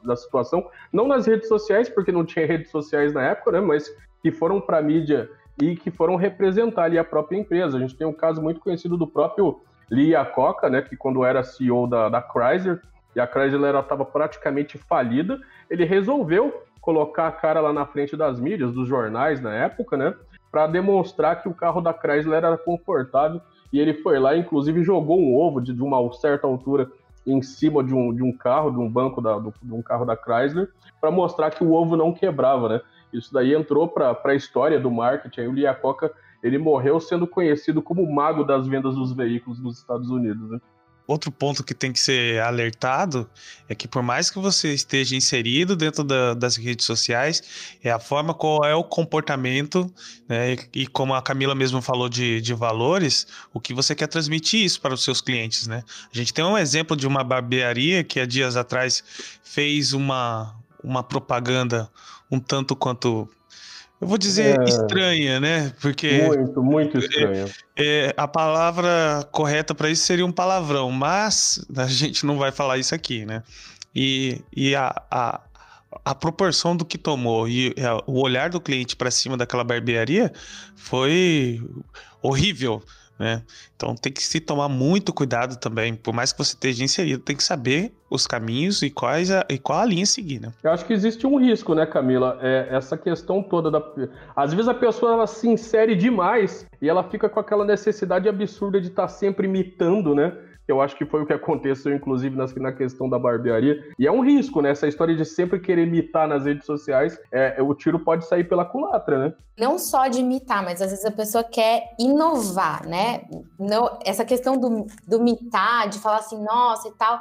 da 0.04 0.16
situação, 0.16 0.64
não 0.92 1.07
nas 1.07 1.26
redes 1.26 1.49
sociais, 1.49 1.88
porque 1.88 2.12
não 2.12 2.25
tinha 2.25 2.47
redes 2.47 2.71
sociais 2.71 3.12
na 3.12 3.23
época, 3.23 3.52
né? 3.52 3.61
Mas 3.61 3.95
que 4.21 4.31
foram 4.31 4.61
para 4.61 4.78
a 4.78 4.83
mídia 4.83 5.28
e 5.61 5.76
que 5.76 5.90
foram 5.90 6.16
representar 6.16 6.85
ali 6.85 6.99
a 6.99 7.04
própria 7.04 7.37
empresa. 7.37 7.76
A 7.76 7.81
gente 7.81 7.97
tem 7.97 8.07
um 8.07 8.12
caso 8.12 8.40
muito 8.40 8.61
conhecido 8.61 8.97
do 8.97 9.07
próprio 9.07 9.61
Lee 9.92 10.12
Iacocca, 10.12 10.70
né? 10.70 10.80
Que 10.80 10.96
quando 10.96 11.22
era 11.22 11.44
CEO 11.44 11.87
da, 11.87 12.08
da 12.08 12.22
Chrysler, 12.22 12.80
e 13.14 13.20
a 13.20 13.26
Chrysler 13.26 13.76
estava 13.76 14.06
praticamente 14.06 14.78
falida, 14.78 15.38
ele 15.68 15.84
resolveu 15.84 16.64
colocar 16.80 17.28
a 17.28 17.32
cara 17.32 17.61
lá 17.61 17.72
na 17.72 17.84
frente 17.84 18.16
das 18.16 18.40
mídias, 18.40 18.72
dos 18.72 18.88
jornais 18.88 19.40
na 19.40 19.54
época, 19.54 19.96
né? 19.99 20.14
Para 20.50 20.66
demonstrar 20.66 21.42
que 21.42 21.49
o 21.49 21.54
carro 21.54 21.82
da 21.82 21.92
Chrysler 21.92 22.42
era 22.42 22.56
confortável. 22.56 23.40
E 23.70 23.78
ele 23.78 23.94
foi 23.94 24.18
lá, 24.18 24.34
inclusive, 24.34 24.82
jogou 24.82 25.20
um 25.20 25.37
ovo 25.37 25.61
de, 25.61 25.75
de 25.75 25.82
uma 25.82 26.12
certa 26.14 26.46
altura 26.46 26.90
em 27.26 27.40
cima 27.42 27.84
de 27.84 27.94
um, 27.94 28.14
de 28.14 28.22
um 28.22 28.32
carro, 28.32 28.70
de 28.70 28.78
um 28.78 28.90
banco 28.90 29.20
da, 29.20 29.38
do, 29.38 29.52
de 29.62 29.72
um 29.72 29.82
carro 29.82 30.04
da 30.04 30.16
Chrysler, 30.16 30.70
para 31.00 31.11
mostrar 31.11 31.50
que 31.50 31.62
o 31.62 31.72
ovo 31.72 31.96
não 31.96 32.12
quebrava, 32.12 32.68
né? 32.68 32.80
Isso 33.12 33.32
daí 33.32 33.54
entrou 33.54 33.87
para 33.88 34.18
a 34.25 34.34
história 34.34 34.80
do 34.80 34.90
marketing. 34.90 35.42
Aí 35.42 35.49
o 35.49 35.52
Liacoca 35.52 36.11
ele 36.42 36.58
morreu 36.58 36.99
sendo 37.00 37.26
conhecido 37.26 37.80
como 37.80 38.02
o 38.02 38.12
mago 38.12 38.44
das 38.44 38.66
vendas 38.66 38.94
dos 38.94 39.12
veículos 39.12 39.61
nos 39.61 39.78
Estados 39.78 40.11
Unidos, 40.11 40.50
né? 40.50 40.61
outro 41.06 41.30
ponto 41.30 41.64
que 41.64 41.75
tem 41.75 41.92
que 41.92 42.00
ser 42.00 42.40
alertado 42.40 43.28
é 43.68 43.75
que 43.75 43.87
por 43.88 44.02
mais 44.02 44.30
que 44.30 44.38
você 44.38 44.72
esteja 44.72 45.16
inserido 45.16 45.76
dentro 45.76 46.04
da, 46.04 46.34
das 46.34 46.56
redes 46.56 46.87
sociais, 46.87 47.78
é 47.82 47.90
a 47.90 47.99
forma 47.99 48.34
qual 48.34 48.64
é 48.64 48.75
o 48.75 48.84
comportamento, 48.84 49.92
né? 50.28 50.56
E 50.75 50.87
como 50.87 51.14
a 51.14 51.22
Camila 51.22 51.54
mesmo 51.54 51.80
falou 51.82 52.09
de, 52.09 52.40
de 52.40 52.55
valores, 52.55 53.26
o 53.52 53.61
que 53.61 53.74
você 53.74 53.94
quer 53.94 54.07
transmitir 54.07 54.64
isso 54.64 54.81
para 54.81 54.94
os 54.94 55.05
seus 55.05 55.20
clientes, 55.20 55.66
né? 55.66 55.83
A 56.12 56.16
gente 56.16 56.33
tem 56.33 56.44
um 56.44 56.59
exemplo 56.59 56.96
de 56.96 57.07
uma 57.07 57.24
barbearia 57.24 58.05
que 58.05 58.20
há 58.20 58.26
dias 58.26 58.57
atrás 58.57 59.02
fez 59.42 59.92
uma, 59.92 60.55
uma 60.83 61.02
propaganda 61.02 61.90
um 62.31 62.40
tanto 62.40 62.74
quanto 62.74 63.28
eu 64.02 64.08
vou 64.08 64.18
dizer 64.18 64.60
é... 64.60 64.64
estranha, 64.64 65.38
né? 65.38 65.72
Porque. 65.80 66.22
Muito, 66.22 66.60
muito 66.60 66.98
estranha. 66.98 67.46
É, 67.76 68.08
é, 68.08 68.14
a 68.16 68.26
palavra 68.26 69.24
correta 69.30 69.76
para 69.76 69.88
isso 69.88 70.04
seria 70.04 70.26
um 70.26 70.32
palavrão, 70.32 70.90
mas 70.90 71.64
a 71.76 71.86
gente 71.86 72.26
não 72.26 72.36
vai 72.36 72.50
falar 72.50 72.78
isso 72.78 72.92
aqui, 72.96 73.24
né? 73.24 73.44
E, 73.94 74.42
e 74.52 74.74
a, 74.74 74.92
a, 75.08 75.40
a 76.04 76.14
proporção 76.16 76.76
do 76.76 76.84
que 76.84 76.98
tomou 76.98 77.48
e 77.48 77.76
a, 77.78 78.02
o 78.04 78.20
olhar 78.20 78.50
do 78.50 78.60
cliente 78.60 78.96
para 78.96 79.08
cima 79.08 79.36
daquela 79.36 79.62
barbearia 79.62 80.32
foi 80.74 81.62
horrível 82.20 82.82
né? 83.22 83.40
Então 83.76 83.94
tem 83.94 84.12
que 84.12 84.20
se 84.20 84.40
tomar 84.40 84.68
muito 84.68 85.12
cuidado 85.12 85.56
também. 85.56 85.94
Por 85.94 86.12
mais 86.12 86.32
que 86.32 86.38
você 86.38 86.54
esteja 86.54 86.82
inserido, 86.82 87.22
tem 87.22 87.37
que 87.37 87.44
saber 87.44 87.92
os 88.11 88.26
caminhos 88.26 88.82
e, 88.82 88.90
quais 88.90 89.30
a, 89.30 89.46
e 89.48 89.58
qual 89.58 89.78
a 89.78 89.85
linha 89.85 90.04
seguir, 90.04 90.40
né? 90.40 90.52
Eu 90.62 90.72
acho 90.72 90.85
que 90.85 90.92
existe 90.92 91.24
um 91.24 91.38
risco, 91.38 91.72
né, 91.72 91.87
Camila? 91.87 92.37
É, 92.42 92.66
essa 92.70 92.98
questão 92.98 93.40
toda 93.40 93.70
da. 93.70 93.80
Às 94.35 94.52
vezes 94.52 94.68
a 94.68 94.74
pessoa 94.74 95.12
ela 95.12 95.26
se 95.28 95.48
insere 95.48 95.94
demais 95.94 96.66
e 96.80 96.88
ela 96.88 97.04
fica 97.04 97.28
com 97.28 97.38
aquela 97.38 97.64
necessidade 97.64 98.28
absurda 98.28 98.80
de 98.80 98.88
estar 98.88 99.02
tá 99.02 99.08
sempre 99.08 99.46
imitando, 99.46 100.16
né? 100.16 100.32
Eu 100.66 100.81
acho 100.81 100.96
que 100.96 101.05
foi 101.05 101.22
o 101.22 101.27
que 101.27 101.33
aconteceu, 101.33 101.94
inclusive, 101.94 102.37
na 102.37 102.72
questão 102.72 103.09
da 103.09 103.18
barbearia. 103.18 103.83
E 103.98 104.07
é 104.07 104.12
um 104.12 104.20
risco, 104.20 104.62
né? 104.62 104.70
Essa 104.70 104.87
história 104.87 105.14
de 105.14 105.25
sempre 105.25 105.61
querer 105.61 105.87
imitar 105.87 106.29
nas 106.29 106.44
redes 106.44 106.64
sociais, 106.64 107.18
é, 107.33 107.61
o 107.61 107.75
tiro 107.75 107.98
pode 107.98 108.27
sair 108.27 108.44
pela 108.44 108.64
culatra, 108.64 109.18
né? 109.18 109.35
Não 109.59 109.79
só 109.79 110.07
de 110.09 110.20
imitar, 110.20 110.62
mas 110.64 110.81
às 110.81 110.90
vezes 110.90 111.05
a 111.05 111.11
pessoa 111.11 111.44
quer 111.44 111.94
inovar, 111.98 112.87
né? 112.87 113.25
Não, 113.59 113.98
essa 114.05 114.25
questão 114.25 114.57
do, 114.57 114.87
do 115.07 115.22
mitar, 115.22 115.88
de 115.88 115.98
falar 115.98 116.18
assim, 116.18 116.42
nossa 116.42 116.88
e 116.88 116.92
tal, 116.92 117.20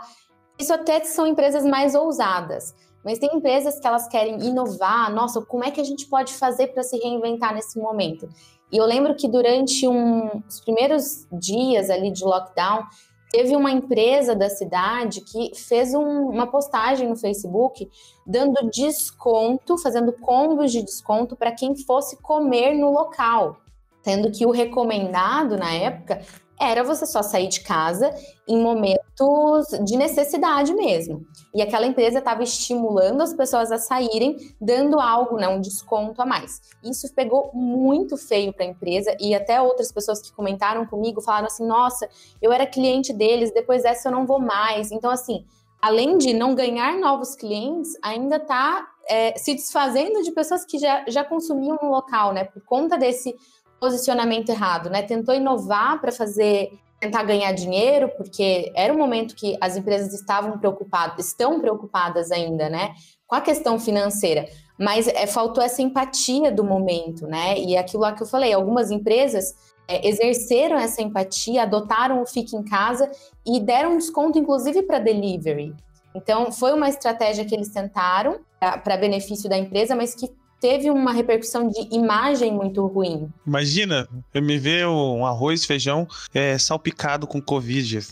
isso 0.60 0.74
até 0.74 1.00
são 1.04 1.26
empresas 1.26 1.66
mais 1.66 1.96
ousadas. 1.96 2.76
Mas 3.04 3.18
tem 3.18 3.36
empresas 3.36 3.80
que 3.80 3.88
elas 3.88 4.08
querem 4.08 4.40
inovar, 4.46 5.12
nossa, 5.12 5.42
como 5.42 5.64
é 5.64 5.72
que 5.72 5.82
a 5.82 5.84
gente 5.84 6.06
pode 6.06 6.34
fazer 6.36 6.68
para 6.68 6.84
se 6.84 6.98
reinventar 6.98 7.54
nesse 7.54 7.80
momento? 7.80 8.30
E 8.72 8.78
eu 8.78 8.86
lembro 8.86 9.16
que 9.16 9.28
durante 9.28 9.88
um, 9.88 10.42
os 10.48 10.62
primeiros 10.62 11.28
dias 11.32 11.90
ali 11.90 12.12
de 12.12 12.24
lockdown, 12.24 12.86
Teve 13.32 13.56
uma 13.56 13.72
empresa 13.72 14.36
da 14.36 14.50
cidade 14.50 15.22
que 15.22 15.52
fez 15.56 15.94
um, 15.94 16.30
uma 16.30 16.48
postagem 16.48 17.08
no 17.08 17.16
Facebook 17.16 17.90
dando 18.28 18.70
desconto, 18.70 19.78
fazendo 19.78 20.12
combos 20.12 20.72
de 20.72 20.84
desconto 20.84 21.36
para 21.36 21.52
quem 21.52 21.76
fosse 21.76 22.22
comer 22.22 22.74
no 22.74 22.92
local. 22.92 23.58
Sendo 24.04 24.32
que 24.32 24.46
o 24.46 24.52
recomendado 24.52 25.58
na 25.58 25.72
época 25.74 26.22
era 26.62 26.84
você 26.84 27.08
só 27.08 27.24
sair 27.24 27.48
de 27.48 27.62
casa 27.62 28.14
em 28.48 28.62
momentos 28.62 29.68
de 29.84 29.98
necessidade 29.98 30.74
mesmo. 30.76 31.26
E 31.54 31.62
aquela 31.62 31.88
empresa 31.88 32.20
estava 32.20 32.44
estimulando 32.44 33.22
as 33.22 33.34
pessoas 33.34 33.72
a 33.72 33.80
saírem, 33.80 34.38
dando 34.62 35.00
algo, 35.00 35.38
né, 35.38 35.48
um 35.48 35.60
desconto 35.60 36.22
a 36.22 36.26
mais. 36.26 36.62
Isso 36.84 37.12
pegou 37.16 37.50
muito 37.54 38.16
feio 38.16 38.54
para 38.54 38.64
a 38.64 38.70
empresa 38.70 39.18
e 39.20 39.34
até 39.34 39.60
outras 39.60 39.92
pessoas 39.92 40.22
que 40.22 40.32
comentaram 40.32 40.86
comigo 40.86 41.20
falaram 41.22 41.48
assim: 41.48 41.66
"Nossa, 41.66 42.08
eu 42.42 42.54
era 42.54 42.68
cliente 42.68 43.12
deles, 43.12 43.52
depois 43.52 43.82
dessa 43.84 44.10
eu 44.10 44.12
não 44.12 44.28
vou 44.28 44.40
mais". 44.40 44.92
Então 44.92 45.10
assim, 45.10 45.46
além 45.82 46.18
de 46.18 46.34
não 46.34 46.54
ganhar 46.54 47.00
novos 47.00 47.36
clientes, 47.36 47.98
ainda 48.04 48.36
está 48.36 48.88
é, 49.10 49.38
se 49.38 49.54
desfazendo 49.54 50.22
de 50.22 50.32
pessoas 50.32 50.64
que 50.64 50.78
já, 50.78 51.04
já 51.08 51.24
consumiam 51.24 51.78
no 51.82 51.90
local, 51.90 52.34
né? 52.34 52.44
Por 52.44 52.62
conta 52.64 52.98
desse 52.98 53.36
posicionamento 53.82 54.50
errado, 54.50 54.92
né? 54.92 55.02
Tentou 55.02 55.34
inovar 55.34 56.00
para 56.00 56.12
fazer 56.12 56.70
tentar 57.00 57.24
ganhar 57.24 57.52
dinheiro, 57.52 58.10
porque 58.16 58.72
era 58.76 58.94
um 58.94 58.98
momento 58.98 59.36
que 59.36 59.58
as 59.60 59.76
empresas 59.76 60.14
estavam 60.14 60.60
preocupadas, 60.60 61.30
estão 61.30 61.60
preocupadas 61.60 62.32
ainda, 62.32 62.70
né, 62.70 62.94
com 63.26 63.34
a 63.36 63.42
questão 63.42 63.80
financeira. 63.80 64.48
Mas 64.80 65.08
é, 65.08 65.26
faltou 65.26 65.64
essa 65.64 65.82
empatia 65.82 66.52
do 66.52 66.64
momento, 66.64 67.26
né? 67.26 67.58
E 67.58 67.76
aquilo 67.76 68.04
lá 68.04 68.14
que 68.14 68.22
eu 68.22 68.28
falei, 68.28 68.54
algumas 68.54 68.92
empresas 68.92 69.56
é, 69.88 70.08
exerceram 70.08 70.78
essa 70.78 71.02
empatia, 71.02 71.64
adotaram 71.64 72.22
o 72.22 72.26
Fique 72.26 72.56
em 72.56 72.64
Casa 72.64 73.12
e 73.46 73.60
deram 73.60 73.98
desconto, 73.98 74.38
inclusive, 74.38 74.84
para 74.84 75.00
delivery. 75.00 75.74
Então, 76.14 76.52
foi 76.52 76.74
uma 76.74 76.90
estratégia 76.90 77.46
que 77.46 77.56
eles 77.56 77.70
tentaram 77.70 78.40
para 78.60 78.98
benefício 78.98 79.50
da 79.50 79.58
empresa, 79.58 79.96
mas 79.96 80.14
que 80.14 80.30
teve 80.62 80.92
uma 80.92 81.12
repercussão 81.12 81.68
de 81.68 81.88
imagem 81.92 82.54
muito 82.54 82.86
ruim. 82.86 83.28
Imagina, 83.46 84.08
eu 84.32 84.44
me 84.44 84.60
ver 84.60 84.86
um 84.86 85.26
arroz, 85.26 85.66
feijão 85.66 86.08
é, 86.34 86.56
salpicado 86.60 87.26
com 87.26 87.42
Covid. 87.42 87.98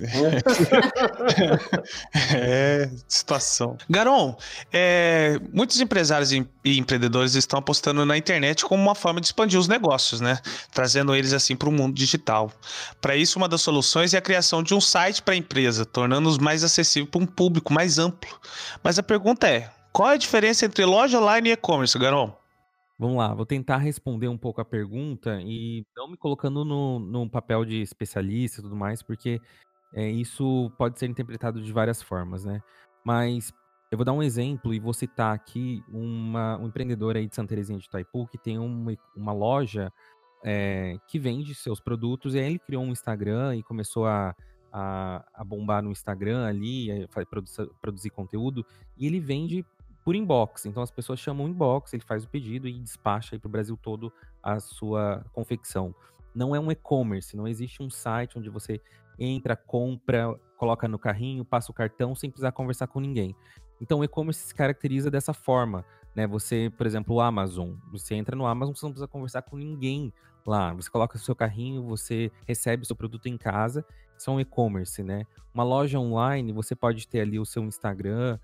é, 2.35 2.89
situação. 3.07 3.77
Garon, 3.87 4.35
é, 4.73 5.39
muitos 5.53 5.79
empresários 5.79 6.31
e 6.31 6.43
empreendedores 6.65 7.35
estão 7.35 7.59
apostando 7.59 8.03
na 8.03 8.17
internet 8.17 8.65
como 8.65 8.81
uma 8.81 8.95
forma 8.95 9.21
de 9.21 9.27
expandir 9.27 9.59
os 9.59 9.67
negócios, 9.67 10.19
né? 10.19 10.39
Trazendo 10.73 11.13
eles 11.13 11.33
assim 11.33 11.55
para 11.55 11.69
o 11.69 11.71
mundo 11.71 11.93
digital. 11.93 12.51
Para 12.99 13.15
isso, 13.15 13.37
uma 13.37 13.47
das 13.47 13.61
soluções 13.61 14.15
é 14.15 14.17
a 14.17 14.21
criação 14.21 14.63
de 14.63 14.73
um 14.73 14.81
site 14.81 15.21
para 15.21 15.35
a 15.35 15.37
empresa, 15.37 15.85
tornando-os 15.85 16.39
mais 16.39 16.63
acessível 16.63 17.07
para 17.07 17.21
um 17.21 17.27
público 17.27 17.71
mais 17.71 17.99
amplo. 17.99 18.39
Mas 18.83 18.97
a 18.97 19.03
pergunta 19.03 19.47
é, 19.47 19.69
qual 19.93 20.09
é 20.09 20.13
a 20.13 20.17
diferença 20.17 20.65
entre 20.65 20.83
loja 20.83 21.19
online 21.19 21.49
e 21.49 21.53
e-commerce, 21.53 21.97
Garon? 21.97 22.38
Vamos 22.99 23.17
lá, 23.17 23.33
vou 23.33 23.45
tentar 23.45 23.77
responder 23.77 24.27
um 24.27 24.37
pouco 24.37 24.59
a 24.59 24.65
pergunta 24.65 25.39
e 25.41 25.85
não 25.95 26.09
me 26.09 26.17
colocando 26.17 26.65
no, 26.65 26.99
no 26.99 27.29
papel 27.29 27.63
de 27.63 27.81
especialista 27.81 28.59
e 28.59 28.63
tudo 28.63 28.75
mais, 28.75 29.01
porque 29.01 29.41
é, 29.93 30.09
isso 30.09 30.71
pode 30.77 30.99
ser 30.99 31.07
interpretado 31.09 31.61
de 31.61 31.71
várias 31.73 32.01
formas, 32.01 32.45
né? 32.45 32.61
Mas 33.05 33.53
Eu 33.91 33.97
vou 33.97 34.05
dar 34.05 34.13
um 34.13 34.23
exemplo 34.23 34.73
e 34.73 34.79
vou 34.79 34.93
citar 34.93 35.33
aqui 35.35 35.83
uma, 35.89 36.57
um 36.59 36.67
empreendedor 36.67 37.17
aí 37.17 37.27
de 37.27 37.35
Santa 37.35 37.49
Teresinha 37.49 37.79
de 37.79 37.85
Itaipu 37.87 38.27
que 38.27 38.37
tem 38.37 38.59
uma, 38.59 38.95
uma 39.15 39.33
loja 39.33 39.91
é, 40.43 40.97
que 41.07 41.19
vende 41.19 41.55
seus 41.55 41.79
produtos 41.81 42.35
e 42.35 42.39
aí 42.39 42.45
ele 42.45 42.59
criou 42.59 42.83
um 42.83 42.91
Instagram 42.91 43.55
e 43.55 43.63
começou 43.63 44.05
a, 44.07 44.35
a, 44.71 45.25
a 45.33 45.43
bombar 45.43 45.83
no 45.83 45.91
Instagram 45.91 46.45
ali, 46.45 46.91
a 46.91 47.25
produzir, 47.25 47.69
produzir 47.81 48.09
conteúdo 48.11 48.65
e 48.97 49.07
ele 49.07 49.19
vende 49.19 49.65
por 50.09 50.15
inbox. 50.15 50.65
Então 50.65 50.81
as 50.81 50.89
pessoas 50.89 51.19
chamam 51.19 51.45
o 51.45 51.49
inbox, 51.49 51.93
ele 51.93 52.01
faz 52.01 52.23
o 52.23 52.27
pedido 52.27 52.67
e 52.67 52.79
despacha 52.79 53.35
aí 53.35 53.39
para 53.39 53.47
o 53.47 53.51
Brasil 53.51 53.77
todo 53.77 54.11
a 54.41 54.59
sua 54.59 55.23
confecção. 55.31 55.93
Não 56.33 56.55
é 56.55 56.59
um 56.59 56.71
e-commerce, 56.71 57.37
não 57.37 57.47
existe 57.47 57.83
um 57.83 57.91
site 57.91 58.35
onde 58.35 58.49
você 58.49 58.81
entra, 59.19 59.55
compra, 59.55 60.33
coloca 60.57 60.87
no 60.87 60.97
carrinho, 60.97 61.45
passa 61.45 61.71
o 61.71 61.75
cartão 61.75 62.15
sem 62.15 62.27
precisar 62.27 62.51
conversar 62.53 62.87
com 62.87 62.99
ninguém. 62.99 63.35
Então 63.79 63.99
o 63.99 64.03
e-commerce 64.03 64.47
se 64.47 64.55
caracteriza 64.55 65.11
dessa 65.11 65.31
forma, 65.31 65.85
né? 66.15 66.25
Você, 66.25 66.73
por 66.75 66.87
exemplo, 66.87 67.17
o 67.17 67.21
Amazon, 67.21 67.75
você 67.91 68.15
entra 68.15 68.35
no 68.35 68.47
Amazon, 68.47 68.73
você 68.73 68.87
não 68.87 68.91
precisa 68.91 69.07
conversar 69.07 69.43
com 69.43 69.57
ninguém 69.57 70.11
lá. 70.43 70.73
Você 70.73 70.89
coloca 70.89 71.17
o 71.17 71.19
seu 71.19 71.35
carrinho, 71.35 71.83
você 71.83 72.31
recebe 72.47 72.81
o 72.81 72.85
seu 72.87 72.95
produto 72.95 73.27
em 73.27 73.37
casa. 73.37 73.85
Isso 74.17 74.27
é 74.27 74.33
um 74.33 74.39
e-commerce, 74.39 75.03
né? 75.03 75.23
Uma 75.53 75.63
loja 75.63 75.99
online, 75.99 76.51
você 76.51 76.75
pode 76.75 77.07
ter 77.07 77.21
ali 77.21 77.37
o 77.37 77.45
seu 77.45 77.63
Instagram, 77.63 78.39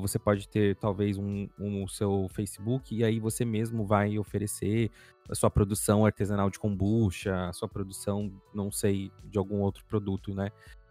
Você 0.00 0.16
pode 0.16 0.48
ter 0.48 0.76
talvez 0.76 1.18
um, 1.18 1.48
um, 1.58 1.88
seu 1.88 2.28
Facebook 2.32 2.94
e 2.94 3.02
aí 3.02 3.18
você 3.18 3.44
mesmo 3.44 3.84
vai 3.84 4.16
oferecer 4.16 4.92
a 5.28 5.34
sua 5.34 5.50
produção 5.50 6.06
artesanal 6.06 6.48
de 6.48 6.58
kombucha, 6.58 7.48
a 7.48 7.52
sua 7.52 7.68
produção, 7.68 8.32
não 8.54 8.70
sei, 8.70 9.10
de 9.24 9.38
algum 9.38 9.60
outro 9.60 9.84
produto, 9.84 10.32
né? 10.32 10.50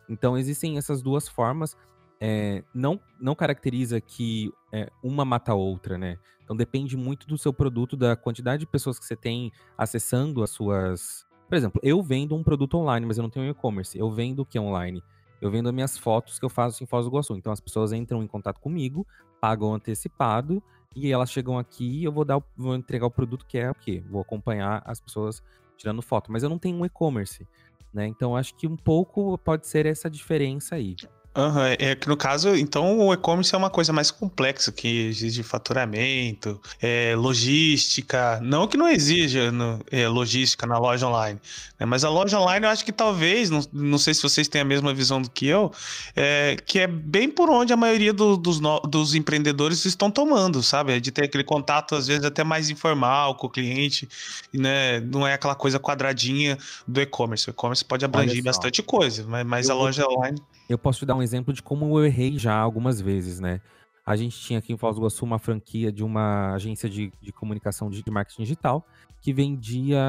Então 0.10 0.38
existem 0.38 0.78
essas 0.78 1.02
duas 1.02 1.26
formas. 1.26 1.78
É, 2.20 2.64
não, 2.74 3.00
não 3.20 3.34
caracteriza 3.34 4.00
que 4.02 4.52
é, 4.74 4.92
uma 5.02 5.24
mata 5.24 5.54
a 5.54 5.56
outra, 5.56 5.98
né? 5.98 6.18
Então 6.44 6.54
depende 6.54 6.98
muito 6.98 7.26
do 7.26 7.38
seu 7.38 7.54
produto, 7.54 7.96
da 7.96 8.18
quantidade 8.18 8.60
de 8.60 8.68
pessoas 8.68 9.00
que 9.00 9.06
você 9.06 9.16
tem 9.16 9.54
acessando 9.78 10.44
as 10.44 10.50
suas. 10.50 11.26
Por 11.48 11.56
exemplo, 11.56 11.80
eu 11.82 12.04
vendo 12.04 12.36
um 12.36 12.44
produto 12.44 12.78
online, 12.78 13.06
mas 13.06 13.18
eu 13.18 13.22
não 13.22 13.30
tenho 13.30 13.50
e-commerce. 13.50 13.98
Eu 13.98 14.12
vendo 14.12 14.42
o 14.42 14.46
que 14.46 14.58
é 14.58 14.62
online? 14.62 15.02
Eu 15.42 15.50
vendo 15.50 15.68
as 15.68 15.74
minhas 15.74 15.98
fotos 15.98 16.38
que 16.38 16.46
eu 16.46 16.50
faço 16.50 16.84
em 16.84 16.88
Foz 16.88 17.06
do 17.06 17.10
Iguaçu. 17.10 17.36
Então 17.36 17.52
as 17.52 17.60
pessoas 17.60 17.92
entram 17.92 18.24
em 18.24 18.28
contato 18.28 18.60
comigo, 18.60 19.06
pagam 19.42 19.74
antecipado 19.74 20.62
e 20.96 21.12
elas 21.12 21.32
chegam 21.32 21.58
aqui 21.58 22.02
e 22.02 22.04
eu 22.04 22.12
vou 22.12 22.24
dar, 22.24 22.42
vou 22.56 22.76
entregar 22.76 23.08
o 23.08 23.12
produto 23.12 23.46
que 23.46 23.58
é 23.58 23.72
o 23.72 23.76
quê? 23.76 24.04
Vou 24.10 24.22
acompanhar 24.22 24.84
as 24.86 25.02
pessoas 25.02 25.42
tirando 25.76 26.02
foto, 26.02 26.32
mas 26.32 26.44
eu 26.44 26.50
não 26.50 26.60
tenho 26.60 26.78
um 26.78 26.86
e-commerce, 26.86 27.48
né? 27.92 28.06
Então 28.06 28.36
acho 28.36 28.56
que 28.56 28.68
um 28.68 28.78
pouco 28.78 29.38
pode 29.40 29.66
ser 29.66 29.88
essa 29.88 30.10
diferença 30.10 30.76
aí. 30.76 30.96
Uhum, 31.34 31.64
é 31.80 31.96
que 31.96 32.10
no 32.10 32.18
caso, 32.18 32.54
então 32.58 33.00
o 33.00 33.14
e-commerce 33.14 33.56
é 33.56 33.58
uma 33.58 33.70
coisa 33.70 33.94
mais 33.94 34.12
complexa, 34.12 34.70
que 34.70 35.08
exige 35.08 35.44
faturamento, 35.44 36.60
é, 36.82 37.16
logística. 37.16 38.38
Não 38.42 38.68
que 38.68 38.76
não 38.76 38.90
exija 38.90 39.50
no, 39.50 39.80
é, 39.90 40.10
logística 40.10 40.68
na 40.68 40.78
loja 40.78 41.08
online, 41.08 41.40
né? 41.80 41.86
mas 41.86 42.04
a 42.04 42.10
loja 42.10 42.38
online 42.38 42.66
eu 42.66 42.70
acho 42.70 42.84
que 42.84 42.92
talvez, 42.92 43.50
não, 43.50 43.62
não 43.72 43.98
sei 43.98 44.14
se 44.14 44.22
vocês 44.22 44.50
têm 44.50 44.60
a 44.60 44.66
mesma 44.66 44.94
visão 44.94 45.22
do 45.22 45.30
que 45.30 45.48
eu, 45.48 45.72
é, 46.18 46.58
que 46.66 46.80
é 46.80 46.88
bem 46.88 47.30
por 47.30 47.50
onde 47.50 47.72
a 47.72 47.78
maioria 47.78 48.12
do, 48.12 48.36
dos, 48.36 48.60
no, 48.60 48.82
dos 48.82 49.16
empreendedores 49.16 49.86
estão 49.86 50.12
tomando, 50.12 50.62
sabe? 50.62 50.98
É 50.98 51.00
de 51.00 51.14
ter 51.14 51.24
aquele 51.24 51.46
contato, 51.46 51.96
às 51.96 52.08
vezes, 52.08 52.26
até 52.26 52.44
mais 52.44 52.70
informal 52.70 53.36
com 53.36 53.48
o 53.48 53.50
cliente, 53.50 54.08
né? 54.54 55.00
não 55.00 55.26
é 55.26 55.34
aquela 55.34 55.56
coisa 55.56 55.80
quadradinha 55.80 56.58
do 56.86 57.00
e-commerce. 57.00 57.50
O 57.50 57.52
e-commerce 57.52 57.86
pode 57.86 58.04
abranger 58.04 58.44
bastante 58.44 58.84
coisa, 58.84 59.26
mas, 59.26 59.46
mas 59.46 59.70
a 59.70 59.74
loja 59.74 60.06
online. 60.06 60.38
Eu 60.72 60.78
posso 60.78 61.00
te 61.00 61.06
dar 61.06 61.16
um 61.16 61.22
exemplo 61.22 61.54
de 61.54 61.62
como 61.62 62.00
eu 62.00 62.06
errei 62.06 62.38
já 62.38 62.56
algumas 62.56 63.02
vezes, 63.02 63.42
né? 63.42 63.60
A 64.06 64.16
gente 64.16 64.40
tinha 64.40 64.58
aqui 64.58 64.72
em 64.72 64.78
Foz 64.78 64.96
do 64.96 65.02
Iguaçu 65.02 65.26
uma 65.26 65.38
franquia 65.38 65.92
de 65.92 66.02
uma 66.02 66.54
agência 66.54 66.90
de, 66.90 67.12
de 67.22 67.32
comunicação 67.34 67.90
de, 67.90 68.02
de 68.02 68.10
marketing 68.10 68.44
digital 68.44 68.86
que 69.20 69.34
vendia 69.34 70.02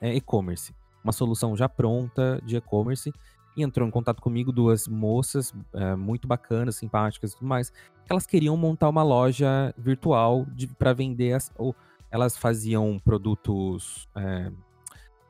é, 0.00 0.14
e-commerce. 0.14 0.74
Uma 1.02 1.12
solução 1.12 1.54
já 1.54 1.68
pronta 1.68 2.40
de 2.46 2.56
e-commerce. 2.56 3.12
E 3.56 3.62
entrou 3.62 3.86
em 3.86 3.90
contato 3.90 4.22
comigo 4.22 4.50
duas 4.50 4.88
moças 4.88 5.52
é, 5.74 5.94
muito 5.94 6.26
bacanas, 6.26 6.76
simpáticas 6.76 7.32
e 7.32 7.36
tudo 7.36 7.46
mais. 7.46 7.70
Elas 8.08 8.26
queriam 8.26 8.56
montar 8.56 8.88
uma 8.88 9.02
loja 9.02 9.72
virtual 9.76 10.46
para 10.78 10.94
vender 10.94 11.34
as. 11.34 11.52
Ou 11.56 11.76
elas 12.10 12.38
faziam 12.38 12.98
produtos 12.98 14.08
é, 14.16 14.50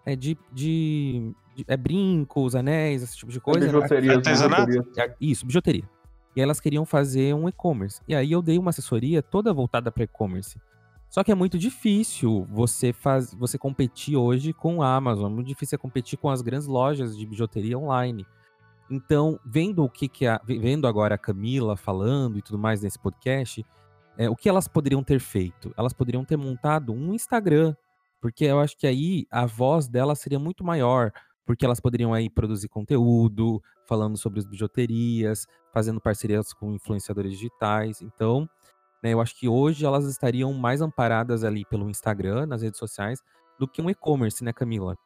é, 0.06 0.16
de, 0.16 0.38
de 0.52 1.34
é, 1.66 1.76
brincos, 1.76 2.54
anéis, 2.54 3.02
esse 3.02 3.16
tipo 3.16 3.30
de 3.30 3.40
coisa. 3.40 3.66
É 3.66 3.72
bijuteria, 3.72 4.12
artesanato? 4.14 4.72
Isso, 5.20 5.46
bijuteria. 5.46 5.88
E 6.36 6.40
elas 6.40 6.60
queriam 6.60 6.84
fazer 6.84 7.34
um 7.34 7.48
e-commerce. 7.48 8.00
E 8.08 8.14
aí 8.14 8.32
eu 8.32 8.42
dei 8.42 8.58
uma 8.58 8.70
assessoria 8.70 9.22
toda 9.22 9.52
voltada 9.52 9.92
para 9.92 10.04
e-commerce. 10.04 10.58
Só 11.08 11.22
que 11.22 11.30
é 11.30 11.34
muito 11.34 11.56
difícil 11.56 12.44
você 12.50 12.92
faz, 12.92 13.32
você 13.34 13.56
competir 13.56 14.16
hoje 14.16 14.52
com 14.52 14.82
a 14.82 14.96
Amazon, 14.96 15.30
é 15.30 15.34
muito 15.34 15.46
difícil 15.46 15.78
competir 15.78 16.18
com 16.18 16.28
as 16.28 16.42
grandes 16.42 16.66
lojas 16.66 17.16
de 17.16 17.24
bijuteria 17.24 17.78
online. 17.78 18.26
Então, 18.90 19.38
vendo 19.46 19.84
o 19.84 19.88
que, 19.88 20.08
que 20.08 20.26
a, 20.26 20.40
vendo 20.44 20.88
agora 20.88 21.14
a 21.14 21.18
Camila 21.18 21.76
falando 21.76 22.36
e 22.36 22.42
tudo 22.42 22.58
mais 22.58 22.82
nesse 22.82 22.98
podcast, 22.98 23.64
é, 24.18 24.28
o 24.28 24.34
que 24.36 24.48
elas 24.48 24.66
poderiam 24.66 25.04
ter 25.04 25.20
feito? 25.20 25.72
Elas 25.76 25.92
poderiam 25.92 26.24
ter 26.24 26.36
montado 26.36 26.92
um 26.92 27.14
Instagram, 27.14 27.76
porque 28.20 28.44
eu 28.44 28.58
acho 28.58 28.76
que 28.76 28.86
aí 28.86 29.24
a 29.30 29.46
voz 29.46 29.86
dela 29.86 30.14
seria 30.14 30.38
muito 30.38 30.64
maior 30.64 31.12
porque 31.44 31.64
elas 31.64 31.80
poderiam 31.80 32.14
aí 32.14 32.30
produzir 32.30 32.68
conteúdo, 32.68 33.62
falando 33.86 34.16
sobre 34.16 34.40
as 34.40 34.46
bijuterias, 34.46 35.46
fazendo 35.72 36.00
parcerias 36.00 36.52
com 36.52 36.72
influenciadores 36.72 37.32
digitais. 37.32 38.00
Então, 38.00 38.48
né, 39.02 39.12
eu 39.12 39.20
acho 39.20 39.38
que 39.38 39.48
hoje 39.48 39.84
elas 39.84 40.06
estariam 40.06 40.52
mais 40.52 40.80
amparadas 40.80 41.44
ali 41.44 41.64
pelo 41.64 41.90
Instagram, 41.90 42.46
nas 42.46 42.62
redes 42.62 42.78
sociais, 42.78 43.20
do 43.58 43.68
que 43.68 43.82
um 43.82 43.90
e-commerce, 43.90 44.42
né, 44.42 44.52
Camila? 44.52 44.96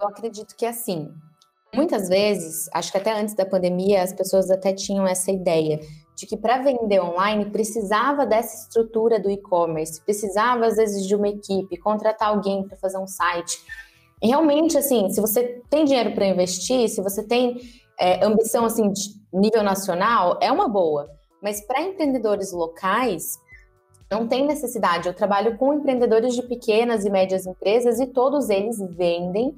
Eu 0.00 0.08
acredito 0.08 0.54
que 0.56 0.64
é 0.64 0.68
assim. 0.68 1.12
Muitas 1.72 2.08
vezes, 2.08 2.68
acho 2.72 2.90
que 2.90 2.98
até 2.98 3.18
antes 3.18 3.34
da 3.34 3.46
pandemia, 3.46 4.02
as 4.02 4.12
pessoas 4.12 4.50
até 4.50 4.72
tinham 4.72 5.06
essa 5.06 5.30
ideia 5.30 5.80
de 6.16 6.26
que 6.26 6.36
para 6.36 6.58
vender 6.58 7.00
online 7.00 7.50
precisava 7.50 8.26
dessa 8.26 8.64
estrutura 8.64 9.18
do 9.18 9.30
e-commerce, 9.30 10.02
precisava 10.02 10.66
às 10.66 10.76
vezes 10.76 11.06
de 11.06 11.14
uma 11.14 11.28
equipe, 11.28 11.78
contratar 11.78 12.28
alguém 12.28 12.66
para 12.66 12.76
fazer 12.76 12.98
um 12.98 13.06
site. 13.06 13.58
Realmente, 14.22 14.76
assim, 14.76 15.08
se 15.08 15.20
você 15.20 15.62
tem 15.70 15.84
dinheiro 15.84 16.12
para 16.12 16.26
investir, 16.26 16.88
se 16.88 17.00
você 17.00 17.22
tem 17.22 17.58
é, 17.98 18.24
ambição 18.24 18.64
assim 18.64 18.90
de 18.92 19.14
nível 19.32 19.62
nacional, 19.62 20.38
é 20.40 20.50
uma 20.50 20.68
boa. 20.68 21.08
Mas 21.42 21.60
para 21.60 21.82
empreendedores 21.82 22.52
locais, 22.52 23.38
não 24.10 24.26
tem 24.26 24.44
necessidade. 24.44 25.08
Eu 25.08 25.14
trabalho 25.14 25.56
com 25.56 25.72
empreendedores 25.72 26.34
de 26.34 26.42
pequenas 26.42 27.04
e 27.04 27.10
médias 27.10 27.46
empresas 27.46 28.00
e 28.00 28.06
todos 28.06 28.50
eles 28.50 28.78
vendem 28.78 29.56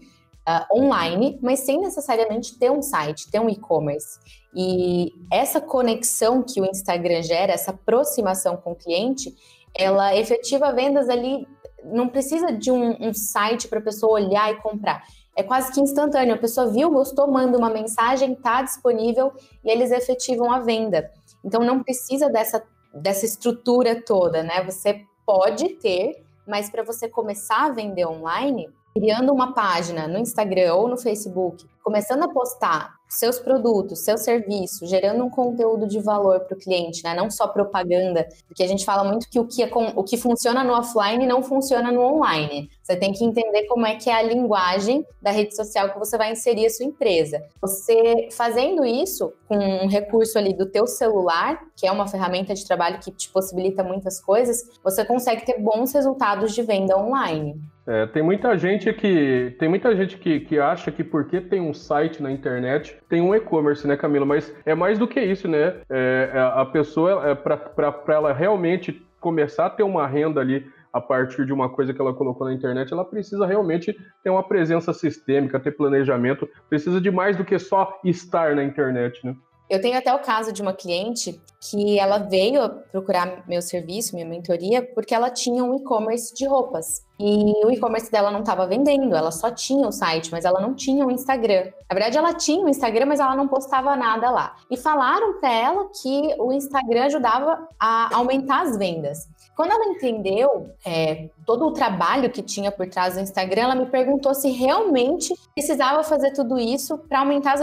uh, 0.48 0.78
online, 0.78 1.38
mas 1.42 1.60
sem 1.60 1.80
necessariamente 1.80 2.58
ter 2.58 2.70
um 2.70 2.82
site, 2.82 3.30
ter 3.30 3.40
um 3.40 3.48
e-commerce. 3.48 4.18
E 4.54 5.10
essa 5.32 5.60
conexão 5.60 6.42
que 6.42 6.60
o 6.60 6.66
Instagram 6.66 7.22
gera, 7.22 7.52
essa 7.52 7.70
aproximação 7.70 8.56
com 8.56 8.72
o 8.72 8.76
cliente, 8.76 9.34
ela 9.74 10.14
efetiva 10.14 10.72
vendas 10.72 11.08
ali 11.08 11.46
não 11.84 12.08
precisa 12.08 12.52
de 12.52 12.70
um, 12.70 13.08
um 13.08 13.14
site 13.14 13.68
para 13.68 13.78
a 13.78 13.82
pessoa 13.82 14.12
olhar 14.12 14.52
e 14.52 14.60
comprar. 14.60 15.04
É 15.36 15.42
quase 15.42 15.72
que 15.72 15.80
instantâneo. 15.80 16.34
A 16.34 16.38
pessoa 16.38 16.68
viu, 16.68 16.90
gostou, 16.90 17.30
manda 17.30 17.56
uma 17.56 17.70
mensagem, 17.70 18.32
está 18.32 18.62
disponível 18.62 19.32
e 19.64 19.70
eles 19.70 19.90
efetivam 19.90 20.52
a 20.52 20.60
venda. 20.60 21.10
Então 21.44 21.62
não 21.62 21.82
precisa 21.82 22.28
dessa, 22.28 22.62
dessa 22.94 23.24
estrutura 23.24 24.02
toda, 24.02 24.42
né? 24.42 24.62
Você 24.64 25.04
pode 25.24 25.70
ter, 25.76 26.24
mas 26.46 26.68
para 26.68 26.82
você 26.82 27.08
começar 27.08 27.66
a 27.66 27.70
vender 27.70 28.06
online, 28.06 28.68
criando 28.94 29.32
uma 29.32 29.52
página 29.52 30.06
no 30.06 30.18
Instagram 30.18 30.74
ou 30.74 30.88
no 30.88 30.96
Facebook, 30.96 31.64
começando 31.82 32.22
a 32.22 32.28
postar 32.28 32.94
seus 33.08 33.38
produtos, 33.38 34.04
seu 34.04 34.16
serviço, 34.16 34.86
gerando 34.86 35.22
um 35.22 35.28
conteúdo 35.28 35.86
de 35.86 36.00
valor 36.00 36.40
para 36.40 36.56
o 36.56 36.58
cliente, 36.58 37.04
né? 37.04 37.14
Não 37.14 37.30
só 37.30 37.46
propaganda, 37.46 38.26
porque 38.46 38.62
a 38.62 38.66
gente 38.66 38.86
fala 38.86 39.04
muito 39.04 39.28
que 39.28 39.38
o 39.38 39.46
que, 39.46 39.62
é 39.62 39.66
com, 39.66 39.88
o 39.88 40.02
que 40.02 40.16
funciona 40.16 40.64
no 40.64 40.72
offline 40.72 41.26
não 41.26 41.42
funciona 41.42 41.92
no 41.92 42.00
online. 42.00 42.70
Você 42.82 42.96
tem 42.96 43.12
que 43.12 43.22
entender 43.22 43.66
como 43.66 43.86
é 43.86 43.96
que 43.96 44.08
é 44.08 44.14
a 44.14 44.22
linguagem 44.22 45.06
da 45.20 45.30
rede 45.30 45.54
social 45.54 45.92
que 45.92 45.98
você 45.98 46.16
vai 46.16 46.32
inserir 46.32 46.66
a 46.66 46.70
sua 46.70 46.86
empresa. 46.86 47.42
Você 47.60 48.28
fazendo 48.32 48.82
isso 48.82 49.30
com 49.46 49.58
um 49.58 49.88
recurso 49.88 50.38
ali 50.38 50.54
do 50.54 50.64
teu 50.64 50.86
celular, 50.86 51.60
que 51.76 51.86
é 51.86 51.92
uma 51.92 52.08
ferramenta 52.08 52.54
de 52.54 52.64
trabalho 52.64 52.98
que 52.98 53.10
te 53.10 53.28
possibilita 53.28 53.84
muitas 53.84 54.20
coisas, 54.20 54.62
você 54.82 55.04
consegue 55.04 55.44
ter 55.44 55.60
bons 55.60 55.92
resultados 55.92 56.54
de 56.54 56.62
venda 56.62 56.96
online. 56.96 57.60
É, 57.86 58.06
tem 58.06 58.22
muita 58.22 58.56
gente 58.56 58.92
que 58.92 59.56
tem 59.58 59.68
muita 59.68 59.94
gente 59.96 60.16
que, 60.16 60.40
que 60.40 60.58
acha 60.58 60.92
que 60.92 61.02
porque 61.02 61.40
tem 61.40 61.60
um 61.60 61.74
site 61.74 62.22
na 62.22 62.30
internet 62.30 62.96
tem 63.08 63.20
um 63.20 63.34
e-commerce, 63.34 63.86
né, 63.86 63.96
Camila? 63.96 64.24
Mas 64.24 64.54
é 64.64 64.74
mais 64.74 64.98
do 64.98 65.08
que 65.08 65.20
isso, 65.20 65.48
né? 65.48 65.80
É, 65.90 66.30
é 66.32 66.40
a 66.40 66.64
pessoa 66.64 67.28
é, 67.28 67.34
para 67.34 68.14
ela 68.14 68.32
realmente 68.32 69.04
começar 69.20 69.66
a 69.66 69.70
ter 69.70 69.82
uma 69.82 70.06
renda 70.06 70.40
ali 70.40 70.64
a 70.92 71.00
partir 71.00 71.46
de 71.46 71.52
uma 71.52 71.70
coisa 71.70 71.94
que 71.94 72.00
ela 72.00 72.12
colocou 72.12 72.46
na 72.46 72.52
internet, 72.52 72.92
ela 72.92 73.04
precisa 73.04 73.46
realmente 73.46 73.96
ter 74.22 74.30
uma 74.30 74.42
presença 74.42 74.92
sistêmica, 74.92 75.58
ter 75.58 75.70
planejamento, 75.72 76.46
precisa 76.68 77.00
de 77.00 77.10
mais 77.10 77.36
do 77.36 77.44
que 77.44 77.58
só 77.58 77.98
estar 78.04 78.54
na 78.54 78.62
internet, 78.62 79.24
né? 79.24 79.34
Eu 79.72 79.80
tenho 79.80 79.96
até 79.96 80.12
o 80.12 80.18
caso 80.18 80.52
de 80.52 80.60
uma 80.60 80.74
cliente 80.74 81.40
que 81.58 81.98
ela 81.98 82.18
veio 82.18 82.68
procurar 82.90 83.42
meu 83.48 83.62
serviço, 83.62 84.14
minha 84.14 84.26
mentoria, 84.26 84.82
porque 84.82 85.14
ela 85.14 85.30
tinha 85.30 85.64
um 85.64 85.74
e-commerce 85.74 86.34
de 86.34 86.44
roupas. 86.44 87.02
E 87.18 87.54
o 87.64 87.70
e-commerce 87.70 88.12
dela 88.12 88.30
não 88.30 88.40
estava 88.40 88.66
vendendo, 88.66 89.16
ela 89.16 89.30
só 89.30 89.50
tinha 89.50 89.88
o 89.88 89.90
site, 89.90 90.30
mas 90.30 90.44
ela 90.44 90.60
não 90.60 90.74
tinha 90.74 91.06
o 91.06 91.10
Instagram. 91.10 91.72
Na 91.88 91.94
verdade, 91.94 92.18
ela 92.18 92.34
tinha 92.34 92.62
o 92.62 92.68
Instagram, 92.68 93.06
mas 93.06 93.18
ela 93.18 93.34
não 93.34 93.48
postava 93.48 93.96
nada 93.96 94.30
lá. 94.30 94.56
E 94.70 94.76
falaram 94.76 95.40
para 95.40 95.50
ela 95.50 95.88
que 96.02 96.34
o 96.38 96.52
Instagram 96.52 97.04
ajudava 97.04 97.66
a 97.80 98.14
aumentar 98.14 98.64
as 98.64 98.76
vendas. 98.76 99.26
Quando 99.54 99.72
ela 99.72 99.86
entendeu 99.86 100.70
é, 100.84 101.28
todo 101.44 101.66
o 101.66 101.72
trabalho 101.72 102.30
que 102.30 102.42
tinha 102.42 102.72
por 102.72 102.88
trás 102.88 103.14
do 103.14 103.20
Instagram, 103.20 103.62
ela 103.62 103.74
me 103.74 103.86
perguntou 103.86 104.34
se 104.34 104.50
realmente 104.50 105.34
precisava 105.54 106.02
fazer 106.02 106.32
tudo 106.32 106.58
isso 106.58 106.96
para 106.98 107.20
aumentar 107.20 107.56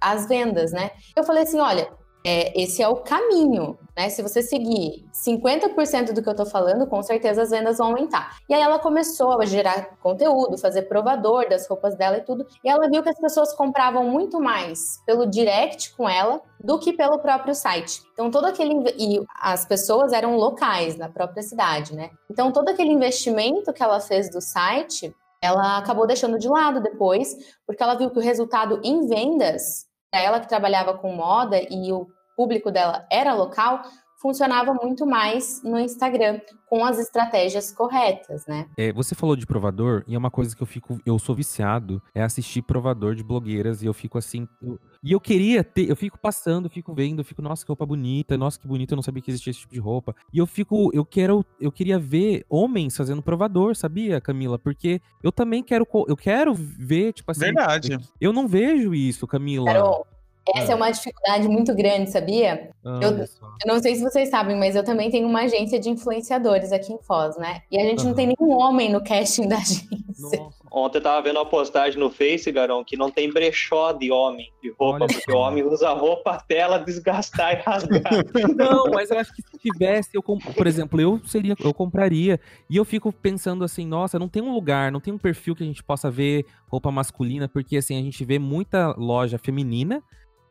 as 0.00 0.26
vendas, 0.26 0.72
né? 0.72 0.90
Eu 1.14 1.22
falei 1.22 1.42
assim: 1.42 1.60
olha, 1.60 1.88
é, 2.26 2.58
esse 2.58 2.82
é 2.82 2.88
o 2.88 2.96
caminho, 2.96 3.78
né? 3.94 4.08
Se 4.08 4.22
você 4.22 4.40
seguir 4.40 5.04
50% 5.12 6.12
do 6.12 6.22
que 6.22 6.28
eu 6.28 6.34
tô 6.34 6.46
falando, 6.46 6.86
com 6.86 7.02
certeza 7.02 7.42
as 7.42 7.50
vendas 7.50 7.76
vão 7.76 7.88
aumentar. 7.88 8.38
E 8.48 8.54
aí 8.54 8.62
ela 8.62 8.78
começou 8.78 9.38
a 9.40 9.44
gerar 9.44 9.98
conteúdo, 10.02 10.56
fazer 10.56 10.82
provador 10.82 11.46
das 11.50 11.68
roupas 11.68 11.94
dela 11.94 12.16
e 12.16 12.22
tudo, 12.22 12.46
e 12.64 12.68
ela 12.68 12.88
viu 12.88 13.02
que 13.02 13.10
as 13.10 13.20
pessoas 13.20 13.52
compravam 13.52 14.04
muito 14.08 14.40
mais 14.40 15.02
pelo 15.04 15.26
direct 15.26 15.94
com 15.94 16.08
ela 16.08 16.40
do 16.58 16.78
que 16.78 16.94
pelo 16.94 17.18
próprio 17.18 17.54
site. 17.54 18.02
Então 18.14 18.30
todo 18.30 18.46
aquele 18.46 18.74
e 18.96 19.22
as 19.38 19.66
pessoas 19.66 20.14
eram 20.14 20.36
locais 20.36 20.96
na 20.96 21.10
própria 21.10 21.42
cidade, 21.42 21.94
né? 21.94 22.10
Então 22.30 22.50
todo 22.50 22.70
aquele 22.70 22.90
investimento 22.90 23.70
que 23.70 23.82
ela 23.82 24.00
fez 24.00 24.30
do 24.30 24.40
site, 24.40 25.14
ela 25.42 25.76
acabou 25.76 26.06
deixando 26.06 26.38
de 26.38 26.48
lado 26.48 26.80
depois, 26.80 27.36
porque 27.66 27.82
ela 27.82 27.94
viu 27.94 28.08
que 28.08 28.18
o 28.18 28.22
resultado 28.22 28.80
em 28.82 29.06
vendas 29.06 29.86
ela 30.20 30.40
que 30.40 30.48
trabalhava 30.48 30.94
com 30.94 31.12
moda 31.12 31.58
e 31.58 31.92
o 31.92 32.08
público 32.36 32.70
dela 32.70 33.06
era 33.10 33.32
local, 33.32 33.82
funcionava 34.24 34.72
muito 34.72 35.04
mais 35.04 35.62
no 35.62 35.78
Instagram 35.78 36.40
com 36.64 36.82
as 36.82 36.98
estratégias 36.98 37.70
corretas, 37.70 38.46
né? 38.46 38.66
É, 38.74 38.90
você 38.90 39.14
falou 39.14 39.36
de 39.36 39.46
provador 39.46 40.02
e 40.08 40.14
é 40.14 40.18
uma 40.18 40.30
coisa 40.30 40.56
que 40.56 40.62
eu 40.62 40.66
fico, 40.66 40.98
eu 41.04 41.18
sou 41.18 41.34
viciado, 41.34 42.02
é 42.14 42.22
assistir 42.22 42.62
provador 42.62 43.14
de 43.14 43.22
blogueiras 43.22 43.82
e 43.82 43.86
eu 43.86 43.92
fico 43.92 44.16
assim, 44.16 44.48
eu, 44.62 44.80
e 45.02 45.12
eu 45.12 45.20
queria 45.20 45.62
ter, 45.62 45.90
eu 45.90 45.94
fico 45.94 46.18
passando, 46.18 46.70
fico 46.70 46.94
vendo, 46.94 47.20
eu 47.20 47.24
fico, 47.24 47.42
nossa, 47.42 47.66
que 47.66 47.68
roupa 47.68 47.84
bonita, 47.84 48.38
nossa, 48.38 48.58
que 48.58 48.66
bonita, 48.66 48.94
eu 48.94 48.96
não 48.96 49.02
sabia 49.02 49.22
que 49.22 49.30
existia 49.30 49.50
esse 49.50 49.60
tipo 49.60 49.74
de 49.74 49.80
roupa. 49.80 50.16
E 50.32 50.38
eu 50.38 50.46
fico, 50.46 50.90
eu 50.94 51.04
quero, 51.04 51.44
eu 51.60 51.70
queria 51.70 51.98
ver 51.98 52.46
homens 52.48 52.96
fazendo 52.96 53.22
provador, 53.22 53.76
sabia, 53.76 54.22
Camila? 54.22 54.58
Porque 54.58 55.02
eu 55.22 55.30
também 55.30 55.62
quero, 55.62 55.86
eu 56.08 56.16
quero 56.16 56.54
ver, 56.54 57.12
tipo 57.12 57.30
assim. 57.30 57.40
Verdade. 57.40 57.98
Eu 58.18 58.32
não 58.32 58.48
vejo 58.48 58.94
isso, 58.94 59.26
Camila. 59.26 59.66
Carol, 59.66 60.06
essa 60.54 60.70
é. 60.70 60.72
é 60.72 60.76
uma 60.76 60.90
dificuldade 60.90 61.48
muito 61.48 61.74
grande, 61.74 62.10
sabia? 62.10 62.70
eu, 62.84 63.18
eu, 63.18 63.26
não 63.66 63.80
sei 63.80 63.96
se 63.96 64.02
vocês 64.02 64.28
sabem, 64.28 64.56
mas 64.56 64.76
eu 64.76 64.84
também 64.84 65.10
tenho 65.10 65.26
uma 65.26 65.42
agência 65.42 65.78
de 65.78 65.88
influenciadores 65.88 66.70
aqui 66.70 66.92
em 66.92 66.98
Foz, 66.98 67.36
né? 67.38 67.62
E 67.70 67.78
a 67.78 67.84
gente 67.84 68.00
uhum. 68.00 68.08
não 68.08 68.14
tem 68.14 68.26
nenhum 68.26 68.52
homem 68.52 68.92
no 68.92 69.02
casting 69.02 69.48
da 69.48 69.56
agência. 69.56 69.88
Nossa. 70.18 70.64
Ontem 70.70 70.98
eu 70.98 71.02
tava 71.02 71.22
vendo 71.22 71.36
uma 71.36 71.46
postagem 71.46 71.98
no 71.98 72.10
Face, 72.10 72.50
Garão, 72.50 72.84
que 72.84 72.96
não 72.96 73.10
tem 73.10 73.32
brechó 73.32 73.92
de 73.92 74.10
homem 74.10 74.52
de 74.60 74.70
roupa, 74.70 75.04
Olha 75.04 75.06
porque 75.06 75.32
o 75.32 75.36
homem 75.36 75.62
usa 75.64 75.90
roupa 75.90 76.32
até 76.32 76.58
ela 76.58 76.78
desgastar 76.78 77.54
e 77.54 77.62
rasgar. 77.62 78.02
Não, 78.56 78.90
mas 78.90 79.10
eu 79.10 79.18
acho 79.18 79.32
que 79.34 79.42
se 79.42 79.58
tivesse, 79.58 80.10
eu 80.14 80.22
por 80.22 80.66
exemplo, 80.66 81.00
eu 81.00 81.20
seria, 81.24 81.54
eu 81.62 81.72
compraria. 81.72 82.40
E 82.68 82.76
eu 82.76 82.84
fico 82.84 83.12
pensando 83.12 83.62
assim, 83.62 83.86
nossa, 83.86 84.18
não 84.18 84.28
tem 84.28 84.42
um 84.42 84.52
lugar, 84.52 84.90
não 84.90 85.00
tem 85.00 85.14
um 85.14 85.18
perfil 85.18 85.54
que 85.54 85.62
a 85.62 85.66
gente 85.66 85.82
possa 85.82 86.10
ver 86.10 86.44
roupa 86.66 86.90
masculina, 86.90 87.48
porque 87.48 87.76
assim, 87.76 87.96
a 87.96 88.02
gente 88.02 88.24
vê 88.24 88.38
muita 88.38 88.94
loja 88.98 89.38
feminina 89.38 90.02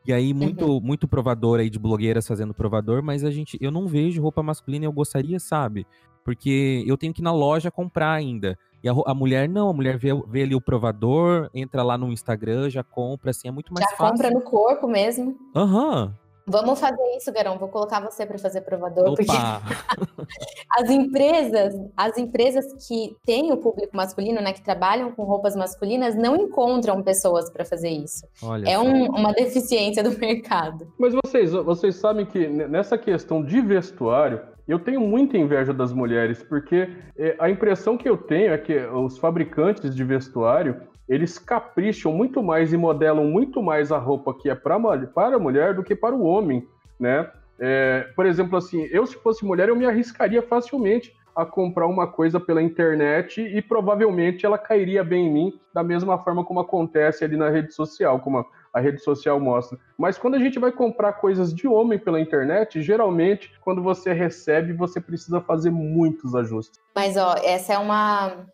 e 0.06 0.12
aí, 0.12 0.34
muito, 0.34 0.66
uhum. 0.66 0.80
muito 0.80 1.08
provador 1.08 1.60
aí 1.60 1.70
de 1.70 1.78
blogueiras 1.78 2.26
fazendo 2.26 2.52
provador, 2.52 3.02
mas 3.02 3.24
a 3.24 3.30
gente, 3.30 3.56
eu 3.60 3.70
não 3.70 3.86
vejo 3.86 4.20
roupa 4.20 4.42
masculina, 4.42 4.84
eu 4.84 4.92
gostaria, 4.92 5.40
sabe? 5.40 5.86
Porque 6.22 6.84
eu 6.86 6.96
tenho 6.96 7.12
que 7.12 7.22
ir 7.22 7.24
na 7.24 7.32
loja 7.32 7.70
comprar 7.70 8.12
ainda. 8.12 8.58
E 8.82 8.88
a, 8.88 8.92
a 9.06 9.14
mulher 9.14 9.48
não, 9.48 9.70
a 9.70 9.72
mulher 9.72 9.96
vê, 9.96 10.10
vê, 10.28 10.42
ali 10.42 10.54
o 10.54 10.60
provador, 10.60 11.48
entra 11.54 11.82
lá 11.82 11.96
no 11.96 12.12
Instagram, 12.12 12.68
já 12.68 12.82
compra, 12.82 13.30
assim, 13.30 13.48
é 13.48 13.50
muito 13.50 13.72
mais 13.72 13.88
já 13.88 13.96
fácil. 13.96 14.16
Já 14.18 14.24
compra 14.24 14.30
no 14.30 14.42
corpo 14.42 14.86
mesmo. 14.86 15.38
Aham. 15.56 16.04
Uhum. 16.04 16.23
Vamos 16.46 16.78
fazer 16.78 17.02
isso, 17.16 17.32
Garão. 17.32 17.58
Vou 17.58 17.68
colocar 17.68 18.00
você 18.00 18.26
para 18.26 18.38
fazer 18.38 18.60
provador, 18.60 19.12
Opa. 19.12 19.16
porque 19.16 19.32
as 20.78 20.90
empresas, 20.90 21.74
as 21.96 22.18
empresas 22.18 22.86
que 22.86 23.16
têm 23.24 23.52
o 23.52 23.56
público 23.56 23.96
masculino, 23.96 24.40
né, 24.40 24.52
que 24.52 24.62
trabalham 24.62 25.12
com 25.12 25.24
roupas 25.24 25.56
masculinas, 25.56 26.14
não 26.14 26.36
encontram 26.36 27.02
pessoas 27.02 27.50
para 27.50 27.64
fazer 27.64 27.90
isso. 27.90 28.26
Olha 28.42 28.68
é 28.68 28.78
um, 28.78 29.06
uma 29.06 29.32
deficiência 29.32 30.02
do 30.02 30.18
mercado. 30.18 30.86
Mas 30.98 31.14
vocês, 31.24 31.52
vocês 31.52 31.96
sabem 31.96 32.26
que 32.26 32.46
nessa 32.46 32.98
questão 32.98 33.42
de 33.42 33.60
vestuário, 33.60 34.40
eu 34.66 34.78
tenho 34.78 35.00
muita 35.00 35.36
inveja 35.36 35.72
das 35.72 35.92
mulheres, 35.92 36.42
porque 36.42 36.88
é, 37.18 37.36
a 37.38 37.50
impressão 37.50 37.96
que 37.96 38.08
eu 38.08 38.16
tenho 38.16 38.52
é 38.52 38.58
que 38.58 38.76
os 38.86 39.18
fabricantes 39.18 39.94
de 39.94 40.04
vestuário 40.04 40.80
eles 41.08 41.38
capricham 41.38 42.12
muito 42.12 42.42
mais 42.42 42.72
e 42.72 42.76
modelam 42.76 43.24
muito 43.24 43.62
mais 43.62 43.92
a 43.92 43.98
roupa 43.98 44.34
que 44.34 44.48
é 44.48 44.54
pra, 44.54 44.78
para 45.14 45.36
a 45.36 45.38
mulher 45.38 45.74
do 45.74 45.82
que 45.82 45.94
para 45.94 46.14
o 46.14 46.24
homem, 46.24 46.66
né? 46.98 47.30
É, 47.58 48.08
por 48.16 48.26
exemplo, 48.26 48.56
assim, 48.56 48.88
eu 48.90 49.06
se 49.06 49.16
fosse 49.16 49.44
mulher, 49.44 49.68
eu 49.68 49.76
me 49.76 49.86
arriscaria 49.86 50.42
facilmente 50.42 51.14
a 51.34 51.44
comprar 51.44 51.86
uma 51.86 52.06
coisa 52.06 52.38
pela 52.38 52.62
internet 52.62 53.40
e 53.40 53.60
provavelmente 53.60 54.46
ela 54.46 54.56
cairia 54.56 55.02
bem 55.02 55.26
em 55.26 55.32
mim, 55.32 55.60
da 55.72 55.82
mesma 55.82 56.16
forma 56.18 56.44
como 56.44 56.60
acontece 56.60 57.24
ali 57.24 57.36
na 57.36 57.50
rede 57.50 57.74
social, 57.74 58.20
como 58.20 58.38
a, 58.38 58.44
a 58.72 58.80
rede 58.80 59.00
social 59.00 59.40
mostra. 59.40 59.76
Mas 59.98 60.16
quando 60.16 60.34
a 60.34 60.38
gente 60.38 60.58
vai 60.58 60.70
comprar 60.70 61.14
coisas 61.14 61.52
de 61.52 61.66
homem 61.66 61.98
pela 61.98 62.20
internet, 62.20 62.80
geralmente, 62.80 63.52
quando 63.60 63.82
você 63.82 64.12
recebe, 64.12 64.72
você 64.72 65.00
precisa 65.00 65.40
fazer 65.40 65.70
muitos 65.70 66.34
ajustes. 66.36 66.80
Mas, 66.94 67.16
ó, 67.16 67.34
essa 67.42 67.72
é 67.74 67.78
uma, 67.78 68.46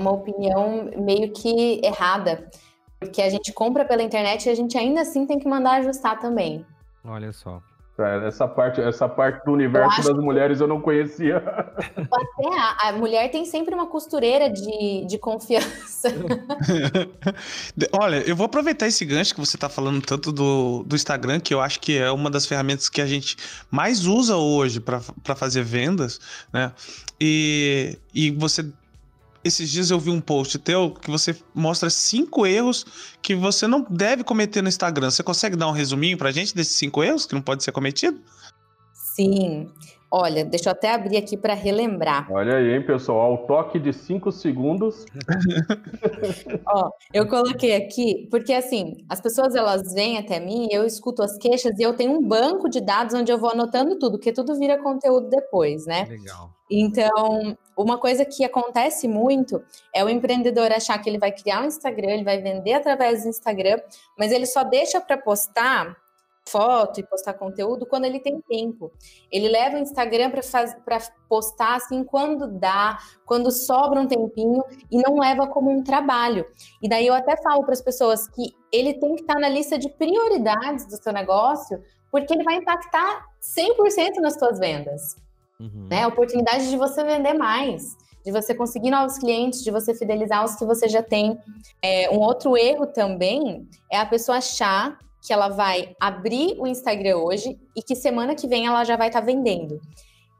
uma 0.00 0.12
opinião 0.12 0.90
meio 0.96 1.32
que 1.32 1.80
errada, 1.84 2.48
porque 2.98 3.22
a 3.22 3.30
gente 3.30 3.52
compra 3.52 3.84
pela 3.84 4.02
internet 4.02 4.46
e 4.46 4.50
a 4.50 4.54
gente 4.54 4.76
ainda 4.76 5.02
assim 5.02 5.26
tem 5.26 5.38
que 5.38 5.48
mandar 5.48 5.78
ajustar 5.78 6.18
também. 6.18 6.64
Olha 7.04 7.32
só. 7.32 7.62
Essa 8.26 8.48
parte, 8.48 8.80
essa 8.80 9.08
parte 9.08 9.44
do 9.44 9.52
universo 9.52 10.02
das 10.02 10.16
mulheres 10.16 10.60
eu 10.60 10.66
não 10.66 10.80
conhecia. 10.80 11.36
Até 11.36 12.58
a, 12.58 12.88
a, 12.88 12.92
mulher 12.92 13.30
tem 13.30 13.44
sempre 13.44 13.74
uma 13.74 13.86
costureira 13.86 14.48
de, 14.48 15.04
de 15.06 15.18
confiança. 15.18 16.08
Olha, 17.92 18.16
eu 18.26 18.34
vou 18.34 18.46
aproveitar 18.46 18.86
esse 18.86 19.04
gancho 19.04 19.34
que 19.34 19.40
você 19.40 19.56
está 19.56 19.68
falando 19.68 20.00
tanto 20.00 20.32
do, 20.32 20.82
do 20.84 20.96
Instagram, 20.96 21.40
que 21.40 21.52
eu 21.52 21.60
acho 21.60 21.78
que 21.80 21.98
é 21.98 22.10
uma 22.10 22.30
das 22.30 22.46
ferramentas 22.46 22.88
que 22.88 23.02
a 23.02 23.06
gente 23.06 23.36
mais 23.70 24.06
usa 24.06 24.36
hoje 24.36 24.80
para 24.80 25.36
fazer 25.36 25.62
vendas, 25.62 26.18
né? 26.52 26.72
E, 27.20 27.98
e 28.14 28.30
você 28.30 28.64
esses 29.42 29.70
dias 29.70 29.90
eu 29.90 29.98
vi 29.98 30.10
um 30.10 30.20
post 30.20 30.58
teu 30.58 30.92
que 30.92 31.10
você 31.10 31.36
mostra 31.54 31.88
cinco 31.88 32.46
erros 32.46 32.84
que 33.22 33.34
você 33.34 33.66
não 33.66 33.86
deve 33.88 34.22
cometer 34.22 34.62
no 34.62 34.68
Instagram. 34.68 35.10
Você 35.10 35.22
consegue 35.22 35.56
dar 35.56 35.68
um 35.68 35.72
resuminho 35.72 36.18
pra 36.18 36.30
gente 36.30 36.54
desses 36.54 36.76
cinco 36.76 37.02
erros 37.02 37.26
que 37.26 37.34
não 37.34 37.42
pode 37.42 37.64
ser 37.64 37.72
cometido? 37.72 38.20
Sim. 38.92 39.68
Olha, 40.12 40.44
deixa 40.44 40.68
eu 40.68 40.72
até 40.72 40.92
abrir 40.92 41.16
aqui 41.16 41.36
para 41.36 41.54
relembrar. 41.54 42.26
Olha 42.32 42.56
aí, 42.56 42.74
hein, 42.74 42.84
pessoal, 42.84 43.20
ao 43.20 43.46
toque 43.46 43.78
de 43.78 43.92
cinco 43.92 44.32
segundos. 44.32 45.06
Ó, 46.66 46.90
eu 47.14 47.28
coloquei 47.28 47.76
aqui, 47.76 48.26
porque 48.28 48.52
assim, 48.52 49.04
as 49.08 49.20
pessoas 49.20 49.54
elas 49.54 49.94
vêm 49.94 50.18
até 50.18 50.40
mim, 50.40 50.66
eu 50.72 50.84
escuto 50.84 51.22
as 51.22 51.38
queixas 51.38 51.78
e 51.78 51.82
eu 51.82 51.94
tenho 51.94 52.12
um 52.12 52.26
banco 52.26 52.68
de 52.68 52.80
dados 52.80 53.14
onde 53.14 53.30
eu 53.30 53.38
vou 53.38 53.50
anotando 53.50 54.00
tudo, 54.00 54.18
porque 54.18 54.32
tudo 54.32 54.58
vira 54.58 54.82
conteúdo 54.82 55.28
depois, 55.28 55.86
né? 55.86 56.06
Legal. 56.10 56.59
Então, 56.70 57.58
uma 57.76 57.98
coisa 57.98 58.24
que 58.24 58.44
acontece 58.44 59.08
muito 59.08 59.62
é 59.92 60.04
o 60.04 60.08
empreendedor 60.08 60.70
achar 60.70 60.98
que 60.98 61.10
ele 61.10 61.18
vai 61.18 61.32
criar 61.32 61.62
um 61.62 61.66
Instagram, 61.66 62.10
ele 62.10 62.24
vai 62.24 62.40
vender 62.40 62.74
através 62.74 63.24
do 63.24 63.28
Instagram, 63.28 63.80
mas 64.16 64.30
ele 64.30 64.46
só 64.46 64.62
deixa 64.62 65.00
para 65.00 65.18
postar 65.18 65.96
foto 66.46 66.98
e 66.98 67.06
postar 67.06 67.34
conteúdo 67.34 67.86
quando 67.86 68.04
ele 68.04 68.18
tem 68.18 68.40
tempo. 68.40 68.90
Ele 69.30 69.48
leva 69.48 69.76
o 69.76 69.80
Instagram 69.80 70.30
para 70.30 70.98
postar 71.28 71.76
assim 71.76 72.02
quando 72.02 72.46
dá, 72.46 72.98
quando 73.24 73.50
sobra 73.50 74.00
um 74.00 74.06
tempinho 74.06 74.62
e 74.90 74.98
não 74.98 75.18
leva 75.18 75.46
como 75.46 75.70
um 75.70 75.82
trabalho. 75.82 76.44
E 76.82 76.88
daí 76.88 77.06
eu 77.06 77.14
até 77.14 77.36
falo 77.36 77.62
para 77.62 77.72
as 77.72 77.82
pessoas 77.82 78.28
que 78.28 78.54
ele 78.72 78.94
tem 78.94 79.14
que 79.14 79.22
estar 79.22 79.34
tá 79.34 79.40
na 79.40 79.48
lista 79.48 79.78
de 79.78 79.88
prioridades 79.90 80.86
do 80.86 80.96
seu 80.96 81.12
negócio, 81.12 81.82
porque 82.10 82.34
ele 82.34 82.44
vai 82.44 82.56
impactar 82.56 83.26
100% 83.40 84.16
nas 84.20 84.34
suas 84.34 84.58
vendas. 84.58 85.16
Uhum. 85.60 85.88
Né? 85.90 86.02
A 86.02 86.08
oportunidade 86.08 86.68
de 86.68 86.76
você 86.76 87.04
vender 87.04 87.34
mais 87.34 87.96
de 88.24 88.30
você 88.30 88.54
conseguir 88.54 88.90
novos 88.90 89.18
clientes, 89.18 89.62
de 89.62 89.70
você 89.70 89.94
fidelizar 89.94 90.44
os 90.44 90.54
que 90.54 90.64
você 90.64 90.88
já 90.88 91.02
tem. 91.02 91.38
É, 91.82 92.10
um 92.10 92.18
outro 92.18 92.56
erro 92.56 92.86
também 92.86 93.66
é 93.90 93.98
a 93.98 94.06
pessoa 94.06 94.38
achar 94.38 94.98
que 95.22 95.32
ela 95.32 95.48
vai 95.48 95.94
abrir 96.00 96.56
o 96.58 96.66
Instagram 96.66 97.18
hoje 97.18 97.58
e 97.76 97.82
que 97.82 97.94
semana 97.94 98.34
que 98.34 98.46
vem 98.46 98.66
ela 98.66 98.84
já 98.84 98.96
vai 98.96 99.08
estar 99.08 99.20
tá 99.20 99.26
vendendo. 99.26 99.80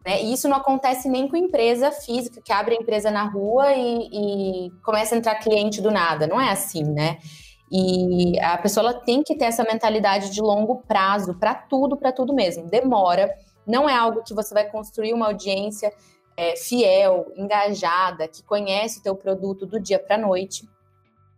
Né? 0.07 0.23
E 0.23 0.33
isso 0.33 0.49
não 0.49 0.57
acontece 0.57 1.09
nem 1.09 1.29
com 1.29 1.37
empresa 1.37 1.91
física, 1.91 2.41
que 2.43 2.53
abre 2.53 2.75
a 2.75 2.81
empresa 2.81 3.11
na 3.11 3.25
rua 3.25 3.73
e, 3.75 4.09
e 4.67 4.71
começa 4.83 5.15
a 5.15 5.19
entrar 5.19 5.35
cliente 5.37 5.83
do 5.83 5.91
nada. 5.91 6.27
Não 6.27 6.41
é 6.41 6.51
assim, 6.51 6.85
né? 6.85 7.19
E 7.71 8.41
a 8.41 8.59
pessoa 8.59 8.93
tem 8.93 9.23
que 9.23 9.37
ter 9.37 9.45
essa 9.45 9.63
mentalidade 9.63 10.31
de 10.31 10.41
longo 10.41 10.83
prazo 10.89 11.35
para 11.35 11.55
tudo, 11.55 11.97
para 11.97 12.11
tudo 12.11 12.35
mesmo. 12.35 12.69
Demora, 12.69 13.33
não 13.67 13.89
é 13.89 13.95
algo 13.95 14.23
que 14.23 14.35
você 14.35 14.53
vai 14.55 14.69
construir 14.69 15.13
uma 15.13 15.27
audiência 15.27 15.93
é, 16.37 16.57
fiel, 16.57 17.33
engajada, 17.37 18.27
que 18.27 18.43
conhece 18.43 19.01
o 19.01 19.03
teu 19.03 19.15
produto 19.15 19.67
do 19.67 19.79
dia 19.79 19.99
para 19.99 20.17
a 20.17 20.19
noite. 20.19 20.69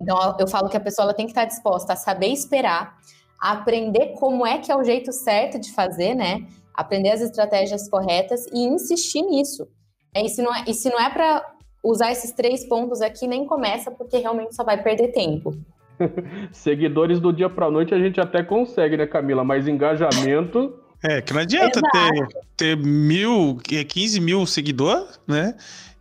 Então, 0.00 0.36
eu 0.38 0.48
falo 0.48 0.68
que 0.68 0.76
a 0.76 0.80
pessoa 0.80 1.14
tem 1.14 1.26
que 1.26 1.32
estar 1.32 1.44
disposta 1.44 1.92
a 1.92 1.96
saber 1.96 2.28
esperar, 2.28 2.96
a 3.40 3.52
aprender 3.52 4.14
como 4.18 4.46
é 4.46 4.58
que 4.58 4.70
é 4.70 4.76
o 4.76 4.84
jeito 4.84 5.12
certo 5.12 5.58
de 5.58 5.72
fazer, 5.72 6.14
né? 6.14 6.46
Aprender 6.74 7.10
as 7.10 7.20
estratégias 7.20 7.88
corretas 7.88 8.46
e 8.52 8.64
insistir 8.64 9.22
nisso. 9.22 9.68
É, 10.14 10.24
e 10.24 10.28
se 10.28 10.42
não 10.42 10.54
é, 10.54 10.64
não 10.84 11.00
é 11.00 11.10
para 11.10 11.52
usar 11.82 12.12
esses 12.12 12.32
três 12.32 12.66
pontos 12.68 13.00
aqui, 13.00 13.26
nem 13.26 13.46
começa, 13.46 13.90
porque 13.90 14.18
realmente 14.18 14.54
só 14.54 14.62
vai 14.62 14.80
perder 14.82 15.08
tempo. 15.08 15.52
Seguidores 16.52 17.20
do 17.20 17.32
dia 17.32 17.50
para 17.50 17.70
noite 17.70 17.94
a 17.94 17.98
gente 17.98 18.20
até 18.20 18.42
consegue, 18.42 18.96
né, 18.96 19.06
Camila? 19.06 19.44
Mas 19.44 19.66
engajamento. 19.66 20.81
É, 21.02 21.20
que 21.20 21.32
não 21.32 21.40
adianta 21.40 21.80
ter, 21.80 22.28
ter 22.56 22.76
mil, 22.76 23.58
15 23.58 24.20
mil 24.20 24.46
seguidores, 24.46 25.20
né? 25.26 25.56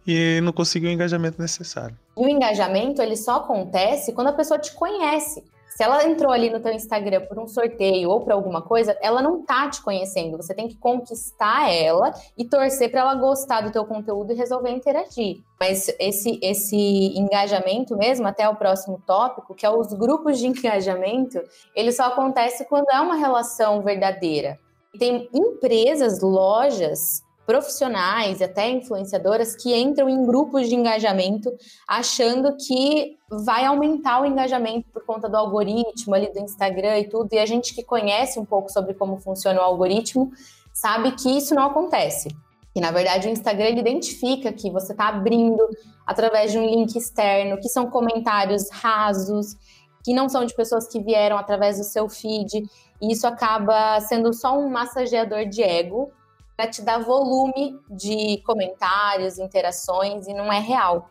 E 0.05 0.39
não 0.41 0.51
conseguir 0.51 0.87
o 0.87 0.91
engajamento 0.91 1.41
necessário. 1.41 1.97
E 2.17 2.21
o 2.25 2.29
engajamento, 2.29 3.01
ele 3.01 3.15
só 3.15 3.37
acontece 3.37 4.13
quando 4.13 4.27
a 4.27 4.33
pessoa 4.33 4.59
te 4.59 4.73
conhece. 4.73 5.43
Se 5.75 5.83
ela 5.83 6.05
entrou 6.05 6.31
ali 6.31 6.49
no 6.49 6.59
teu 6.59 6.73
Instagram 6.73 7.21
por 7.21 7.39
um 7.39 7.47
sorteio 7.47 8.09
ou 8.09 8.19
por 8.21 8.33
alguma 8.33 8.61
coisa, 8.61 8.95
ela 9.01 9.21
não 9.21 9.43
tá 9.43 9.69
te 9.69 9.81
conhecendo. 9.81 10.37
Você 10.37 10.53
tem 10.53 10.67
que 10.67 10.75
conquistar 10.75 11.71
ela 11.71 12.13
e 12.37 12.43
torcer 12.45 12.91
para 12.91 13.01
ela 13.01 13.15
gostar 13.15 13.61
do 13.61 13.71
teu 13.71 13.85
conteúdo 13.85 14.33
e 14.33 14.35
resolver 14.35 14.69
interagir. 14.69 15.37
Mas 15.59 15.87
esse 15.97 16.37
esse 16.41 17.17
engajamento 17.17 17.97
mesmo, 17.97 18.27
até 18.27 18.47
o 18.49 18.55
próximo 18.55 19.01
tópico, 19.07 19.55
que 19.55 19.65
é 19.65 19.69
os 19.69 19.93
grupos 19.93 20.37
de 20.37 20.45
engajamento, 20.47 21.41
ele 21.73 21.91
só 21.91 22.03
acontece 22.03 22.65
quando 22.65 22.89
é 22.91 22.99
uma 22.99 23.15
relação 23.15 23.81
verdadeira. 23.81 24.59
Tem 24.97 25.29
empresas, 25.33 26.21
lojas 26.21 27.23
profissionais 27.45 28.41
até 28.41 28.69
influenciadoras 28.69 29.55
que 29.55 29.75
entram 29.75 30.07
em 30.07 30.25
grupos 30.25 30.69
de 30.69 30.75
engajamento 30.75 31.51
achando 31.87 32.55
que 32.55 33.17
vai 33.29 33.65
aumentar 33.65 34.21
o 34.21 34.25
engajamento 34.25 34.87
por 34.93 35.05
conta 35.05 35.27
do 35.27 35.35
algoritmo 35.35 36.15
ali 36.15 36.31
do 36.31 36.39
Instagram 36.39 36.99
e 36.99 37.09
tudo. 37.09 37.33
E 37.33 37.39
a 37.39 37.45
gente 37.45 37.73
que 37.73 37.83
conhece 37.83 38.39
um 38.39 38.45
pouco 38.45 38.71
sobre 38.71 38.93
como 38.93 39.17
funciona 39.17 39.59
o 39.59 39.63
algoritmo 39.63 40.31
sabe 40.73 41.11
que 41.13 41.37
isso 41.37 41.53
não 41.53 41.65
acontece. 41.65 42.29
E 42.73 42.79
na 42.79 42.91
verdade 42.91 43.27
o 43.27 43.31
Instagram 43.31 43.65
ele 43.65 43.81
identifica 43.81 44.53
que 44.53 44.69
você 44.69 44.93
está 44.93 45.09
abrindo 45.09 45.67
através 46.05 46.51
de 46.51 46.57
um 46.57 46.65
link 46.65 46.95
externo, 46.95 47.59
que 47.59 47.67
são 47.67 47.89
comentários 47.89 48.69
rasos, 48.71 49.57
que 50.03 50.13
não 50.13 50.29
são 50.29 50.45
de 50.45 50.55
pessoas 50.55 50.87
que 50.87 51.01
vieram 51.01 51.37
através 51.37 51.77
do 51.77 51.83
seu 51.83 52.07
feed. 52.07 52.63
E 53.01 53.11
isso 53.11 53.25
acaba 53.25 53.99
sendo 54.01 54.33
só 54.33 54.57
um 54.57 54.69
massageador 54.69 55.45
de 55.45 55.63
ego 55.63 56.11
para 56.55 56.69
te 56.69 56.81
dar 56.81 56.99
volume 56.99 57.79
de 57.89 58.41
comentários, 58.45 59.39
interações 59.39 60.27
e 60.27 60.33
não 60.33 60.51
é 60.53 60.59
real. 60.59 61.09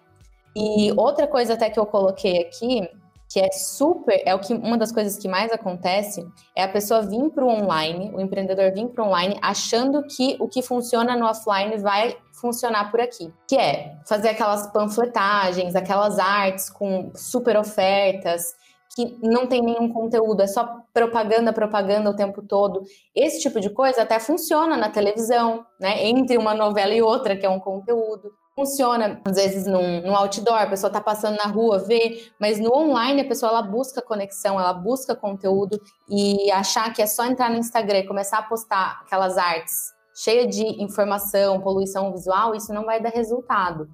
E 0.55 0.93
outra 0.97 1.27
coisa 1.27 1.55
até 1.55 1.69
que 1.71 1.79
eu 1.79 1.87
coloquei 1.87 2.41
aqui, 2.41 2.89
que 3.29 3.39
é 3.39 3.51
super, 3.53 4.21
é 4.27 4.35
o 4.35 4.41
que 4.41 4.53
uma 4.53 4.77
das 4.77 4.91
coisas 4.91 5.17
que 5.17 5.29
mais 5.29 5.53
acontece, 5.53 6.27
é 6.55 6.65
a 6.65 6.69
pessoa 6.69 7.03
vir 7.03 7.31
para 7.31 7.45
o 7.45 7.49
online, 7.49 8.11
o 8.13 8.21
empreendedor 8.21 8.73
vir 8.73 8.89
para 8.89 9.05
o 9.05 9.07
online 9.07 9.39
achando 9.41 10.03
que 10.03 10.37
o 10.41 10.49
que 10.49 10.63
funciona 10.63 11.17
no 11.17 11.27
offline 11.27 11.77
vai 11.79 12.17
funcionar 12.33 12.91
por 12.91 13.01
aqui, 13.01 13.33
que 13.47 13.57
é 13.57 13.97
fazer 14.05 14.31
aquelas 14.31 14.67
panfletagens, 14.73 15.77
aquelas 15.77 16.19
artes 16.19 16.69
com 16.69 17.13
super 17.15 17.57
ofertas, 17.57 18.55
que 18.95 19.17
não 19.23 19.47
tem 19.47 19.63
nenhum 19.63 19.93
conteúdo, 19.93 20.43
é 20.43 20.47
só 20.47 20.83
propaganda, 20.93 21.53
propaganda 21.53 22.11
o 22.11 22.17
tempo 22.17 22.43
todo. 22.43 22.83
Esse 23.15 23.41
tipo 23.41 23.61
de 23.61 23.71
coisa 23.71 24.03
até 24.03 24.19
funciona 24.19 24.77
na 24.77 24.91
televisão, 24.91 25.65
né? 25.79 26.05
Entre 26.07 26.37
uma 26.37 26.55
novela 26.55 26.93
e 26.93 27.01
outra, 27.01 27.37
que 27.37 27.47
é 27.47 27.49
um 27.49 27.61
conteúdo. 27.61 28.33
Funciona, 28.55 29.21
às 29.25 29.37
vezes, 29.37 29.67
num 29.67 30.15
outdoor, 30.15 30.59
a 30.59 30.67
pessoa 30.67 30.89
está 30.89 31.01
passando 31.01 31.37
na 31.37 31.51
rua, 31.51 31.79
vê, 31.79 32.31
mas 32.39 32.59
no 32.59 32.75
online 32.75 33.23
a 33.23 33.29
pessoa 33.29 33.53
ela 33.53 33.63
busca 33.63 34.03
conexão, 34.03 34.59
ela 34.61 34.73
busca 34.73 35.15
conteúdo 35.15 35.81
e 36.09 36.51
achar 36.51 36.93
que 36.93 37.01
é 37.01 37.07
só 37.07 37.25
entrar 37.25 37.49
no 37.49 37.57
Instagram 37.57 38.01
e 38.01 38.07
começar 38.07 38.39
a 38.39 38.43
postar 38.43 39.01
aquelas 39.03 39.39
artes 39.39 39.95
cheias 40.15 40.55
de 40.55 40.83
informação, 40.83 41.61
poluição 41.61 42.13
visual, 42.13 42.55
isso 42.55 42.75
não 42.75 42.85
vai 42.85 43.01
dar 43.01 43.11
resultado. 43.11 43.89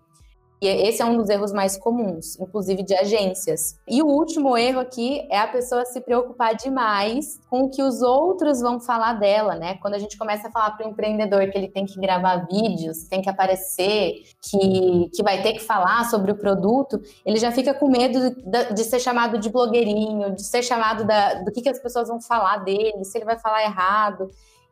E 0.61 0.67
esse 0.67 1.03
é 1.03 1.05
um 1.05 1.19
dos 1.19 1.29
erros 1.29 1.53
mais 1.53 1.77
comuns, 1.77 2.39
inclusive 2.41 2.83
de 2.83 2.95
agências. 2.95 3.79
E 3.87 4.03
o 4.03 4.07
último 4.07 4.57
erro 4.57 4.81
aqui 4.81 5.27
é 5.31 5.39
a 5.39 5.47
pessoa 5.47 5.85
se 5.85 6.01
preocupar 6.01 6.55
demais 6.55 7.39
com 7.51 7.65
o 7.65 7.71
que 7.71 7.83
os 7.83 8.01
outros 8.01 8.61
vão 8.61 8.81
falar 8.81 9.15
dela, 9.15 9.55
né? 9.55 9.75
Quando 9.83 9.95
a 9.95 9.99
gente 9.99 10.17
começa 10.17 10.49
a 10.49 10.51
falar 10.51 10.71
para 10.71 10.87
o 10.87 10.91
empreendedor 10.91 11.51
que 11.51 11.59
ele 11.59 11.69
tem 11.69 11.85
que 11.85 12.01
gravar 12.01 12.47
vídeos, 12.51 13.05
tem 13.05 13.21
que 13.21 13.29
aparecer, 13.29 14.23
que, 14.41 15.11
que 15.15 15.23
vai 15.23 15.43
ter 15.43 15.53
que 15.53 15.61
falar 15.61 16.09
sobre 16.09 16.33
o 16.33 16.37
produto, 16.37 17.01
ele 17.25 17.37
já 17.37 17.53
fica 17.53 17.75
com 17.75 17.89
medo 17.89 18.31
de, 18.31 18.75
de 18.75 18.85
ser 18.85 18.99
chamado 18.99 19.39
de 19.39 19.51
blogueirinho, 19.51 20.35
de 20.35 20.43
ser 20.43 20.63
chamado 20.63 21.05
da, 21.05 21.35
do 21.43 21.53
que, 21.53 21.61
que 21.61 21.69
as 21.69 21.79
pessoas 21.79 22.09
vão 22.09 22.21
falar 22.21 22.59
dele, 22.59 23.05
se 23.05 23.19
ele 23.19 23.27
vai 23.27 23.39
falar 23.39 23.63
errado. 23.63 24.31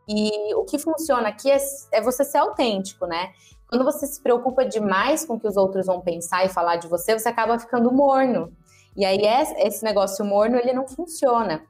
E 0.08 0.54
o 0.54 0.64
que 0.64 0.78
funciona 0.78 1.28
aqui 1.28 1.50
é, 1.50 1.58
é 1.92 2.00
você 2.00 2.24
ser 2.24 2.38
autêntico, 2.38 3.06
né? 3.06 3.32
Quando 3.68 3.84
você 3.84 4.06
se 4.06 4.22
preocupa 4.22 4.64
demais 4.64 5.24
com 5.24 5.34
o 5.34 5.40
que 5.40 5.48
os 5.48 5.56
outros 5.56 5.86
vão 5.86 6.00
pensar 6.00 6.44
e 6.44 6.48
falar 6.48 6.76
de 6.76 6.86
você, 6.86 7.18
você 7.18 7.28
acaba 7.28 7.58
ficando 7.58 7.92
morno. 7.92 8.52
E 8.96 9.04
aí 9.04 9.18
esse 9.58 9.82
negócio 9.82 10.24
morno, 10.24 10.56
ele 10.56 10.72
não 10.72 10.86
funciona, 10.86 11.64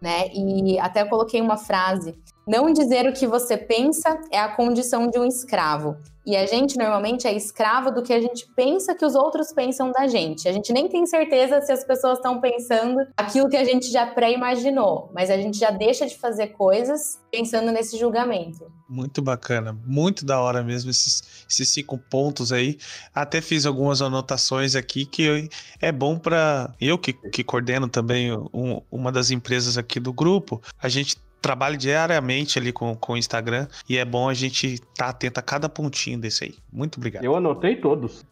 né? 0.00 0.28
E 0.32 0.78
até 0.78 1.02
eu 1.02 1.08
coloquei 1.08 1.40
uma 1.40 1.56
frase: 1.56 2.18
não 2.46 2.72
dizer 2.72 3.08
o 3.08 3.12
que 3.12 3.26
você 3.26 3.56
pensa 3.56 4.20
é 4.30 4.38
a 4.38 4.54
condição 4.54 5.08
de 5.08 5.18
um 5.18 5.24
escravo. 5.24 5.96
E 6.26 6.36
a 6.36 6.46
gente 6.46 6.78
normalmente 6.78 7.26
é 7.26 7.36
escravo 7.36 7.90
do 7.90 8.02
que 8.02 8.12
a 8.12 8.20
gente 8.20 8.46
pensa 8.56 8.94
que 8.94 9.04
os 9.04 9.14
outros 9.14 9.52
pensam 9.52 9.92
da 9.92 10.06
gente. 10.06 10.48
A 10.48 10.52
gente 10.52 10.72
nem 10.72 10.88
tem 10.88 11.04
certeza 11.04 11.60
se 11.60 11.70
as 11.70 11.84
pessoas 11.84 12.16
estão 12.16 12.40
pensando 12.40 13.06
aquilo 13.14 13.48
que 13.48 13.56
a 13.56 13.64
gente 13.64 13.90
já 13.90 14.06
pré-imaginou, 14.06 15.10
mas 15.14 15.28
a 15.28 15.36
gente 15.36 15.58
já 15.58 15.70
deixa 15.70 16.06
de 16.06 16.16
fazer 16.16 16.48
coisas 16.48 17.20
pensando 17.30 17.70
nesse 17.70 17.98
julgamento. 17.98 18.72
Muito 18.88 19.20
bacana, 19.20 19.78
muito 19.86 20.24
da 20.24 20.40
hora 20.40 20.62
mesmo 20.62 20.90
esses, 20.90 21.44
esses 21.50 21.68
cinco 21.68 21.98
pontos 21.98 22.52
aí. 22.52 22.78
Até 23.14 23.42
fiz 23.42 23.66
algumas 23.66 24.00
anotações 24.00 24.74
aqui 24.74 25.04
que 25.04 25.50
é 25.78 25.92
bom 25.92 26.18
para 26.18 26.72
eu 26.80 26.96
que, 26.96 27.12
que 27.12 27.44
coordeno 27.44 27.86
também 27.86 28.32
um, 28.32 28.80
uma 28.90 29.12
das 29.12 29.30
empresas 29.30 29.76
aqui 29.76 30.00
do 30.00 30.12
grupo, 30.12 30.62
a 30.78 30.88
gente 30.88 31.16
trabalho 31.44 31.76
diariamente 31.76 32.58
ali 32.58 32.72
com, 32.72 32.96
com 32.96 33.12
o 33.12 33.16
Instagram 33.18 33.68
e 33.86 33.98
é 33.98 34.04
bom 34.04 34.30
a 34.30 34.34
gente 34.34 34.66
estar 34.66 35.04
tá 35.04 35.08
atento 35.10 35.38
a 35.38 35.42
cada 35.42 35.68
pontinho 35.68 36.18
desse 36.18 36.44
aí. 36.44 36.54
Muito 36.72 36.96
obrigado. 36.96 37.22
Eu 37.22 37.36
anotei 37.36 37.76
todos. 37.76 38.24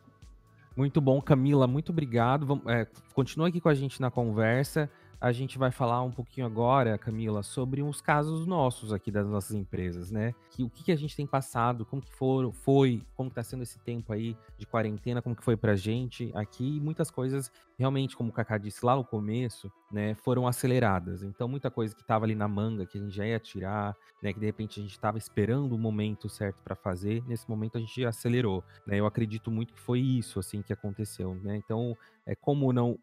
Muito 0.75 0.99
bom, 0.99 1.21
Camila, 1.21 1.67
muito 1.67 1.93
obrigado. 1.93 2.47
Vamos, 2.47 2.67
é, 2.67 2.87
continua 3.15 3.49
aqui 3.49 3.61
com 3.61 3.69
a 3.69 3.75
gente 3.75 4.01
na 4.01 4.11
conversa 4.11 4.89
a 5.23 5.31
gente 5.31 5.57
vai 5.57 5.71
falar 5.71 6.03
um 6.03 6.11
pouquinho 6.11 6.45
agora, 6.45 6.99
Camila, 6.99 7.45
sobre 7.45 7.81
uns 7.81 8.01
casos 8.01 8.45
nossos 8.45 8.93
aqui 8.93 9.09
das 9.09 9.25
nossas 9.25 9.55
empresas, 9.55 10.11
né? 10.11 10.35
Que, 10.51 10.65
o 10.65 10.69
que, 10.69 10.83
que 10.83 10.91
a 10.91 10.97
gente 10.97 11.15
tem 11.15 11.25
passado, 11.25 11.87
como 11.87 12.03
que 12.03 12.13
foram, 12.13 12.51
foi, 12.51 13.01
como 13.15 13.29
está 13.29 13.41
sendo 13.41 13.63
esse 13.63 13.79
tempo 13.79 14.13
aí 14.13 14.37
de 14.59 14.67
quarentena, 14.67 15.23
como 15.23 15.37
que 15.37 15.45
foi 15.45 15.57
pra 15.57 15.77
gente 15.77 16.33
aqui, 16.35 16.79
e 16.79 16.81
muitas 16.81 17.09
coisas 17.09 17.53
realmente, 17.79 18.17
como 18.17 18.31
o 18.31 18.33
Kaká 18.33 18.59
disse 18.59 18.85
lá 18.85 18.97
no 18.97 19.05
começo, 19.05 19.71
né, 19.91 20.15
foram 20.15 20.47
aceleradas. 20.47 21.23
Então, 21.23 21.47
muita 21.47 21.71
coisa 21.71 21.95
que 21.95 22.01
estava 22.01 22.25
ali 22.25 22.35
na 22.35 22.49
manga, 22.49 22.87
que 22.87 22.97
a 22.97 23.01
gente 23.01 23.15
já 23.15 23.27
ia 23.27 23.39
tirar, 23.39 23.95
né, 24.23 24.33
que 24.33 24.41
de 24.41 24.47
repente 24.47 24.81
a 24.81 24.83
gente 24.83 24.93
estava 24.93 25.19
esperando 25.19 25.75
o 25.75 25.79
momento 25.79 26.29
certo 26.29 26.63
para 26.63 26.75
fazer, 26.75 27.23
nesse 27.27 27.49
momento 27.49 27.77
a 27.77 27.81
gente 27.81 28.05
acelerou, 28.05 28.65
né? 28.87 28.99
Eu 28.99 29.07
acredito 29.07 29.51
muito 29.51 29.75
que 29.75 29.81
foi 29.81 30.01
isso, 30.01 30.39
assim, 30.39 30.63
que 30.63 30.73
aconteceu, 30.73 31.35
né? 31.43 31.57
Então, 31.57 31.97
é 32.25 32.35
como 32.35 32.73
não 32.73 32.99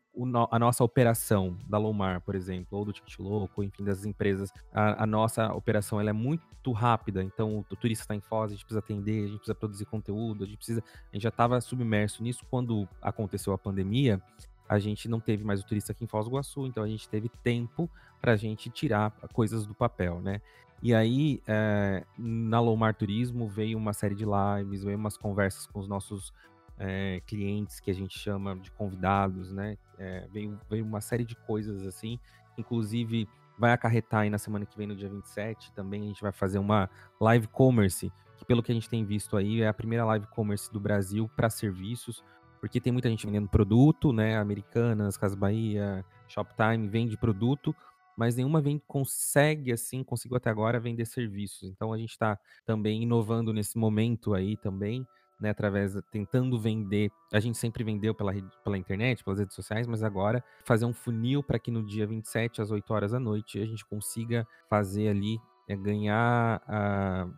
a 0.50 0.60
nossa 0.60 0.84
operação 0.84 1.58
da 1.68 1.78
Lomar, 1.78 2.22
por 2.22 2.36
exemplo, 2.36 2.78
ou 2.78 2.86
do 2.86 2.92
Ticket 2.92 3.20
Louco, 3.20 3.64
enfim, 3.64 3.84
das 3.84 4.06
empresas, 4.06 4.52
a, 4.74 5.04
a 5.04 5.06
nossa 5.06 5.54
operação 5.54 6.00
ela 6.00 6.10
é 6.10 6.14
muito 6.14 6.72
rápida, 6.72 7.24
então 7.24 7.66
o 7.70 7.76
turista 7.76 8.04
está 8.04 8.16
em 8.16 8.22
Foz, 8.22 8.52
a 8.52 8.56
gente 8.56 8.66
precisa 8.66 8.80
atender, 8.80 9.24
a 9.24 9.28
gente 9.28 9.38
precisa 9.38 9.56
produzir 9.56 9.86
conteúdo, 9.86 10.44
a 10.44 10.48
gente 10.48 10.58
precisa, 10.58 10.84
a 11.12 11.16
gente 11.16 11.24
já 11.24 11.30
estava 11.30 11.60
submerso 11.62 12.22
nisso 12.22 12.46
quando 12.50 12.88
aconteceu 13.02 13.54
a 13.54 13.58
pandemia, 13.58 14.22
a 14.70 14.78
gente 14.78 15.10
não 15.10 15.20
teve 15.20 15.44
mais 15.44 15.60
o 15.60 15.66
turista 15.66 15.92
aqui 15.92 16.04
em 16.04 16.08
Foz 16.08 16.26
do 16.26 16.32
Iguaçu, 16.32 16.68
então 16.68 16.84
a 16.84 16.88
gente 16.88 17.10
teve 17.10 17.28
tempo 17.28 17.90
para 18.22 18.34
a 18.34 18.36
gente 18.36 18.70
tirar 18.70 19.12
coisas 19.34 19.66
do 19.66 19.74
papel, 19.74 20.22
né? 20.22 20.40
E 20.82 20.94
aí, 20.94 21.42
é, 21.48 22.06
na 22.18 22.62
Lomar 22.62 22.94
Turismo, 22.94 23.50
veio 23.50 23.78
uma 23.78 23.92
série 23.92 24.14
de 24.14 24.24
lives, 24.24 24.84
veio 24.84 24.98
umas 24.98 25.18
conversas 25.18 25.66
com 25.66 25.80
os 25.80 25.88
nossos 25.88 26.32
é, 26.78 27.22
clientes 27.26 27.80
que 27.80 27.90
a 27.90 27.94
gente 27.94 28.18
chama 28.18 28.56
de 28.56 28.72
convidados, 28.72 29.52
né? 29.52 29.76
É, 29.98 30.28
veio, 30.32 30.58
veio 30.70 30.86
uma 30.86 31.02
série 31.02 31.26
de 31.26 31.36
coisas 31.36 31.86
assim, 31.86 32.20
inclusive 32.58 33.28
vai 33.58 33.74
acarretar 33.74 34.22
aí 34.22 34.30
na 34.30 34.38
semana 34.38 34.66
que 34.66 34.78
vem, 34.78 34.88
no 34.88 34.96
dia 34.96 35.10
27, 35.10 35.74
também 35.74 36.04
a 36.04 36.06
gente 36.06 36.22
vai 36.22 36.32
fazer 36.32 36.60
uma 36.60 36.90
live 37.20 37.48
commerce, 37.48 38.10
que 38.38 38.46
pelo 38.46 38.64
que 38.64 38.72
a 38.72 38.76
gente 38.76 38.90
tem 38.90 39.04
visto 39.04 39.36
aí, 39.36 39.62
é 39.62 39.68
a 39.68 39.74
primeira 39.74 40.06
live 40.06 40.28
commerce 40.28 40.72
do 40.72 40.80
Brasil 40.80 41.30
para 41.36 41.50
serviços, 41.50 42.24
porque 42.60 42.80
tem 42.80 42.92
muita 42.92 43.10
gente 43.10 43.26
vendendo 43.26 43.48
produto, 43.48 44.12
né? 44.12 44.38
Americanas, 44.38 45.18
Casa 45.18 45.36
Bahia, 45.36 46.06
Shoptime 46.28 46.88
vende 46.88 47.18
produto, 47.18 47.76
mas 48.18 48.36
nenhuma 48.36 48.62
vem, 48.62 48.82
consegue, 48.86 49.72
assim, 49.72 50.04
conseguiu 50.04 50.38
até 50.38 50.50
agora 50.50 50.80
vender 50.80 51.06
serviços. 51.06 51.70
Então 51.70 51.94
a 51.94 51.98
gente 51.98 52.12
está 52.12 52.38
também 52.66 53.04
inovando 53.04 53.54
nesse 53.54 53.78
momento 53.78 54.34
aí 54.34 54.58
também, 54.58 55.08
né, 55.40 55.52
através, 55.52 55.96
tentando 56.12 56.60
vender. 56.60 57.10
A 57.32 57.40
gente 57.40 57.58
sempre 57.58 57.84
vendeu 57.84 58.14
pela, 58.14 58.34
pela 58.64 58.78
internet, 58.78 59.24
pelas 59.24 59.40
redes 59.40 59.56
sociais, 59.56 59.88
mas 59.88 60.04
agora 60.04 60.44
fazer 60.66 60.86
um 60.86 60.94
funil 60.94 61.42
para 61.42 61.58
que 61.58 61.72
no 61.72 61.82
dia 61.82 62.06
27, 62.06 62.62
às 62.62 62.72
8 62.72 62.94
horas 62.94 63.12
da 63.12 63.20
noite, 63.20 63.58
a 63.62 63.66
gente 63.66 63.86
consiga 63.86 64.46
fazer 64.70 65.08
ali 65.08 65.40
é 65.70 65.76
ganhar 65.76 66.62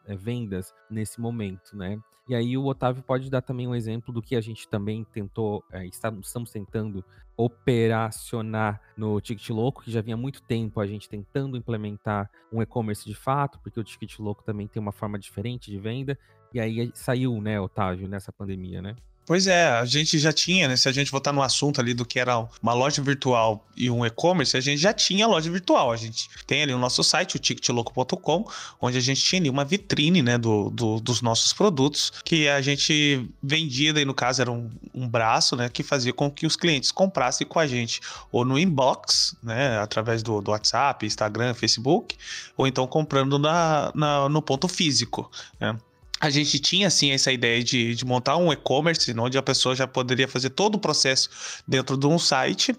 é, 0.08 0.16
vendas 0.16 0.74
nesse 0.90 1.20
momento, 1.20 1.76
né? 1.76 2.00
E 2.30 2.34
aí 2.34 2.58
o 2.58 2.66
Otávio 2.66 3.04
pode 3.04 3.30
dar 3.30 3.42
também 3.42 3.68
um 3.68 3.76
exemplo 3.76 4.14
do 4.14 4.22
que 4.22 4.38
a 4.38 4.42
gente 4.42 4.68
também 4.70 5.04
tentou, 5.04 5.64
é, 5.70 5.86
estamos 5.86 6.52
tentando 6.52 7.04
operacionar 7.36 8.80
no 8.96 9.20
Ticket 9.20 9.50
Louco, 9.50 9.84
que 9.84 9.92
já 9.92 10.00
vinha 10.02 10.16
muito 10.16 10.42
tempo 10.42 10.80
a 10.80 10.88
gente 10.88 11.10
tentando 11.10 11.58
implementar 11.58 12.30
um 12.54 12.62
e-commerce 12.62 13.04
de 13.06 13.16
fato, 13.16 13.60
porque 13.60 13.80
o 13.80 13.84
Ticket 13.84 14.18
Louco 14.20 14.44
também 14.44 14.68
tem 14.68 14.82
uma 14.82 14.94
forma 14.94 15.20
diferente 15.20 15.70
de 15.70 15.78
venda, 15.78 16.18
e 16.54 16.60
aí 16.60 16.92
saiu, 16.94 17.42
né, 17.42 17.60
Otávio, 17.60 18.08
nessa 18.08 18.32
pandemia, 18.32 18.82
né? 18.82 18.96
Pois 19.24 19.46
é, 19.46 19.68
a 19.68 19.86
gente 19.86 20.18
já 20.18 20.34
tinha, 20.34 20.68
né? 20.68 20.76
Se 20.76 20.90
a 20.90 20.92
gente 20.92 21.12
voltar 21.12 21.32
no 21.32 21.44
assunto 21.44 21.80
ali 21.80 21.94
do 21.94 22.04
que 22.04 22.20
era 22.20 22.40
uma 22.62 22.74
loja 22.74 23.02
virtual 23.04 23.66
e 23.78 23.90
um 23.90 24.04
e-commerce, 24.06 24.58
a 24.58 24.60
gente 24.60 24.82
já 24.82 24.92
tinha 24.92 25.28
loja 25.28 25.50
virtual. 25.50 25.92
A 25.92 25.96
gente 25.96 26.28
tem 26.48 26.64
ali 26.64 26.74
o 26.74 26.80
nosso 26.80 27.04
site, 27.04 27.36
o 27.36 27.40
ticketloco.com, 27.40 28.50
onde 28.82 28.98
a 28.98 29.02
gente 29.02 29.22
tinha 29.22 29.40
ali 29.40 29.50
uma 29.50 29.64
vitrine, 29.64 30.24
né, 30.24 30.38
do, 30.40 30.72
do, 30.72 31.00
dos 31.00 31.22
nossos 31.22 31.54
produtos, 31.54 32.12
que 32.26 32.50
a 32.50 32.62
gente 32.62 33.30
vendia, 33.42 33.94
daí 33.94 34.06
no 34.06 34.14
caso 34.14 34.42
era 34.42 34.52
um, 34.52 34.70
um 34.94 35.08
braço, 35.08 35.56
né, 35.56 35.70
que 35.70 35.84
fazia 35.84 36.12
com 36.12 36.30
que 36.30 36.48
os 36.48 36.56
clientes 36.56 36.92
comprassem 36.92 37.46
com 37.46 37.60
a 37.60 37.68
gente, 37.68 38.02
ou 38.32 38.44
no 38.44 38.58
inbox, 38.58 39.36
né, 39.42 39.78
através 39.78 40.24
do, 40.24 40.42
do 40.42 40.50
WhatsApp, 40.50 41.06
Instagram, 41.06 41.54
Facebook, 41.54 42.18
ou 42.58 42.66
então 42.66 42.88
comprando 42.88 43.38
na, 43.38 43.92
na 43.94 44.28
no 44.28 44.42
ponto 44.42 44.68
físico, 44.68 45.30
né 45.60 45.78
a 46.22 46.30
gente 46.30 46.60
tinha 46.60 46.88
assim 46.88 47.12
essa 47.12 47.32
ideia 47.32 47.64
de, 47.64 47.96
de 47.96 48.06
montar 48.06 48.38
um 48.38 48.54
e-commerce 48.54 49.12
onde 49.18 49.40
a 49.40 49.42
pessoa 49.42 49.76
já 49.76 49.88
poderia 49.88 50.28
fazer 50.28 50.52
todo 50.52 50.76
o 50.76 50.80
processo 50.80 51.30
dentro 51.68 51.98
de 51.98 52.06
um 52.06 52.20
site. 52.20 52.76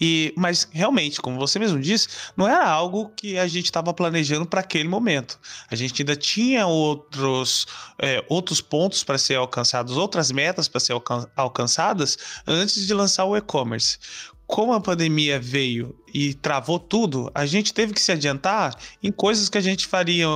E, 0.00 0.32
mas 0.36 0.68
realmente, 0.70 1.20
como 1.20 1.36
você 1.36 1.58
mesmo 1.58 1.80
disse, 1.80 2.08
não 2.36 2.46
era 2.46 2.64
algo 2.64 3.10
que 3.16 3.36
a 3.36 3.48
gente 3.48 3.64
estava 3.64 3.92
planejando 3.92 4.46
para 4.46 4.60
aquele 4.60 4.88
momento. 4.88 5.38
A 5.68 5.74
gente 5.74 6.00
ainda 6.00 6.14
tinha 6.14 6.66
outros, 6.66 7.66
é, 7.98 8.24
outros 8.28 8.60
pontos 8.60 9.02
para 9.02 9.18
ser 9.18 9.34
alcançados, 9.34 9.96
outras 9.96 10.30
metas 10.30 10.68
para 10.68 10.80
ser 10.80 10.92
alcan 10.92 11.26
alcançadas 11.34 12.16
antes 12.46 12.86
de 12.86 12.94
lançar 12.94 13.24
o 13.24 13.36
e-commerce 13.36 13.98
como 14.46 14.72
a 14.72 14.80
pandemia 14.80 15.40
veio 15.40 15.94
e 16.14 16.32
travou 16.34 16.78
tudo, 16.78 17.30
a 17.34 17.44
gente 17.44 17.74
teve 17.74 17.92
que 17.92 18.00
se 18.00 18.12
adiantar 18.12 18.76
em 19.02 19.10
coisas 19.10 19.48
que 19.48 19.58
a 19.58 19.60
gente 19.60 19.86
faria, 19.86 20.26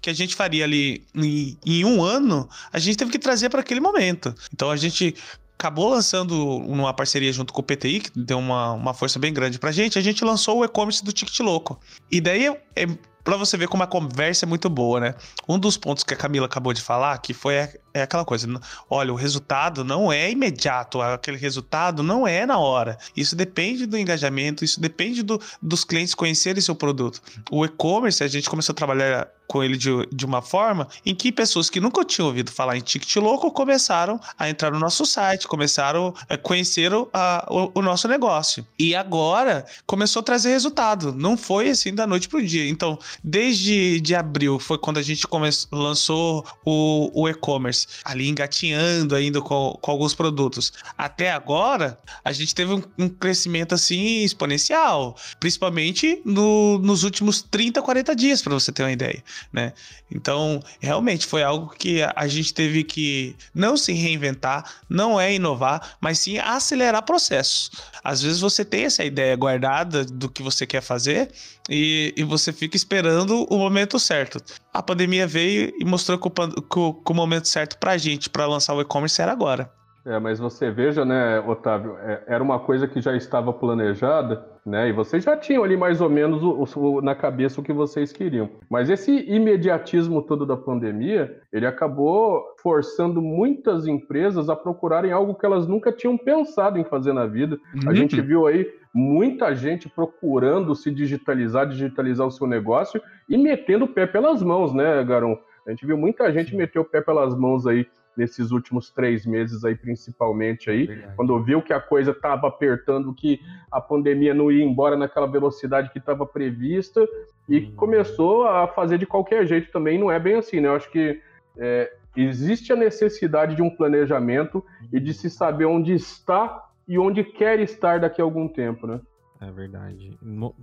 que 0.00 0.08
a 0.08 0.12
gente 0.12 0.34
faria 0.34 0.64
ali 0.64 1.04
em, 1.14 1.58
em 1.66 1.84
um 1.84 2.02
ano, 2.02 2.48
a 2.72 2.78
gente 2.78 2.96
teve 2.96 3.10
que 3.10 3.18
trazer 3.18 3.50
para 3.50 3.60
aquele 3.60 3.80
momento. 3.80 4.34
Então 4.52 4.70
a 4.70 4.76
gente 4.76 5.14
acabou 5.58 5.88
lançando 5.88 6.58
uma 6.58 6.92
parceria 6.92 7.32
junto 7.32 7.52
com 7.52 7.60
o 7.60 7.64
PTI, 7.64 8.00
que 8.00 8.10
deu 8.14 8.38
uma, 8.38 8.72
uma 8.72 8.94
força 8.94 9.18
bem 9.18 9.32
grande 9.32 9.58
pra 9.58 9.72
gente, 9.72 9.98
a 9.98 10.02
gente 10.02 10.24
lançou 10.24 10.58
o 10.58 10.64
e-commerce 10.64 11.04
do 11.04 11.12
Ticket 11.12 11.40
Louco. 11.40 11.80
E 12.10 12.20
daí 12.20 12.46
é, 12.46 12.86
para 13.26 13.36
você 13.36 13.56
ver 13.56 13.66
como 13.66 13.82
a 13.82 13.88
conversa 13.88 14.44
é 14.44 14.48
muito 14.48 14.70
boa, 14.70 15.00
né? 15.00 15.14
Um 15.48 15.58
dos 15.58 15.76
pontos 15.76 16.04
que 16.04 16.14
a 16.14 16.16
Camila 16.16 16.46
acabou 16.46 16.72
de 16.72 16.80
falar, 16.80 17.18
que 17.18 17.34
foi 17.34 17.56
é 17.96 18.02
aquela 18.02 18.24
coisa, 18.24 18.46
olha, 18.90 19.12
o 19.12 19.16
resultado 19.16 19.82
não 19.82 20.12
é 20.12 20.30
imediato, 20.30 21.00
aquele 21.00 21.38
resultado 21.38 22.02
não 22.02 22.28
é 22.28 22.44
na 22.44 22.58
hora. 22.58 22.98
Isso 23.16 23.34
depende 23.34 23.86
do 23.86 23.96
engajamento, 23.96 24.64
isso 24.64 24.80
depende 24.80 25.22
do, 25.22 25.40
dos 25.62 25.82
clientes 25.82 26.14
conhecerem 26.14 26.60
seu 26.60 26.74
produto. 26.74 27.22
O 27.50 27.64
e-commerce, 27.64 28.22
a 28.22 28.28
gente 28.28 28.50
começou 28.50 28.74
a 28.74 28.76
trabalhar 28.76 29.28
com 29.48 29.62
ele 29.62 29.76
de, 29.76 29.90
de 30.12 30.26
uma 30.26 30.42
forma 30.42 30.88
em 31.04 31.14
que 31.14 31.30
pessoas 31.30 31.70
que 31.70 31.80
nunca 31.80 32.04
tinham 32.04 32.26
ouvido 32.26 32.50
falar 32.50 32.76
em 32.76 32.80
Ticket 32.80 33.16
Louco 33.16 33.50
começaram 33.52 34.20
a 34.36 34.50
entrar 34.50 34.72
no 34.72 34.78
nosso 34.78 35.06
site, 35.06 35.46
começaram 35.46 36.12
a 36.28 36.36
conhecer 36.36 36.92
o, 36.92 37.08
a, 37.12 37.46
o, 37.48 37.78
o, 37.78 37.82
nosso 37.82 38.08
negócio. 38.08 38.66
E 38.76 38.94
agora 38.94 39.64
começou 39.86 40.20
a 40.20 40.22
trazer 40.24 40.50
resultado. 40.50 41.12
Não 41.12 41.36
foi 41.36 41.70
assim 41.70 41.94
da 41.94 42.06
noite 42.06 42.28
pro 42.28 42.44
dia. 42.44 42.68
Então, 42.68 42.98
desde 43.22 44.00
de 44.00 44.14
abril 44.14 44.58
foi 44.58 44.78
quando 44.78 44.98
a 44.98 45.02
gente 45.02 45.26
começou, 45.26 45.68
lançou 45.72 46.46
o, 46.64 47.10
o 47.22 47.28
e-commerce, 47.28 47.86
ali 48.04 48.28
engatinhando 48.28 49.14
ainda 49.14 49.40
com, 49.40 49.78
com 49.80 49.90
alguns 49.90 50.14
produtos. 50.14 50.72
Até 50.96 51.32
agora, 51.32 51.98
a 52.24 52.32
gente 52.32 52.54
teve 52.54 52.72
um, 52.72 52.82
um 52.98 53.08
crescimento 53.08 53.74
assim 53.74 54.22
exponencial, 54.22 55.16
principalmente 55.40 56.20
no, 56.24 56.78
nos 56.78 57.02
últimos 57.02 57.42
30, 57.42 57.82
40 57.82 58.16
dias, 58.16 58.42
para 58.42 58.54
você 58.54 58.72
ter 58.72 58.82
uma 58.82 58.92
ideia 58.92 59.16
né? 59.52 59.72
Então, 60.10 60.62
realmente 60.80 61.26
foi 61.26 61.42
algo 61.42 61.74
que 61.76 62.02
a 62.02 62.28
gente 62.28 62.54
teve 62.54 62.84
que 62.84 63.34
não 63.54 63.76
se 63.76 63.92
reinventar, 63.92 64.64
não 64.88 65.20
é 65.20 65.34
inovar, 65.34 65.96
mas 66.00 66.18
sim 66.18 66.38
acelerar 66.38 67.02
processos. 67.02 67.70
Às 68.04 68.22
vezes 68.22 68.40
você 68.40 68.64
tem 68.64 68.84
essa 68.84 69.04
ideia 69.04 69.34
guardada 69.34 70.04
do 70.04 70.28
que 70.28 70.42
você 70.42 70.66
quer 70.66 70.80
fazer 70.80 71.30
e, 71.68 72.14
e 72.16 72.22
você 72.22 72.52
fica 72.52 72.76
esperando 72.76 73.05
o 73.48 73.58
momento 73.58 73.98
certo. 73.98 74.38
A 74.72 74.82
pandemia 74.82 75.26
veio 75.26 75.72
e 75.78 75.84
mostrou 75.84 76.18
que 76.18 76.28
o, 76.28 76.94
que 76.94 77.12
o 77.12 77.14
momento 77.14 77.48
certo 77.48 77.78
para 77.78 77.92
a 77.92 77.98
gente, 77.98 78.30
para 78.30 78.46
lançar 78.46 78.74
o 78.74 78.80
e-commerce, 78.80 79.20
era 79.20 79.32
agora. 79.32 79.70
É, 80.06 80.20
mas 80.20 80.38
você 80.38 80.70
veja, 80.70 81.04
né, 81.04 81.40
Otávio, 81.40 81.96
é, 81.98 82.22
era 82.28 82.42
uma 82.42 82.60
coisa 82.60 82.86
que 82.86 83.00
já 83.00 83.16
estava 83.16 83.52
planejada, 83.52 84.46
né, 84.64 84.88
e 84.88 84.92
vocês 84.92 85.24
já 85.24 85.36
tinham 85.36 85.64
ali 85.64 85.76
mais 85.76 86.00
ou 86.00 86.08
menos 86.08 86.44
o, 86.44 86.78
o, 86.78 87.02
na 87.02 87.12
cabeça 87.12 87.60
o 87.60 87.64
que 87.64 87.72
vocês 87.72 88.12
queriam. 88.12 88.48
Mas 88.70 88.88
esse 88.88 89.10
imediatismo 89.28 90.22
todo 90.22 90.46
da 90.46 90.56
pandemia, 90.56 91.40
ele 91.52 91.66
acabou 91.66 92.40
forçando 92.62 93.20
muitas 93.20 93.88
empresas 93.88 94.48
a 94.48 94.54
procurarem 94.54 95.10
algo 95.10 95.34
que 95.34 95.44
elas 95.44 95.66
nunca 95.66 95.90
tinham 95.90 96.16
pensado 96.16 96.78
em 96.78 96.84
fazer 96.84 97.12
na 97.12 97.26
vida. 97.26 97.58
Uhum. 97.74 97.90
A 97.90 97.94
gente 97.94 98.20
viu 98.20 98.46
aí 98.46 98.64
muita 98.96 99.54
gente 99.54 99.90
procurando 99.90 100.74
se 100.74 100.90
digitalizar, 100.90 101.68
digitalizar 101.68 102.26
o 102.26 102.30
seu 102.30 102.46
negócio 102.46 102.98
e 103.28 103.36
metendo 103.36 103.84
o 103.84 103.88
pé 103.88 104.06
pelas 104.06 104.42
mãos, 104.42 104.72
né, 104.72 105.04
Garon? 105.04 105.38
A 105.66 105.70
gente 105.70 105.84
viu 105.84 105.98
muita 105.98 106.32
gente 106.32 106.56
meter 106.56 106.78
o 106.78 106.84
pé 106.84 107.02
pelas 107.02 107.36
mãos 107.36 107.66
aí 107.66 107.86
nesses 108.16 108.50
últimos 108.50 108.90
três 108.90 109.26
meses 109.26 109.62
aí, 109.66 109.74
principalmente 109.74 110.70
aí, 110.70 110.86
Verdade. 110.86 111.14
quando 111.14 111.42
viu 111.42 111.60
que 111.60 111.74
a 111.74 111.80
coisa 111.80 112.12
estava 112.12 112.48
apertando, 112.48 113.12
que 113.12 113.38
a 113.70 113.82
pandemia 113.82 114.32
não 114.32 114.50
ia 114.50 114.64
embora 114.64 114.96
naquela 114.96 115.26
velocidade 115.26 115.90
que 115.90 115.98
estava 115.98 116.24
prevista 116.24 117.06
e 117.46 117.58
hum. 117.58 117.72
começou 117.76 118.48
a 118.48 118.66
fazer 118.66 118.96
de 118.96 119.04
qualquer 119.04 119.44
jeito 119.46 119.70
também. 119.70 119.98
Não 119.98 120.10
é 120.10 120.18
bem 120.18 120.36
assim, 120.36 120.58
né? 120.58 120.68
Eu 120.68 120.76
acho 120.76 120.90
que 120.90 121.20
é, 121.58 121.92
existe 122.16 122.72
a 122.72 122.76
necessidade 122.76 123.54
de 123.54 123.60
um 123.60 123.68
planejamento 123.68 124.64
e 124.90 124.98
de 124.98 125.12
se 125.12 125.28
saber 125.28 125.66
onde 125.66 125.92
está 125.92 126.64
e 126.86 126.98
onde 126.98 127.24
quer 127.24 127.60
estar 127.60 128.00
daqui 128.00 128.20
a 128.20 128.24
algum 128.24 128.48
tempo, 128.48 128.86
né? 128.86 129.00
É 129.40 129.50
verdade. 129.50 130.16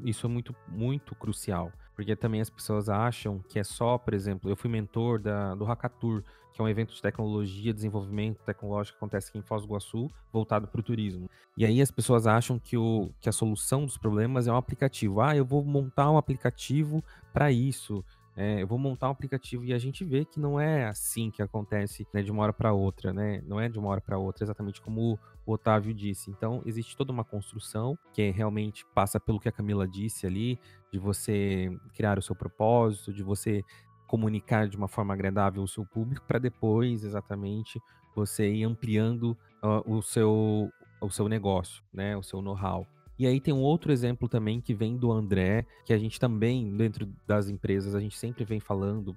Isso 0.03 0.25
é 0.25 0.29
muito, 0.29 0.55
muito 0.67 1.13
crucial. 1.15 1.71
Porque 1.95 2.15
também 2.15 2.41
as 2.41 2.49
pessoas 2.49 2.89
acham 2.89 3.39
que 3.47 3.59
é 3.59 3.63
só, 3.63 3.97
por 3.97 4.13
exemplo, 4.13 4.49
eu 4.49 4.55
fui 4.55 4.69
mentor 4.69 5.19
da, 5.19 5.53
do 5.53 5.63
Hackatur, 5.63 6.23
que 6.51 6.61
é 6.61 6.63
um 6.63 6.67
evento 6.67 6.93
de 6.93 7.01
tecnologia, 7.01 7.73
desenvolvimento 7.73 8.43
tecnológico 8.43 8.97
que 8.97 9.03
acontece 9.03 9.29
aqui 9.29 9.37
em 9.37 9.41
Foz 9.41 9.61
do 9.61 9.67
Iguaçu, 9.67 10.07
voltado 10.31 10.67
para 10.67 10.79
o 10.79 10.83
turismo. 10.83 11.29
E 11.55 11.65
aí 11.65 11.81
as 11.81 11.91
pessoas 11.91 12.25
acham 12.25 12.57
que, 12.57 12.77
o, 12.77 13.11
que 13.19 13.29
a 13.29 13.31
solução 13.31 13.85
dos 13.85 13.97
problemas 13.97 14.47
é 14.47 14.51
um 14.51 14.57
aplicativo. 14.57 15.21
Ah, 15.21 15.35
eu 15.35 15.45
vou 15.45 15.63
montar 15.63 16.09
um 16.09 16.17
aplicativo 16.17 17.03
para 17.31 17.51
isso. 17.51 18.03
É, 18.35 18.61
eu 18.61 18.67
vou 18.67 18.79
montar 18.79 19.09
um 19.09 19.11
aplicativo 19.11 19.63
e 19.63 19.73
a 19.73 19.77
gente 19.77 20.03
vê 20.03 20.25
que 20.25 20.39
não 20.39 20.59
é 20.59 20.85
assim 20.85 21.29
que 21.29 21.41
acontece 21.41 22.07
né, 22.11 22.23
de 22.23 22.31
uma 22.31 22.41
hora 22.43 22.53
para 22.53 22.73
outra, 22.73 23.13
né? 23.13 23.43
Não 23.45 23.59
é 23.59 23.69
de 23.69 23.77
uma 23.77 23.89
hora 23.89 24.01
para 24.01 24.17
outra, 24.17 24.43
exatamente 24.43 24.81
como 24.81 25.19
o 25.45 25.53
Otávio 25.53 25.93
disse. 25.93 26.31
Então, 26.31 26.61
existe 26.65 26.97
toda 26.97 27.11
uma 27.11 27.23
construção 27.23 27.97
que 28.11 28.31
realmente 28.31 28.85
passa 28.95 29.19
pelo 29.19 29.39
que 29.39 29.49
a 29.49 29.51
Camila 29.51 29.87
disse 29.87 30.25
ali, 30.25 30.59
de 30.91 30.97
você 30.97 31.69
criar 31.93 32.17
o 32.17 32.21
seu 32.21 32.35
propósito, 32.35 33.13
de 33.13 33.21
você 33.21 33.63
comunicar 34.07 34.67
de 34.67 34.77
uma 34.77 34.87
forma 34.87 35.13
agradável 35.13 35.61
o 35.61 35.67
seu 35.67 35.85
público, 35.85 36.25
para 36.27 36.39
depois, 36.39 37.03
exatamente, 37.03 37.79
você 38.15 38.51
ir 38.51 38.63
ampliando 38.63 39.37
uh, 39.63 39.91
o, 39.91 40.01
seu, 40.01 40.69
o 41.01 41.09
seu 41.09 41.27
negócio, 41.27 41.83
né? 41.93 42.17
O 42.17 42.23
seu 42.23 42.41
know-how. 42.41 42.87
E 43.17 43.27
aí 43.27 43.39
tem 43.39 43.53
um 43.53 43.61
outro 43.61 43.91
exemplo 43.91 44.27
também 44.27 44.59
que 44.59 44.73
vem 44.73 44.97
do 44.97 45.11
André, 45.11 45.65
que 45.85 45.93
a 45.93 45.97
gente 45.97 46.19
também, 46.19 46.75
dentro 46.75 47.07
das 47.27 47.49
empresas, 47.49 47.93
a 47.95 47.99
gente 47.99 48.17
sempre 48.17 48.43
vem 48.43 48.59
falando, 48.59 49.15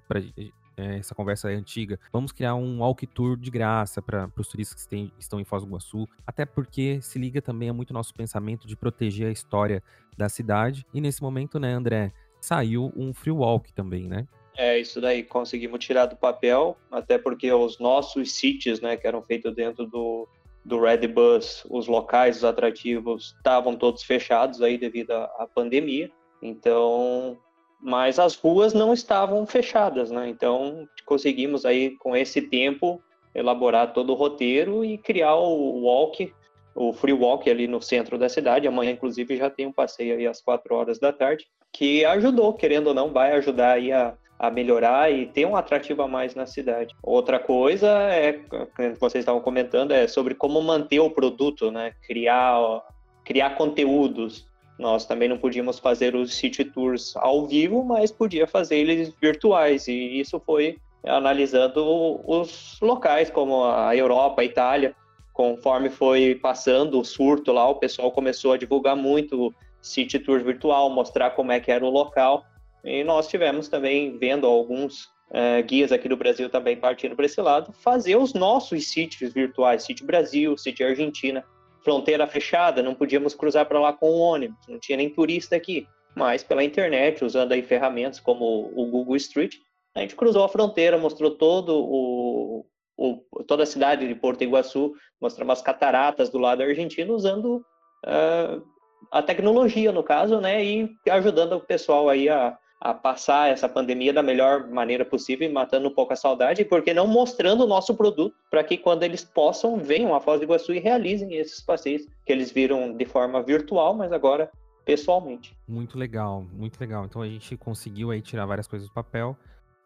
é, 0.77 0.99
essa 0.99 1.15
conversa 1.15 1.51
é 1.51 1.55
antiga, 1.55 1.99
vamos 2.13 2.33
criar 2.33 2.55
um 2.55 2.81
walk 2.81 3.07
tour 3.07 3.37
de 3.37 3.51
graça 3.51 4.03
para 4.03 4.31
os 4.37 4.49
turistas 4.49 4.85
que 4.85 4.91
tem, 4.91 5.11
estão 5.19 5.41
em 5.41 5.45
Foz 5.45 5.63
do 5.63 5.69
Iguaçu, 5.69 6.07
até 6.27 6.45
porque 6.45 7.01
se 7.01 7.19
liga 7.19 7.41
também 7.41 7.69
a 7.69 7.73
muito 7.73 7.95
nosso 7.95 8.13
pensamento 8.13 8.67
de 8.67 8.77
proteger 8.77 9.29
a 9.29 9.33
história 9.33 9.83
da 10.17 10.29
cidade. 10.29 10.87
E 10.93 11.01
nesse 11.01 11.23
momento, 11.23 11.59
né, 11.59 11.73
André, 11.73 12.13
saiu 12.41 12.93
um 12.95 13.15
free 13.15 13.33
walk 13.33 13.73
também, 13.73 14.07
né? 14.07 14.27
É, 14.57 14.79
isso 14.79 15.01
daí 15.01 15.23
conseguimos 15.23 15.85
tirar 15.85 16.07
do 16.07 16.17
papel, 16.17 16.79
até 16.91 17.19
porque 17.19 17.53
os 17.53 17.79
nossos 17.79 18.33
sítios, 18.33 18.81
né, 18.81 18.97
que 18.97 19.07
eram 19.07 19.23
feitos 19.23 19.55
dentro 19.55 19.87
do, 19.87 20.27
do 20.67 20.81
Red 20.81 21.07
Bus, 21.07 21.65
os 21.71 21.87
locais, 21.87 22.39
os 22.39 22.45
atrativos 22.45 23.35
estavam 23.37 23.77
todos 23.77 24.03
fechados 24.03 24.61
aí 24.61 24.77
devido 24.77 25.13
à, 25.13 25.25
à 25.39 25.47
pandemia. 25.47 26.11
Então, 26.43 27.39
mas 27.81 28.19
as 28.19 28.35
ruas 28.35 28.75
não 28.75 28.93
estavam 28.93 29.47
fechadas, 29.47 30.11
né? 30.11 30.29
Então 30.29 30.89
conseguimos 31.05 31.65
aí 31.65 31.97
com 31.99 32.17
esse 32.17 32.43
tempo 32.43 33.01
elaborar 33.33 33.93
todo 33.93 34.11
o 34.11 34.17
roteiro 34.17 34.85
e 34.85 34.99
criar 34.99 35.37
o 35.37 35.83
walk, 35.83 36.33
o 36.75 36.93
free 36.93 37.13
walk 37.13 37.49
ali 37.49 37.69
no 37.69 37.81
centro 37.81 38.19
da 38.19 38.29
cidade. 38.29 38.67
Amanhã, 38.67 38.91
inclusive, 38.91 39.37
já 39.37 39.49
tem 39.49 39.67
um 39.67 39.73
passeio 39.73 40.17
aí 40.17 40.27
às 40.27 40.41
quatro 40.41 40.75
horas 40.75 40.99
da 40.99 41.13
tarde, 41.13 41.47
que 41.73 42.05
ajudou, 42.05 42.53
querendo 42.55 42.89
ou 42.89 42.95
não, 42.95 43.13
vai 43.13 43.33
ajudar 43.33 43.75
aí 43.75 43.93
a, 43.93 44.17
a 44.39 44.51
melhorar 44.51 45.11
e 45.11 45.27
ter 45.27 45.47
um 45.47 45.57
atrativo 45.57 46.03
a 46.03 46.09
mais 46.09 46.35
na 46.35 46.47
cidade. 46.47 46.95
Outra 47.03 47.39
coisa 47.39 47.89
é, 48.11 48.35
que 48.35 49.01
vocês 49.01 49.23
estavam 49.23 49.41
comentando, 49.41 49.93
é 49.93 50.07
sobre 50.07 50.35
como 50.35 50.61
manter 50.61 51.01
o 51.01 51.11
produto, 51.11 51.71
né? 51.71 51.93
Criar, 52.07 52.83
criar 53.25 53.51
conteúdos. 53.57 54.47
Nós 54.79 55.07
também 55.07 55.29
não 55.29 55.39
podíamos 55.39 55.79
fazer 55.79 56.15
os 56.15 56.35
city 56.35 56.65
tours 56.65 57.17
ao 57.17 57.47
vivo, 57.47 57.83
mas 57.83 58.13
podia 58.13 58.47
fazer 58.47 58.77
eles 58.77 59.13
virtuais 59.21 59.89
e 59.89 60.21
isso 60.21 60.39
foi 60.45 60.79
analisando 61.03 62.21
os 62.27 62.79
locais 62.83 63.31
como 63.31 63.65
a 63.65 63.97
Europa, 63.97 64.43
a 64.43 64.45
Itália. 64.45 64.95
Conforme 65.33 65.89
foi 65.89 66.35
passando 66.35 66.99
o 66.99 67.05
surto 67.05 67.53
lá, 67.53 67.67
o 67.69 67.77
pessoal 67.77 68.11
começou 68.11 68.53
a 68.53 68.59
divulgar 68.59 68.97
muito 68.97 69.55
city 69.81 70.19
tour 70.19 70.43
virtual, 70.43 70.91
mostrar 70.91 71.31
como 71.31 71.53
é 71.53 71.61
que 71.61 71.71
era 71.71 71.85
o 71.85 71.91
local 71.91 72.45
e 72.87 73.03
nós 73.03 73.27
tivemos 73.27 73.69
também, 73.69 74.17
vendo 74.17 74.47
alguns 74.47 75.07
uh, 75.31 75.63
guias 75.67 75.91
aqui 75.91 76.09
do 76.09 76.17
Brasil 76.17 76.49
também 76.49 76.77
partindo 76.77 77.17
para 77.17 77.27
esse 77.27 77.41
lado, 77.41 77.73
fazer 77.73 78.15
os 78.17 78.33
nossos 78.33 78.89
sítios 78.89 79.33
virtuais, 79.33 79.83
sítio 79.83 80.07
Brasil, 80.07 80.57
sítio 80.57 80.87
Argentina, 80.87 81.45
fronteira 81.83 82.27
fechada, 82.29 82.83
não 82.83 82.95
podíamos 82.95 83.35
cruzar 83.35 83.67
para 83.67 83.81
lá 83.81 83.93
com 83.93 84.09
o 84.09 84.19
ônibus, 84.19 84.67
não 84.69 84.79
tinha 84.79 84.97
nem 84.97 85.11
turista 85.11 85.57
aqui, 85.57 85.87
mas 86.15 86.45
pela 86.45 86.63
internet, 86.63 87.25
usando 87.25 87.53
aí 87.53 87.63
ferramentas 87.63 88.21
como 88.21 88.73
o 88.75 88.87
Google 88.87 89.17
Street, 89.17 89.57
a 89.95 90.01
gente 90.01 90.15
cruzou 90.15 90.45
a 90.45 90.49
fronteira, 90.49 90.97
mostrou 90.97 91.33
todo 91.33 91.77
o, 91.77 92.67
o 92.97 93.45
toda 93.45 93.65
a 93.65 93.67
cidade 93.67 94.07
de 94.07 94.15
Porto 94.15 94.45
Iguaçu, 94.45 94.95
mostramos 95.21 95.55
as 95.55 95.63
cataratas 95.63 96.29
do 96.31 96.39
lado 96.39 96.63
argentino 96.63 97.15
usando 97.15 97.65
uh, 98.05 98.63
a 99.11 99.23
tecnologia, 99.23 99.91
no 99.91 100.05
caso, 100.05 100.41
né, 100.41 100.65
e 100.65 100.89
ajudando 101.11 101.55
o 101.55 101.61
pessoal 101.61 102.09
aí 102.09 102.29
a, 102.29 102.57
a 102.81 102.93
passar 102.93 103.51
essa 103.51 103.69
pandemia 103.69 104.13
da 104.13 104.23
melhor 104.23 104.69
maneira 104.69 105.05
possível, 105.05 105.51
matando 105.51 105.89
um 105.89 105.95
pouco 105.95 106.13
a 106.13 106.17
saudade, 106.17 106.65
porque 106.65 106.93
não 106.93 107.07
mostrando 107.07 107.65
o 107.65 107.67
nosso 107.67 107.95
produto 107.95 108.37
para 108.51 108.63
que 108.63 108.77
quando 108.77 109.03
eles 109.03 109.25
possam 109.25 109.79
venham 109.79 110.15
a 110.15 110.21
Foz 110.21 110.41
do 110.41 110.45
Iguaçu 110.45 110.75
e 110.75 110.79
realizem 110.79 111.35
esses 111.35 111.61
passeios 111.61 112.07
que 112.25 112.33
eles 112.33 112.51
viram 112.51 112.95
de 112.95 113.05
forma 113.05 113.43
virtual, 113.43 113.95
mas 113.95 114.13
agora 114.13 114.51
pessoalmente. 114.85 115.57
Muito 115.67 115.99
legal, 115.99 116.47
muito 116.53 116.79
legal. 116.79 117.05
Então 117.07 117.23
a 117.23 117.27
gente 117.27 117.57
conseguiu 117.57 118.11
aí 118.11 118.23
tirar 118.23 118.47
várias 118.47 118.69
coisas 118.69 118.89
do 118.89 118.95
papel. 118.95 119.37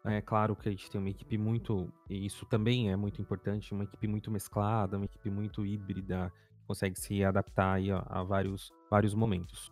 É 0.05 0.21
claro 0.21 0.55
que 0.55 0.67
a 0.67 0.71
gente 0.71 0.89
tem 0.89 0.99
uma 0.99 1.09
equipe 1.09 1.37
muito, 1.37 1.91
e 2.09 2.25
isso 2.25 2.45
também 2.45 2.91
é 2.91 2.95
muito 2.95 3.21
importante, 3.21 3.73
uma 3.73 3.83
equipe 3.83 4.07
muito 4.07 4.31
mesclada, 4.31 4.97
uma 4.97 5.05
equipe 5.05 5.29
muito 5.29 5.65
híbrida, 5.65 6.31
que 6.55 6.67
consegue 6.67 6.99
se 6.99 7.23
adaptar 7.23 7.73
aí 7.73 7.91
a, 7.91 8.03
a 8.09 8.23
vários, 8.23 8.71
vários 8.89 9.13
momentos. 9.13 9.70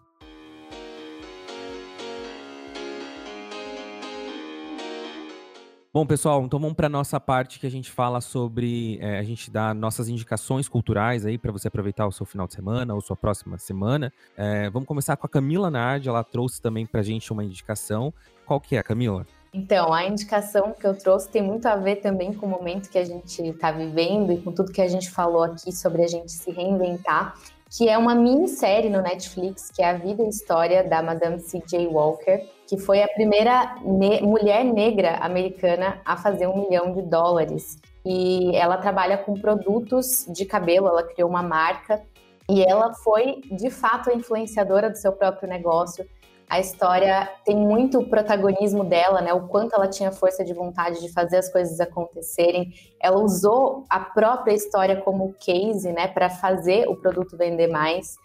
Bom, 5.92 6.06
pessoal, 6.06 6.44
então 6.44 6.60
vamos 6.60 6.76
para 6.76 6.86
a 6.86 6.90
nossa 6.90 7.20
parte 7.20 7.60
que 7.60 7.66
a 7.66 7.72
gente 7.72 7.90
fala 7.90 8.22
sobre. 8.22 9.00
É, 9.02 9.18
a 9.18 9.24
gente 9.24 9.50
dá 9.50 9.74
nossas 9.74 10.08
indicações 10.08 10.70
culturais 10.70 11.26
aí 11.26 11.36
para 11.36 11.52
você 11.52 11.68
aproveitar 11.68 12.06
o 12.06 12.12
seu 12.12 12.28
final 12.28 12.46
de 12.46 12.54
semana 12.54 12.94
ou 12.94 13.02
sua 13.02 13.16
próxima 13.16 13.58
semana. 13.58 14.14
É, 14.38 14.70
vamos 14.70 14.88
começar 14.88 15.18
com 15.18 15.26
a 15.26 15.30
Camila 15.30 15.72
Nardi, 15.72 16.08
ela 16.08 16.24
trouxe 16.24 16.62
também 16.62 16.86
para 16.86 17.00
a 17.00 17.04
gente 17.04 17.34
uma 17.34 17.44
indicação. 17.44 18.14
Qual 18.46 18.62
que 18.62 18.78
é, 18.78 18.84
Camila? 18.84 19.26
Então, 19.52 19.92
a 19.92 20.06
indicação 20.06 20.76
que 20.80 20.86
eu 20.86 20.96
trouxe 20.96 21.28
tem 21.28 21.42
muito 21.42 21.66
a 21.66 21.76
ver 21.76 21.96
também 21.96 22.36
com 22.36 22.46
o 22.46 22.50
momento 22.50 22.88
que 22.92 23.00
a 23.00 23.04
gente 23.04 23.42
está 23.42 23.72
vivendo 23.72 24.32
e 24.32 24.40
com 24.40 24.52
tudo 24.52 24.72
que 24.72 24.84
a 24.84 24.88
gente 24.88 25.10
falou 25.10 25.42
aqui 25.42 25.72
sobre 25.72 26.04
a 26.04 26.08
gente 26.08 26.32
se 26.32 26.52
reinventar, 26.52 27.34
que 27.68 27.90
é 27.90 27.98
uma 27.98 28.14
minissérie 28.14 28.92
no 28.92 29.02
Netflix, 29.02 29.72
que 29.72 29.82
é 29.82 29.90
a 29.90 29.94
vida 29.94 30.22
e 30.22 30.30
história 30.30 30.88
da 30.88 31.02
Madame 31.02 31.40
C.J. 31.40 31.88
Walker 31.88 32.48
que 32.70 32.78
foi 32.78 33.02
a 33.02 33.08
primeira 33.08 33.78
ne 33.82 34.22
mulher 34.22 34.64
negra 34.64 35.18
americana 35.22 36.00
a 36.06 36.16
fazer 36.16 36.46
um 36.46 36.68
milhão 36.68 36.94
de 36.94 37.02
dólares. 37.02 37.80
E 38.06 38.56
ela 38.56 38.78
trabalha 38.78 39.18
com 39.18 39.34
produtos 39.34 40.28
de 40.30 40.46
cabelo, 40.46 40.88
ela 40.88 41.02
criou 41.02 41.28
uma 41.28 41.42
marca 41.42 42.00
e 42.48 42.62
ela 42.62 42.94
foi 42.94 43.42
de 43.52 43.72
fato 43.72 44.12
a 44.12 44.14
influenciadora 44.14 44.88
do 44.88 44.98
seu 44.98 45.12
próprio 45.12 45.50
negócio. 45.50 46.08
A 46.48 46.60
história 46.60 47.28
tem 47.44 47.56
muito 47.56 48.04
protagonismo 48.04 48.84
dela, 48.84 49.20
né? 49.20 49.34
O 49.34 49.48
quanto 49.48 49.74
ela 49.74 49.88
tinha 49.88 50.12
força 50.12 50.46
de 50.46 50.54
vontade 50.54 51.02
de 51.02 51.12
fazer 51.12 51.38
as 51.38 51.52
coisas 51.52 51.80
acontecerem. 51.80 52.72
Ela 53.02 53.20
usou 53.20 53.84
a 53.90 54.00
própria 54.00 54.54
história 54.54 55.02
como 55.02 55.34
case, 55.40 55.92
né, 55.92 56.08
para 56.08 56.30
fazer 56.30 56.88
o 56.88 56.96
produto 56.96 57.36
vender 57.36 57.68
mais. 57.68 58.16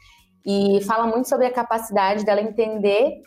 E 0.44 0.82
fala 0.82 1.06
muito 1.06 1.30
sobre 1.30 1.46
a 1.46 1.52
capacidade 1.52 2.26
dela 2.26 2.42
entender 2.42 3.22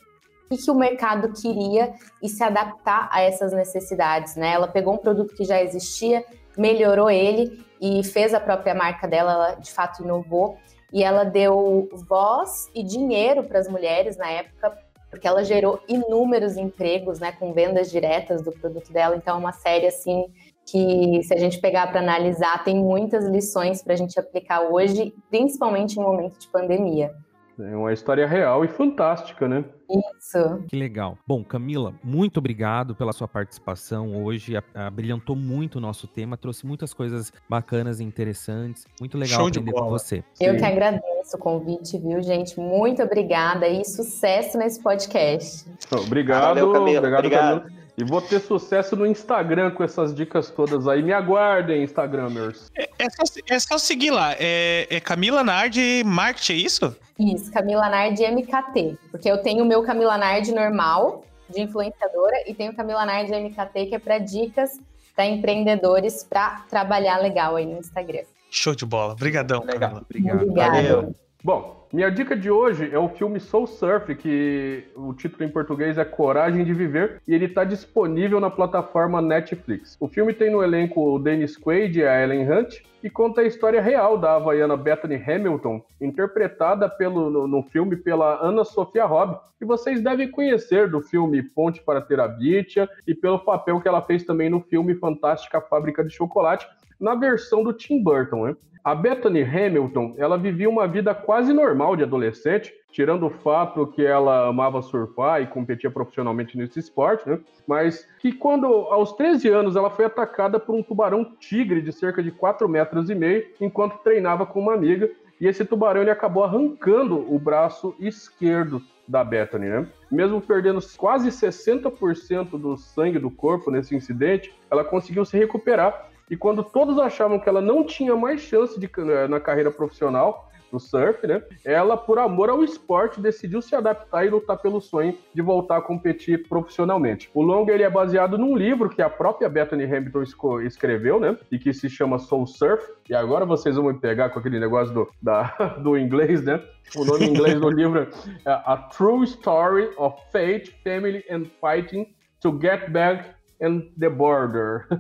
o 0.50 0.58
que 0.58 0.72
o 0.72 0.76
mercado 0.76 1.32
queria 1.34 1.94
e 2.22 2.30
se 2.30 2.44
adaptar 2.44 3.10
a 3.12 3.22
essas 3.22 3.52
necessidades, 3.52 4.36
né? 4.36 4.54
Ela 4.54 4.68
pegou 4.68 4.94
um 4.94 4.98
produto 4.98 5.36
que 5.36 5.44
já 5.44 5.62
existia, 5.62 6.24
melhorou 6.58 7.10
ele 7.10 7.64
e 7.82 8.04
fez 8.04 8.34
a 8.34 8.40
própria 8.40 8.74
marca 8.74 9.08
dela, 9.08 9.32
ela 9.34 9.56
de 9.56 9.72
fato 9.72 10.04
inovou 10.04 10.58
e 10.92 11.04
ela 11.04 11.24
deu 11.24 11.90
voz 12.08 12.70
e 12.74 12.84
dinheiro 12.84 13.44
para 13.44 13.60
as 13.60 13.68
mulheres 13.68 14.18
na 14.18 14.30
época, 14.30 14.78
porque 15.10 15.28
ela 15.28 15.44
gerou 15.44 15.80
inúmeros 15.88 16.58
empregos, 16.58 17.20
né, 17.20 17.32
com 17.34 17.54
vendas 17.54 17.92
diretas 17.92 18.42
do 18.42 18.52
produto 18.52 18.92
dela. 18.92 19.16
Então 19.16 19.36
é 19.36 19.40
uma 19.40 19.52
série 19.52 19.88
assim 19.88 20.26
que 20.70 21.22
se 21.24 21.34
a 21.34 21.38
gente 21.38 21.60
pegar 21.60 21.88
para 21.88 22.02
analisar, 22.02 22.64
tem 22.64 22.76
muitas 22.76 23.26
lições 23.26 23.82
para 23.82 23.94
a 23.94 23.98
gente 23.98 24.20
aplicar 24.20 24.62
hoje, 24.62 25.14
principalmente 25.30 25.98
em 25.98 26.04
momento 26.04 26.38
de 26.38 26.48
pandemia. 26.48 27.16
É 27.60 27.76
uma 27.76 27.92
história 27.92 28.28
real 28.28 28.64
e 28.64 28.68
fantástica, 28.68 29.48
né? 29.48 29.66
Isso. 29.90 30.64
Que 30.68 30.76
legal. 30.76 31.18
Bom, 31.26 31.44
Camila, 31.44 31.94
muito 32.04 32.38
obrigado 32.38 32.94
pela 32.96 33.12
sua 33.14 33.28
participação 33.28 34.24
hoje. 34.24 34.54
brilhantou 34.94 35.36
muito 35.36 35.78
o 35.78 35.82
nosso 35.82 36.08
tema, 36.08 36.38
trouxe 36.38 36.66
muitas 36.66 36.94
coisas 36.94 37.32
bacanas 37.50 38.00
e 38.00 38.04
interessantes. 38.04 38.86
Muito 39.00 39.18
legal 39.18 39.40
Show 39.40 39.48
aprender 39.48 39.72
com 39.72 39.90
você. 39.90 40.24
Eu 40.40 40.54
Sim. 40.54 40.60
que 40.60 40.66
agradeço 40.66 41.36
o 41.36 41.40
convite, 41.40 41.98
viu, 41.98 42.22
gente? 42.22 42.60
Muito 42.60 43.02
obrigada 43.02 43.68
e 43.68 43.84
sucesso 43.86 44.58
nesse 44.58 44.82
podcast. 44.82 45.66
Obrigado, 45.92 46.42
Valeu, 46.42 46.72
Camila. 46.72 47.00
Obrigado, 47.00 47.20
obrigado. 47.20 47.62
Camila. 47.64 47.87
E 47.98 48.04
vou 48.04 48.22
ter 48.22 48.40
sucesso 48.40 48.96
no 48.96 49.08
Instagram 49.08 49.72
com 49.72 49.84
essas 49.84 50.14
dicas 50.14 50.52
todas 50.52 50.88
aí. 50.88 51.02
Me 51.02 51.12
aguardem, 51.12 51.82
Instagramers. 51.82 52.70
É, 52.78 52.88
é, 53.00 53.10
só, 53.10 53.24
é 53.50 53.60
só 53.60 53.78
seguir 53.80 54.12
lá. 54.12 54.36
É, 54.38 54.86
é 54.88 55.00
Camila 55.00 55.44
Nardi 55.44 56.04
Marketing, 56.06 56.54
é 56.54 56.56
isso? 56.58 56.96
Isso, 57.18 57.52
Camila 57.52 57.90
Nardi 57.90 58.24
MKT. 58.24 59.00
Porque 59.10 59.30
eu 59.30 59.40
tenho 59.42 59.64
o 59.64 59.68
meu 59.68 59.82
Camila 59.82 60.16
Nardi 60.16 60.54
normal, 60.54 61.26
de 61.50 61.60
influenciadora, 61.62 62.44
e 62.46 62.54
tenho 62.54 62.72
o 62.72 62.76
Camila 62.76 63.04
Nardi 63.04 63.32
MKT, 63.32 63.88
que 63.88 63.96
é 63.96 64.00
para 64.00 64.20
dicas 64.20 64.80
para 65.16 65.26
empreendedores 65.26 66.24
para 66.24 66.62
trabalhar 66.70 67.18
legal 67.18 67.56
aí 67.56 67.66
no 67.66 67.80
Instagram. 67.80 68.22
Show 68.52 68.76
de 68.76 68.86
bola. 68.86 69.14
Obrigadão, 69.14 69.62
Camila. 69.62 70.04
Obrigado. 70.08 70.42
Obrigado. 70.44 71.16
Bom, 71.44 71.77
minha 71.92 72.10
dica 72.10 72.36
de 72.36 72.52
hoje 72.52 72.90
é 72.92 73.00
o 73.00 73.08
filme 73.08 73.40
Soul 73.40 73.66
Surf, 73.66 74.14
que 74.16 74.84
o 74.96 75.14
título 75.14 75.46
em 75.46 75.50
português 75.50 75.98
é 75.98 76.04
Coragem 76.04 76.66
de 76.66 76.74
Viver, 76.74 77.22
e 77.26 77.34
ele 77.34 77.46
está 77.46 77.64
disponível 77.64 78.40
na 78.42 78.50
plataforma 78.50 79.22
Netflix. 79.22 79.96
O 80.00 80.08
filme 80.08 80.34
tem 80.34 80.52
no 80.52 80.62
elenco 80.62 81.16
o 81.16 81.18
Dennis 81.18 81.58
Quaid 81.58 82.00
e 82.00 82.06
a 82.06 82.22
Ellen 82.22 82.52
Hunt, 82.52 82.82
e 83.02 83.10
conta 83.10 83.42
a 83.42 83.46
história 83.46 83.82
real 83.82 84.18
da 84.18 84.36
havaiana 84.36 84.76
Bethany 84.76 85.16
Hamilton, 85.16 85.82
interpretada 86.02 86.90
pelo, 86.90 87.30
no, 87.30 87.48
no 87.48 87.64
filme 87.64 87.96
pela 87.96 88.38
Ana 88.46 88.66
Sofia 88.66 89.06
Robb, 89.06 89.40
que 89.58 89.66
vocês 89.66 90.02
devem 90.02 90.30
conhecer 90.30 90.90
do 90.90 91.02
filme 91.02 91.42
Ponte 91.42 91.82
para 91.82 92.02
Terabitia 92.02 92.90
e 93.08 93.16
pelo 93.16 93.40
papel 93.40 93.80
que 93.80 93.88
ela 93.88 94.02
fez 94.02 94.26
também 94.26 94.50
no 94.50 94.60
filme 94.60 94.94
Fantástica 94.96 95.62
Fábrica 95.62 96.04
de 96.04 96.14
Chocolate, 96.14 96.68
na 97.00 97.16
versão 97.16 97.64
do 97.64 97.74
Tim 97.74 98.02
Burton. 98.02 98.46
Né? 98.48 98.56
A 98.88 98.96
Bethany 98.96 99.42
Hamilton, 99.42 100.16
ela 100.18 100.38
vivia 100.38 100.70
uma 100.70 100.88
vida 100.88 101.14
quase 101.14 101.52
normal 101.52 101.98
de 101.98 102.04
adolescente, 102.04 102.74
tirando 102.90 103.26
o 103.26 103.30
fato 103.30 103.86
que 103.88 104.06
ela 104.06 104.48
amava 104.48 104.82
surfar 104.82 105.42
e 105.42 105.48
competia 105.48 105.92
profissionalmente 105.92 106.58
nesse 106.58 106.80
esporte, 106.80 107.28
né? 107.28 107.38
Mas 107.68 108.08
que 108.18 108.32
quando, 108.32 108.66
aos 108.66 109.12
13 109.12 109.50
anos, 109.50 109.76
ela 109.76 109.90
foi 109.90 110.06
atacada 110.06 110.58
por 110.58 110.74
um 110.74 110.82
tubarão 110.82 111.36
tigre 111.38 111.82
de 111.82 111.92
cerca 111.92 112.24
de 112.24 112.32
4 112.32 112.70
metros 112.70 113.10
e 113.10 113.16
meio, 113.16 113.46
enquanto 113.60 114.02
treinava 114.02 114.46
com 114.46 114.62
uma 114.62 114.74
amiga, 114.74 115.12
e 115.40 115.46
esse 115.46 115.66
tubarão 115.66 116.02
ele 116.02 116.10
acabou 116.10 116.46
arrancando 116.46 117.18
o 117.32 117.38
braço 117.38 117.94
esquerdo 118.00 118.82
da 119.08 119.24
Bethany, 119.24 119.68
né? 119.68 119.88
Mesmo 120.10 120.40
perdendo 120.40 120.80
quase 120.98 121.30
60% 121.30 122.58
do 122.58 122.78
sangue 122.78 123.20
do 123.20 123.30
corpo 123.30 123.70
nesse 123.70 123.94
incidente, 123.96 124.54
ela 124.72 124.84
conseguiu 124.84 125.26
se 125.26 125.38
recuperar 125.38 126.10
E 126.30 126.36
quando 126.36 126.64
todos 126.64 127.00
achavam 127.00 127.40
que 127.40 127.48
ela 127.48 127.62
não 127.62 127.84
tinha 127.84 128.16
mais 128.16 128.42
chance 128.42 128.80
de, 128.80 128.90
eh, 128.98 129.28
na 129.28 129.40
carreira 129.40 129.72
profissional, 129.72 130.48
do 130.72 130.80
surf, 130.80 131.26
né? 131.26 131.42
Ela, 131.64 131.98
por 131.98 132.20
amor 132.20 132.50
ao 132.50 132.64
esporte, 132.64 133.22
decidiu 133.22 133.62
se 133.62 133.76
adaptar 133.76 134.26
e 134.26 134.30
lutar 134.30 134.58
pelo 134.58 134.82
sonho 134.82 135.18
de 135.34 135.42
voltar 135.42 135.78
a 135.78 135.82
competir 135.82 136.48
profissionalmente. 136.48 137.30
O 137.34 137.42
longa 137.42 137.74
ele 137.74 137.84
é 137.84 137.90
baseado 137.90 138.38
num 138.38 138.56
livro 138.56 138.90
que 138.90 139.02
a 139.02 139.10
própria 139.10 139.50
Bethany 139.50 139.84
Hamilton 139.84 140.24
escreveu, 140.64 141.20
né? 141.20 141.38
E 141.52 141.58
que 141.58 141.74
se 141.74 141.90
chama 141.90 142.20
Soul 142.20 142.48
Surf. 142.48 142.84
E 143.10 143.16
agora 143.16 143.46
vocês 143.46 143.76
vão 143.76 143.86
me 143.86 143.94
pegar 143.94 144.30
com 144.30 144.40
aquele 144.40 144.60
negócio 144.60 144.94
do, 144.94 145.10
da, 145.22 145.44
do 145.82 145.98
inglês, 145.98 146.44
né? 146.44 146.62
O 146.96 147.04
nome 147.04 147.26
em 147.26 147.30
inglês 147.30 147.60
do 147.60 147.70
livro 147.70 148.08
é 148.46 148.52
A 148.52 148.78
True 148.78 149.24
Story 149.26 149.90
of 149.98 150.18
Faith, 150.32 150.74
Family 150.84 151.24
and 151.30 151.46
Fighting 151.62 152.14
to 152.40 152.58
Get 152.62 152.90
Back 152.92 153.37
and 153.62 153.82
the 154.00 154.10
Border. 154.10 154.88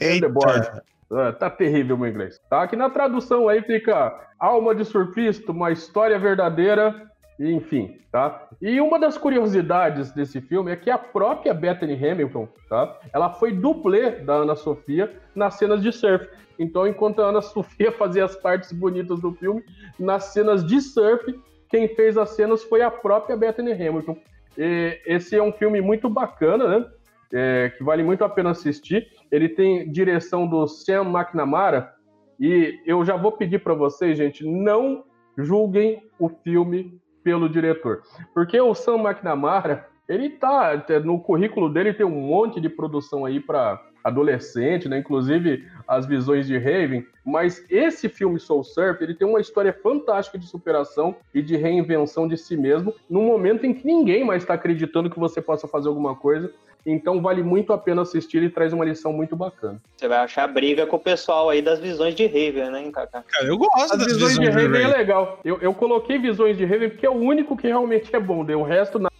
and 0.00 0.20
the 0.20 0.28
Border. 0.28 0.82
É, 1.12 1.32
tá 1.32 1.48
terrível 1.48 1.96
o 1.96 1.98
meu 1.98 2.10
inglês. 2.10 2.40
Tá? 2.50 2.62
Aqui 2.62 2.74
na 2.74 2.90
tradução 2.90 3.48
aí 3.48 3.62
fica 3.62 4.18
Alma 4.38 4.74
de 4.74 4.84
Surfista, 4.84 5.52
uma 5.52 5.70
história 5.70 6.18
verdadeira, 6.18 7.10
enfim, 7.38 7.98
tá? 8.10 8.48
E 8.60 8.80
uma 8.80 8.98
das 8.98 9.16
curiosidades 9.16 10.10
desse 10.10 10.40
filme 10.40 10.72
é 10.72 10.76
que 10.76 10.90
a 10.90 10.98
própria 10.98 11.54
Bethany 11.54 11.94
Hamilton, 11.94 12.48
tá? 12.68 12.98
Ela 13.12 13.30
foi 13.30 13.52
dublê 13.52 14.10
da 14.10 14.34
Ana 14.34 14.56
Sofia 14.56 15.12
nas 15.34 15.54
cenas 15.54 15.82
de 15.82 15.92
surf. 15.92 16.28
Então, 16.58 16.86
enquanto 16.86 17.20
a 17.22 17.26
Ana 17.26 17.40
Sofia 17.42 17.92
fazia 17.92 18.24
as 18.24 18.34
partes 18.34 18.72
bonitas 18.72 19.20
do 19.20 19.32
filme, 19.32 19.62
nas 19.98 20.24
cenas 20.24 20.64
de 20.64 20.80
surf, 20.80 21.38
quem 21.68 21.88
fez 21.94 22.16
as 22.16 22.30
cenas 22.30 22.64
foi 22.64 22.82
a 22.82 22.90
própria 22.90 23.36
Bethany 23.36 23.72
Hamilton. 23.72 24.16
E 24.56 24.98
esse 25.06 25.36
é 25.36 25.42
um 25.42 25.52
filme 25.52 25.80
muito 25.80 26.08
bacana, 26.08 26.66
né? 26.66 26.86
É, 27.32 27.70
que 27.76 27.82
vale 27.82 28.02
muito 28.02 28.24
a 28.24 28.28
pena 28.28 28.50
assistir. 28.50 29.08
Ele 29.30 29.48
tem 29.48 29.90
direção 29.90 30.46
do 30.46 30.66
Sam 30.66 31.04
McNamara, 31.10 31.92
e 32.38 32.80
eu 32.86 33.04
já 33.04 33.16
vou 33.16 33.32
pedir 33.32 33.60
para 33.60 33.74
vocês, 33.74 34.16
gente, 34.16 34.44
não 34.44 35.04
julguem 35.38 36.02
o 36.18 36.28
filme 36.28 37.00
pelo 37.24 37.48
diretor. 37.48 38.02
Porque 38.34 38.60
o 38.60 38.74
Sam 38.74 38.98
McNamara, 38.98 39.88
ele 40.08 40.30
tá 40.30 40.84
no 41.04 41.20
currículo 41.20 41.68
dele 41.68 41.94
tem 41.94 42.06
um 42.06 42.20
monte 42.20 42.60
de 42.60 42.68
produção 42.68 43.24
aí 43.24 43.40
para 43.40 43.82
adolescente, 44.06 44.88
né? 44.88 44.98
Inclusive 44.98 45.66
as 45.86 46.06
visões 46.06 46.46
de 46.46 46.56
Raven. 46.56 47.04
Mas 47.24 47.64
esse 47.68 48.08
filme 48.08 48.38
Soul 48.38 48.62
Surf, 48.62 49.02
ele 49.02 49.14
tem 49.14 49.26
uma 49.26 49.40
história 49.40 49.72
fantástica 49.72 50.38
de 50.38 50.46
superação 50.46 51.16
e 51.34 51.42
de 51.42 51.56
reinvenção 51.56 52.28
de 52.28 52.36
si 52.36 52.56
mesmo, 52.56 52.94
num 53.10 53.26
momento 53.26 53.66
em 53.66 53.74
que 53.74 53.84
ninguém 53.84 54.24
mais 54.24 54.42
está 54.42 54.54
acreditando 54.54 55.10
que 55.10 55.18
você 55.18 55.42
possa 55.42 55.66
fazer 55.66 55.88
alguma 55.88 56.14
coisa. 56.14 56.52
Então 56.86 57.20
vale 57.20 57.42
muito 57.42 57.72
a 57.72 57.78
pena 57.78 58.02
assistir 58.02 58.44
e 58.44 58.48
traz 58.48 58.72
uma 58.72 58.84
lição 58.84 59.12
muito 59.12 59.34
bacana. 59.34 59.82
Você 59.96 60.06
vai 60.06 60.18
achar 60.18 60.46
briga 60.46 60.86
com 60.86 60.94
o 60.94 61.00
pessoal 61.00 61.50
aí 61.50 61.60
das 61.60 61.80
visões 61.80 62.14
de 62.14 62.26
Raven, 62.26 62.70
né, 62.70 62.90
Kaká? 62.92 63.24
Cara, 63.26 63.44
eu 63.44 63.58
gosto 63.58 63.92
As 63.92 63.98
das 63.98 64.06
visões, 64.06 64.38
visões 64.38 64.54
de 64.54 64.62
Raven 64.62 64.82
é 64.82 64.96
legal. 64.96 65.40
Eu, 65.44 65.58
eu 65.60 65.74
coloquei 65.74 66.16
visões 66.16 66.56
de 66.56 66.64
Raven 66.64 66.90
porque 66.90 67.06
é 67.06 67.10
o 67.10 67.14
único 67.14 67.56
que 67.56 67.66
realmente 67.66 68.14
é 68.14 68.20
bom. 68.20 68.44
Deu 68.44 68.60
o 68.60 68.62
resto 68.62 69.00
na 69.00 69.10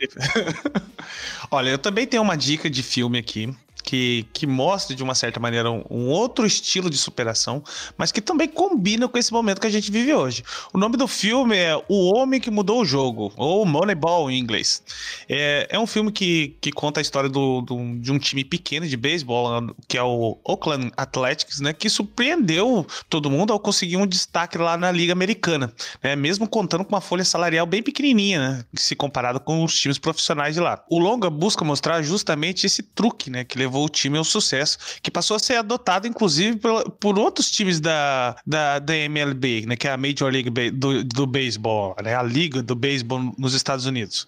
Olha, 1.50 1.70
eu 1.70 1.78
também 1.78 2.06
tenho 2.06 2.22
uma 2.22 2.36
dica 2.36 2.68
de 2.68 2.82
filme 2.82 3.18
aqui. 3.18 3.54
Que, 3.88 4.26
que 4.32 4.48
mostra 4.48 4.96
de 4.96 5.02
uma 5.04 5.14
certa 5.14 5.38
maneira 5.38 5.70
um, 5.70 5.84
um 5.88 6.08
outro 6.08 6.44
estilo 6.44 6.90
de 6.90 6.98
superação, 6.98 7.62
mas 7.96 8.10
que 8.10 8.20
também 8.20 8.48
combina 8.48 9.06
com 9.06 9.16
esse 9.16 9.32
momento 9.32 9.60
que 9.60 9.66
a 9.68 9.70
gente 9.70 9.92
vive 9.92 10.12
hoje. 10.12 10.42
O 10.74 10.78
nome 10.78 10.96
do 10.96 11.06
filme 11.06 11.56
é 11.56 11.80
O 11.88 12.12
Homem 12.12 12.40
que 12.40 12.50
Mudou 12.50 12.80
o 12.80 12.84
Jogo, 12.84 13.32
ou 13.36 13.64
Moneyball 13.64 14.28
em 14.28 14.40
inglês. 14.40 14.82
É, 15.28 15.68
é 15.70 15.78
um 15.78 15.86
filme 15.86 16.10
que, 16.10 16.56
que 16.60 16.72
conta 16.72 16.98
a 16.98 17.02
história 17.02 17.30
do, 17.30 17.60
do- 17.60 17.96
de 18.00 18.10
um 18.10 18.18
time 18.18 18.42
pequeno 18.44 18.88
de 18.88 18.96
beisebol, 18.96 19.72
que 19.86 19.96
é 19.96 20.02
o 20.02 20.36
Oakland 20.42 20.90
Athletics, 20.96 21.60
né, 21.60 21.72
que 21.72 21.88
surpreendeu 21.88 22.84
todo 23.08 23.30
mundo 23.30 23.52
ao 23.52 23.60
conseguir 23.60 23.98
um 23.98 24.06
destaque 24.06 24.58
lá 24.58 24.76
na 24.76 24.90
Liga 24.90 25.12
Americana, 25.12 25.72
né, 26.02 26.16
mesmo 26.16 26.48
contando 26.48 26.84
com 26.84 26.92
uma 26.92 27.00
folha 27.00 27.24
salarial 27.24 27.64
bem 27.66 27.84
pequenininha, 27.84 28.40
né, 28.40 28.64
se 28.74 28.96
comparado 28.96 29.38
com 29.38 29.62
os 29.62 29.78
times 29.78 29.96
profissionais 29.96 30.56
de 30.56 30.60
lá. 30.60 30.82
O 30.90 30.98
longa 30.98 31.30
busca 31.30 31.64
mostrar 31.64 32.02
justamente 32.02 32.66
esse 32.66 32.82
truque, 32.82 33.30
né, 33.30 33.44
que 33.44 33.56
levou 33.56 33.75
o 33.84 33.88
time 33.88 34.18
ao 34.18 34.24
sucesso, 34.24 34.78
que 35.02 35.10
passou 35.10 35.36
a 35.36 35.38
ser 35.38 35.56
adotado 35.56 36.06
inclusive 36.06 36.56
por, 36.56 36.90
por 36.92 37.18
outros 37.18 37.50
times 37.50 37.80
da, 37.80 38.36
da, 38.46 38.78
da 38.78 38.94
MLB, 38.94 39.66
né, 39.66 39.76
que 39.76 39.88
é 39.88 39.92
a 39.92 39.96
Major 39.96 40.30
League 40.30 40.50
do, 40.70 41.04
do 41.04 41.26
Beisebol, 41.26 41.96
né, 42.02 42.14
a 42.14 42.22
liga 42.22 42.62
do 42.62 42.74
beisebol 42.74 43.34
nos 43.38 43.54
Estados 43.54 43.86
Unidos. 43.86 44.26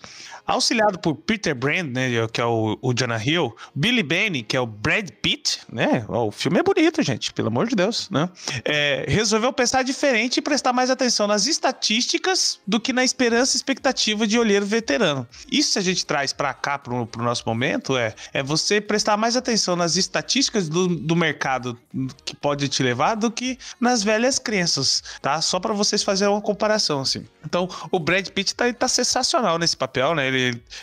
Auxiliado 0.49 0.99
por 0.99 1.15
Peter 1.15 1.55
Brand, 1.55 1.93
né, 1.93 2.09
que 2.33 2.41
é 2.41 2.45
o, 2.45 2.79
o 2.81 2.95
Jonah 2.95 3.23
Hill, 3.23 3.55
Billy 3.75 4.03
Bane, 4.03 4.43
que 4.43 4.57
é 4.57 4.61
o 4.61 4.67
Brad 4.67 5.11
Pitt, 5.21 5.61
né, 5.71 6.07
o 6.09 6.31
filme 6.31 6.59
é 6.59 6.63
bonito, 6.63 7.03
gente, 7.03 7.35
pelo 7.35 7.49
amor 7.49 7.69
de 7.69 7.77
Deus, 7.77 8.09
né, 8.09 8.31
é, 8.65 9.05
resolveu 9.07 9.53
pensar 9.53 9.83
diferente 9.83 10.39
e 10.39 10.41
prestar 10.41 10.73
mais 10.73 10.89
atenção 10.89 11.27
nas 11.27 11.47
estatísticas 11.47 12.59
do 12.67 12.81
que 12.81 12.95
na 12.95 13.05
esperança 13.05 13.55
e 13.55 13.59
expectativa 13.59 14.27
de 14.27 14.39
olheiro 14.39 14.65
veterano. 14.65 15.29
Isso 15.53 15.73
se 15.73 15.79
a 15.79 15.83
gente 15.83 16.07
traz 16.07 16.33
para 16.33 16.55
cá, 16.55 16.79
pro, 16.79 17.07
pro 17.07 17.23
nosso 17.23 17.43
momento, 17.47 17.97
é, 17.97 18.15
é 18.33 18.43
você 18.43 18.81
prestar 18.81 19.19
mais 19.19 19.37
atenção 19.37 19.77
nas 19.77 19.97
estatísticas 19.97 20.69
do, 20.69 20.89
do 20.89 21.15
mercado 21.15 21.79
que 22.25 22.35
pode 22.35 22.69
te 22.69 22.83
levar 22.83 23.17
do 23.17 23.31
que 23.31 23.59
nas 23.79 24.03
velhas 24.03 24.39
crenças, 24.39 25.03
tá? 25.21 25.41
Só 25.43 25.61
para 25.61 25.75
vocês 25.75 26.03
fazerem 26.03 26.33
uma 26.33 26.41
comparação, 26.41 27.01
assim. 27.01 27.27
Então, 27.45 27.69
o 27.91 27.99
Brad 27.99 28.29
Pitt 28.29 28.55
tá, 28.55 28.73
tá 28.73 28.89
sensacional 28.89 29.59
nesse 29.59 29.77
papel, 29.77 30.15
né? 30.15 30.27
Ele 30.27 30.38